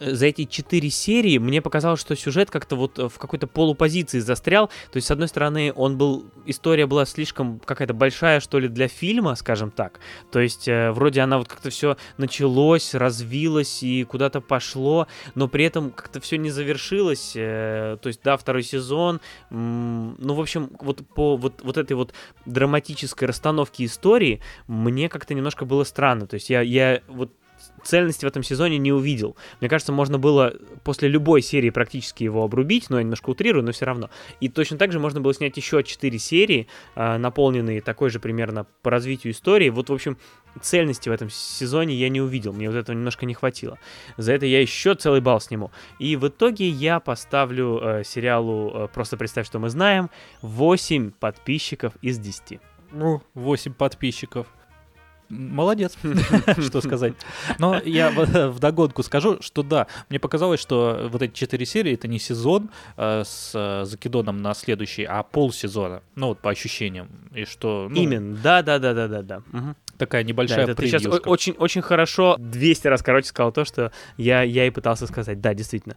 за 0.00 0.26
эти 0.26 0.44
четыре 0.44 0.88
серии 0.88 1.38
мне 1.38 1.60
показалось, 1.60 2.00
что 2.00 2.16
сюжет 2.16 2.50
как-то 2.50 2.74
вот 2.74 2.98
в 2.98 3.18
какой-то 3.18 3.46
полупозиции 3.46 4.18
застрял. 4.18 4.68
То 4.90 4.96
есть, 4.96 5.06
с 5.06 5.10
одной 5.10 5.28
стороны, 5.28 5.72
он 5.74 5.98
был... 5.98 6.24
История 6.46 6.86
была 6.86 7.04
слишком 7.04 7.60
какая-то 7.60 7.92
большая, 7.92 8.40
что 8.40 8.58
ли, 8.58 8.68
для 8.68 8.88
фильма, 8.88 9.34
скажем 9.34 9.70
так. 9.70 10.00
То 10.32 10.40
есть, 10.40 10.66
э, 10.68 10.90
вроде 10.90 11.20
она 11.20 11.38
вот 11.38 11.48
как-то 11.48 11.70
все 11.70 11.96
началось, 12.16 12.94
развилось 12.94 13.82
и 13.82 14.04
куда-то 14.04 14.40
пошло, 14.40 15.06
но 15.34 15.48
при 15.48 15.64
этом 15.64 15.90
как-то 15.90 16.20
все 16.20 16.38
не 16.38 16.50
завершилось. 16.50 17.32
Э, 17.36 17.98
то 18.00 18.08
есть, 18.08 18.20
да, 18.24 18.36
второй 18.36 18.62
сезон. 18.62 19.20
М- 19.50 20.16
ну, 20.18 20.34
в 20.34 20.40
общем, 20.40 20.70
вот 20.80 21.06
по 21.14 21.36
вот, 21.36 21.60
вот 21.62 21.76
этой 21.76 21.92
вот 21.92 22.14
драматической 22.46 23.28
расстановке 23.28 23.84
истории 23.84 24.40
мне 24.66 25.08
как-то 25.10 25.34
немножко 25.34 25.66
было 25.66 25.84
странно. 25.84 26.26
То 26.26 26.34
есть, 26.34 26.48
я, 26.48 26.62
я 26.62 27.02
вот 27.06 27.32
цельности 27.82 28.24
в 28.24 28.28
этом 28.28 28.42
сезоне 28.42 28.78
не 28.78 28.92
увидел. 28.92 29.36
Мне 29.60 29.68
кажется, 29.68 29.92
можно 29.92 30.18
было 30.18 30.54
после 30.84 31.08
любой 31.08 31.42
серии 31.42 31.70
практически 31.70 32.24
его 32.24 32.44
обрубить, 32.44 32.90
но 32.90 32.98
я 32.98 33.02
немножко 33.02 33.30
утрирую, 33.30 33.64
но 33.64 33.72
все 33.72 33.86
равно. 33.86 34.10
И 34.40 34.48
точно 34.48 34.78
так 34.78 34.92
же 34.92 34.98
можно 34.98 35.20
было 35.20 35.34
снять 35.34 35.56
еще 35.56 35.82
4 35.82 36.18
серии, 36.18 36.66
э, 36.94 37.16
наполненные 37.16 37.80
такой 37.80 38.10
же 38.10 38.20
примерно 38.20 38.66
по 38.82 38.90
развитию 38.90 39.32
истории. 39.32 39.70
Вот, 39.70 39.88
в 39.88 39.92
общем, 39.92 40.18
цельности 40.60 41.08
в 41.08 41.12
этом 41.12 41.30
сезоне 41.30 41.94
я 41.94 42.08
не 42.08 42.20
увидел, 42.20 42.52
мне 42.52 42.68
вот 42.68 42.76
этого 42.76 42.96
немножко 42.96 43.26
не 43.26 43.34
хватило. 43.34 43.78
За 44.16 44.32
это 44.32 44.46
я 44.46 44.60
еще 44.60 44.94
целый 44.94 45.20
балл 45.20 45.40
сниму. 45.40 45.70
И 45.98 46.16
в 46.16 46.28
итоге 46.28 46.68
я 46.68 47.00
поставлю 47.00 47.80
э, 47.82 48.04
сериалу 48.04 48.72
э, 48.74 48.88
«Просто 48.92 49.16
представь, 49.16 49.46
что 49.46 49.58
мы 49.58 49.70
знаем» 49.70 50.10
8 50.42 51.12
подписчиков 51.12 51.94
из 52.02 52.18
10. 52.18 52.60
Ну, 52.92 53.22
8 53.34 53.74
подписчиков. 53.74 54.46
Молодец, 55.30 55.96
что 56.58 56.80
сказать. 56.80 57.14
Но 57.58 57.80
я 57.84 58.10
в 58.10 58.58
догонку 58.58 59.02
скажу, 59.02 59.38
что 59.40 59.62
да, 59.62 59.86
мне 60.08 60.18
показалось, 60.18 60.60
что 60.60 61.08
вот 61.10 61.22
эти 61.22 61.32
четыре 61.32 61.64
серии 61.64 61.94
это 61.94 62.08
не 62.08 62.18
сезон 62.18 62.70
э, 62.96 63.22
с 63.24 63.52
э, 63.54 63.84
закидоном 63.84 64.42
на 64.42 64.54
следующий, 64.54 65.04
а 65.04 65.22
полсезона. 65.22 66.02
Ну 66.16 66.28
вот 66.28 66.40
по 66.40 66.50
ощущениям. 66.50 67.08
И 67.32 67.44
что... 67.44 67.88
Ну, 67.88 67.96
Именно, 67.96 68.36
да, 68.42 68.62
да, 68.62 68.78
да, 68.78 68.92
да, 68.92 69.08
да, 69.08 69.22
да. 69.22 69.36
Угу. 69.52 69.74
Такая 69.98 70.24
небольшая 70.24 70.66
да, 70.66 70.74
сейчас 70.82 71.06
очень, 71.06 71.52
очень 71.52 71.82
хорошо 71.82 72.36
200 72.38 72.88
раз, 72.88 73.02
короче, 73.02 73.28
сказал 73.28 73.52
то, 73.52 73.64
что 73.64 73.92
я, 74.16 74.42
я 74.42 74.66
и 74.66 74.70
пытался 74.70 75.06
сказать. 75.06 75.40
Да, 75.40 75.54
действительно 75.54 75.96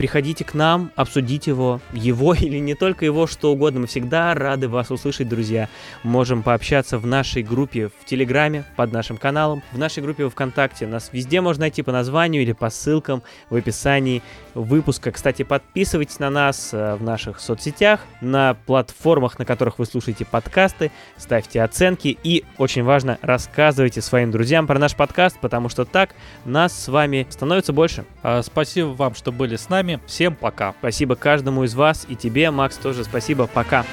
приходите 0.00 0.46
к 0.46 0.54
нам, 0.54 0.92
обсудить 0.96 1.46
его, 1.46 1.78
его 1.92 2.32
или 2.38 2.56
не 2.56 2.74
только 2.74 3.04
его, 3.04 3.26
что 3.26 3.52
угодно. 3.52 3.80
Мы 3.80 3.86
всегда 3.86 4.32
рады 4.32 4.66
вас 4.66 4.90
услышать, 4.90 5.28
друзья. 5.28 5.68
Можем 6.04 6.42
пообщаться 6.42 6.96
в 6.96 7.06
нашей 7.06 7.42
группе 7.42 7.88
в 7.88 8.06
Телеграме 8.06 8.64
под 8.76 8.92
нашим 8.92 9.18
каналом, 9.18 9.62
в 9.72 9.78
нашей 9.78 10.02
группе 10.02 10.24
во 10.24 10.30
Вконтакте. 10.30 10.86
Нас 10.86 11.10
везде 11.12 11.42
можно 11.42 11.64
найти 11.64 11.82
по 11.82 11.92
названию 11.92 12.40
или 12.42 12.52
по 12.52 12.70
ссылкам 12.70 13.22
в 13.50 13.56
описании 13.56 14.22
выпуска. 14.54 15.12
Кстати, 15.12 15.42
подписывайтесь 15.42 16.18
на 16.18 16.30
нас 16.30 16.70
э, 16.72 16.94
в 16.94 17.02
наших 17.02 17.38
соцсетях, 17.38 18.00
на 18.22 18.54
платформах, 18.54 19.38
на 19.38 19.44
которых 19.44 19.78
вы 19.78 19.84
слушаете 19.84 20.24
подкасты, 20.24 20.92
ставьте 21.18 21.62
оценки 21.62 22.16
и, 22.24 22.44
очень 22.56 22.84
важно, 22.84 23.18
рассказывайте 23.20 24.00
своим 24.00 24.30
друзьям 24.30 24.66
про 24.66 24.78
наш 24.78 24.96
подкаст, 24.96 25.38
потому 25.40 25.68
что 25.68 25.84
так 25.84 26.14
нас 26.46 26.72
с 26.72 26.88
вами 26.88 27.26
становится 27.28 27.74
больше. 27.74 28.06
А, 28.22 28.42
спасибо 28.42 28.86
вам, 28.86 29.14
что 29.14 29.30
были 29.30 29.56
с 29.56 29.68
нами 29.68 29.89
вами. 29.90 30.00
Всем 30.06 30.34
пока. 30.34 30.74
Спасибо 30.78 31.16
каждому 31.16 31.64
из 31.64 31.74
вас 31.74 32.06
и 32.08 32.16
тебе, 32.16 32.50
Макс, 32.50 32.76
тоже 32.76 33.04
спасибо. 33.04 33.46
Пока. 33.46 33.84